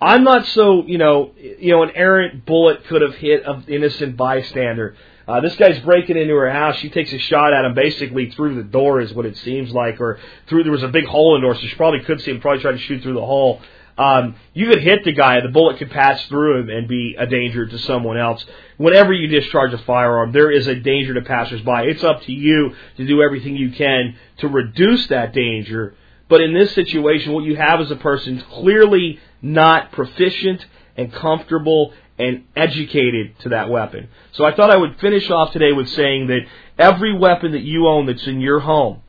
I'm 0.00 0.24
not 0.24 0.44
so, 0.46 0.84
you 0.84 0.98
know, 0.98 1.30
you 1.38 1.70
know, 1.70 1.84
an 1.84 1.92
errant 1.94 2.44
bullet 2.44 2.84
could 2.86 3.00
have 3.00 3.14
hit 3.14 3.44
an 3.46 3.64
innocent 3.68 4.16
bystander. 4.16 4.96
Uh, 5.28 5.40
this 5.40 5.54
guy's 5.54 5.78
breaking 5.84 6.16
into 6.16 6.34
her 6.34 6.50
house. 6.50 6.76
She 6.78 6.90
takes 6.90 7.12
a 7.12 7.18
shot 7.18 7.52
at 7.52 7.64
him 7.64 7.74
basically 7.74 8.30
through 8.30 8.56
the 8.56 8.64
door, 8.64 9.00
is 9.00 9.14
what 9.14 9.24
it 9.24 9.36
seems 9.36 9.70
like, 9.70 10.00
or 10.00 10.18
through 10.48 10.64
there 10.64 10.72
was 10.72 10.82
a 10.82 10.88
big 10.88 11.04
hole 11.04 11.36
in 11.36 11.42
the 11.42 11.46
door, 11.46 11.54
so 11.54 11.60
she 11.60 11.76
probably 11.76 12.00
could 12.00 12.20
see 12.20 12.32
him. 12.32 12.40
Probably 12.40 12.60
tried 12.60 12.72
to 12.72 12.78
shoot 12.78 13.00
through 13.00 13.14
the 13.14 13.20
hole. 13.24 13.62
Um, 13.98 14.36
you 14.54 14.68
could 14.68 14.82
hit 14.82 15.04
the 15.04 15.12
guy, 15.12 15.40
the 15.40 15.48
bullet 15.48 15.78
could 15.78 15.90
pass 15.90 16.24
through 16.26 16.60
him 16.60 16.70
and 16.70 16.88
be 16.88 17.14
a 17.18 17.26
danger 17.26 17.66
to 17.66 17.78
someone 17.80 18.16
else. 18.16 18.44
Whenever 18.78 19.12
you 19.12 19.28
discharge 19.28 19.72
a 19.74 19.78
firearm, 19.78 20.32
there 20.32 20.50
is 20.50 20.66
a 20.66 20.74
danger 20.74 21.14
to 21.14 21.22
passersby. 21.22 21.88
It's 21.88 22.02
up 22.02 22.22
to 22.22 22.32
you 22.32 22.74
to 22.96 23.06
do 23.06 23.22
everything 23.22 23.56
you 23.56 23.70
can 23.72 24.16
to 24.38 24.48
reduce 24.48 25.08
that 25.08 25.34
danger. 25.34 25.94
But 26.28 26.40
in 26.40 26.54
this 26.54 26.74
situation, 26.74 27.32
what 27.32 27.44
you 27.44 27.56
have 27.56 27.80
is 27.80 27.90
a 27.90 27.96
person 27.96 28.40
clearly 28.40 29.20
not 29.42 29.92
proficient 29.92 30.64
and 30.96 31.12
comfortable 31.12 31.92
and 32.18 32.44
educated 32.56 33.38
to 33.40 33.50
that 33.50 33.68
weapon. 33.68 34.08
So 34.32 34.44
I 34.44 34.54
thought 34.54 34.70
I 34.70 34.76
would 34.76 34.98
finish 35.00 35.30
off 35.30 35.52
today 35.52 35.72
with 35.72 35.88
saying 35.90 36.28
that 36.28 36.40
every 36.78 37.16
weapon 37.16 37.52
that 37.52 37.62
you 37.62 37.86
own 37.88 38.06
that's 38.06 38.26
in 38.26 38.40
your 38.40 38.60
home, 38.60 39.02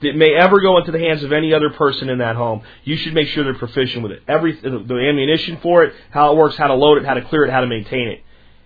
that 0.00 0.14
may 0.14 0.34
ever 0.34 0.60
go 0.60 0.78
into 0.78 0.92
the 0.92 0.98
hands 0.98 1.22
of 1.24 1.32
any 1.32 1.52
other 1.52 1.70
person 1.70 2.08
in 2.08 2.18
that 2.18 2.36
home, 2.36 2.62
you 2.84 2.96
should 2.96 3.14
make 3.14 3.28
sure 3.28 3.44
they're 3.44 3.54
proficient 3.54 4.02
with 4.02 4.12
it. 4.12 4.22
Every 4.28 4.58
the 4.60 5.08
ammunition 5.08 5.58
for 5.60 5.84
it, 5.84 5.94
how 6.10 6.32
it 6.32 6.36
works, 6.36 6.56
how 6.56 6.68
to 6.68 6.74
load 6.74 6.98
it, 6.98 7.04
how 7.04 7.14
to 7.14 7.22
clear 7.22 7.44
it, 7.44 7.50
how 7.50 7.60
to 7.60 7.66
maintain 7.66 8.08
it. 8.08 8.22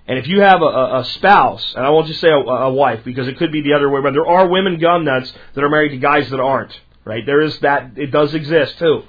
And 0.06 0.18
if 0.18 0.26
you 0.26 0.40
have 0.40 0.62
a, 0.62 0.98
a 0.98 1.04
spouse, 1.14 1.74
and 1.74 1.86
I 1.86 1.90
won't 1.90 2.08
just 2.08 2.20
say 2.20 2.28
a, 2.28 2.36
a 2.36 2.72
wife 2.72 3.04
because 3.04 3.28
it 3.28 3.38
could 3.38 3.52
be 3.52 3.62
the 3.62 3.74
other 3.74 3.88
way, 3.88 4.00
but 4.02 4.12
there 4.12 4.26
are 4.26 4.48
women 4.48 4.78
gun 4.78 5.04
nuts 5.04 5.32
that 5.54 5.62
are 5.62 5.70
married 5.70 5.90
to 5.90 5.96
guys 5.98 6.28
that 6.30 6.40
aren't. 6.40 6.78
Right? 7.04 7.24
There 7.24 7.40
is 7.40 7.58
that. 7.60 7.92
It 7.96 8.10
does 8.10 8.34
exist 8.34 8.78
too. 8.78 9.04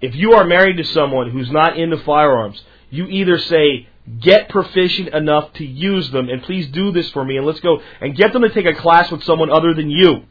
If 0.00 0.14
you 0.14 0.32
are 0.34 0.44
married 0.44 0.76
to 0.76 0.84
someone 0.84 1.30
who's 1.30 1.50
not 1.50 1.78
into 1.78 1.96
firearms, 1.98 2.62
you 2.90 3.06
either 3.06 3.38
say 3.38 3.88
get 4.20 4.48
proficient 4.48 5.08
enough 5.08 5.52
to 5.54 5.64
use 5.64 6.10
them, 6.10 6.28
and 6.28 6.42
please 6.42 6.68
do 6.68 6.92
this 6.92 7.10
for 7.10 7.24
me, 7.24 7.36
and 7.36 7.46
let's 7.46 7.60
go 7.60 7.80
and 8.00 8.14
get 8.14 8.32
them 8.32 8.42
to 8.42 8.50
take 8.50 8.66
a 8.66 8.74
class 8.74 9.10
with 9.10 9.24
someone 9.24 9.50
other 9.50 9.74
than 9.74 9.90
you 9.90 10.24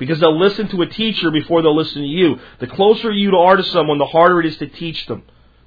because 0.00 0.18
they'll 0.18 0.40
listen 0.40 0.66
to 0.68 0.82
a 0.82 0.86
teacher 0.86 1.30
before 1.30 1.62
they'll 1.62 1.76
listen 1.76 2.02
to 2.02 2.08
you. 2.08 2.40
The 2.58 2.66
closer 2.66 3.12
you 3.12 3.36
are 3.36 3.54
to 3.54 3.62
someone, 3.62 3.98
the 3.98 4.06
harder 4.06 4.40
it 4.40 4.46
is 4.46 4.56
to 4.56 4.66
teach 4.66 5.06
them. 5.06 5.22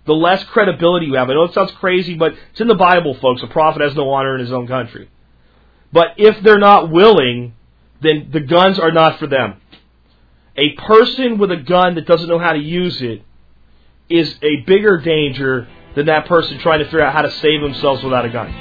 The 0.06 0.14
less 0.14 0.44
credibility 0.46 1.06
you 1.06 1.14
have. 1.14 1.30
I 1.30 1.34
know 1.34 1.44
it 1.44 1.54
sounds 1.54 1.72
crazy, 1.74 2.16
but 2.16 2.34
it's 2.52 2.60
in 2.60 2.68
the 2.68 2.76
Bible, 2.76 3.14
folks. 3.22 3.44
A 3.44 3.48
prophet 3.48 3.84
has 3.84 3.96
no 3.96 4.10
honor 4.10 4.34
in 4.34 4.42
his 4.42 4.52
own 4.52 4.68
country. 4.68 5.10
But 5.94 6.16
if 6.18 6.44
they're 6.44 6.60
not 6.60 6.90
willing, 6.90 7.54
then 8.02 8.32
the 8.34 8.42
guns 8.42 8.80
are 8.80 8.92
not 8.92 9.20
for 9.20 9.28
them. 9.28 9.62
A 10.58 10.74
person 10.74 11.38
with 11.38 11.52
a 11.52 11.58
gun 11.58 11.96
that 11.96 12.08
doesn't 12.08 12.28
know 12.28 12.40
how 12.40 12.54
to 12.54 12.60
use 12.60 13.02
it 13.02 13.24
is 14.10 14.36
a 14.42 14.62
bigger 14.66 14.98
danger 15.00 15.68
than 15.96 16.08
that 16.08 16.26
person 16.26 16.58
trying 16.58 16.80
to 16.80 16.86
figure 16.86 17.04
out 17.04 17.14
how 17.14 17.22
to 17.22 17.32
save 17.32 17.62
themselves 17.62 18.04
without 18.04 18.26
a 18.26 18.30
gun. 18.30 18.52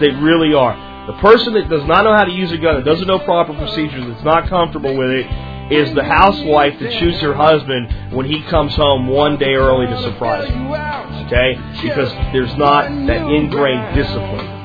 They 0.00 0.10
really 0.10 0.54
are. 0.54 0.89
The 1.10 1.16
person 1.16 1.54
that 1.54 1.68
does 1.68 1.84
not 1.86 2.04
know 2.04 2.14
how 2.14 2.22
to 2.22 2.30
use 2.30 2.52
a 2.52 2.56
gun, 2.56 2.76
that 2.76 2.84
doesn't 2.84 3.08
know 3.08 3.18
proper 3.18 3.52
procedures, 3.52 4.06
that's 4.06 4.22
not 4.22 4.48
comfortable 4.48 4.96
with 4.96 5.10
it, 5.10 5.26
is 5.72 5.92
the 5.92 6.04
housewife 6.04 6.78
that 6.78 6.92
shoots 6.92 7.18
her 7.18 7.34
husband 7.34 8.14
when 8.14 8.26
he 8.26 8.40
comes 8.44 8.76
home 8.76 9.08
one 9.08 9.36
day 9.36 9.54
early 9.54 9.88
to 9.88 10.02
surprise 10.02 10.48
her. 10.48 11.24
Okay? 11.26 11.58
Because 11.82 12.12
there's 12.32 12.56
not 12.56 12.84
that 13.08 13.28
ingrained 13.28 13.96
discipline. 13.96 14.59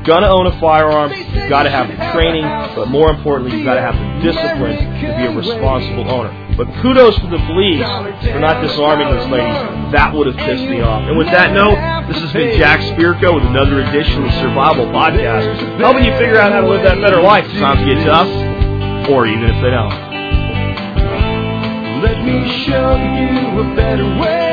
You're 0.00 0.16
gonna 0.16 0.32
own 0.32 0.46
a 0.46 0.58
firearm, 0.58 1.12
you've 1.12 1.50
gotta 1.50 1.68
have 1.68 1.88
the 1.88 1.96
training, 2.16 2.42
but 2.74 2.88
more 2.88 3.10
importantly, 3.10 3.54
you've 3.54 3.66
gotta 3.66 3.82
have 3.82 3.92
the 3.92 4.32
discipline 4.32 4.78
to 4.96 5.06
be 5.12 5.26
a 5.28 5.30
responsible 5.30 6.10
owner. 6.10 6.32
But 6.56 6.72
kudos 6.80 7.16
to 7.16 7.26
the 7.28 7.36
police 7.44 7.84
for 8.32 8.40
not 8.40 8.62
disarming 8.62 9.14
this 9.14 9.28
lady. 9.28 9.52
That 9.92 10.14
would 10.14 10.26
have 10.26 10.36
pissed 10.36 10.64
me 10.64 10.80
off. 10.80 11.02
And 11.04 11.18
with 11.18 11.26
that 11.26 11.52
note, 11.52 11.76
this 12.08 12.16
has 12.16 12.32
been 12.32 12.56
Jack 12.56 12.80
Spirko 12.80 13.34
with 13.34 13.44
another 13.44 13.82
edition 13.82 14.24
of 14.24 14.32
the 14.32 14.40
Survival 14.40 14.86
Podcast, 14.86 15.78
helping 15.78 16.04
you 16.04 16.12
figure 16.16 16.38
out 16.38 16.50
how 16.50 16.62
to 16.62 16.68
live 16.68 16.82
that 16.82 16.98
better 16.98 17.20
life. 17.20 17.44
Times 17.60 17.84
get 17.84 18.02
tough, 18.02 18.28
or 19.10 19.26
even 19.26 19.44
if 19.44 19.60
they 19.60 19.70
don't. 19.70 19.92
Let 22.00 22.24
me 22.24 22.64
show 22.64 22.96
you 22.96 23.60
a 23.60 23.76
better 23.76 24.08
way. 24.18 24.49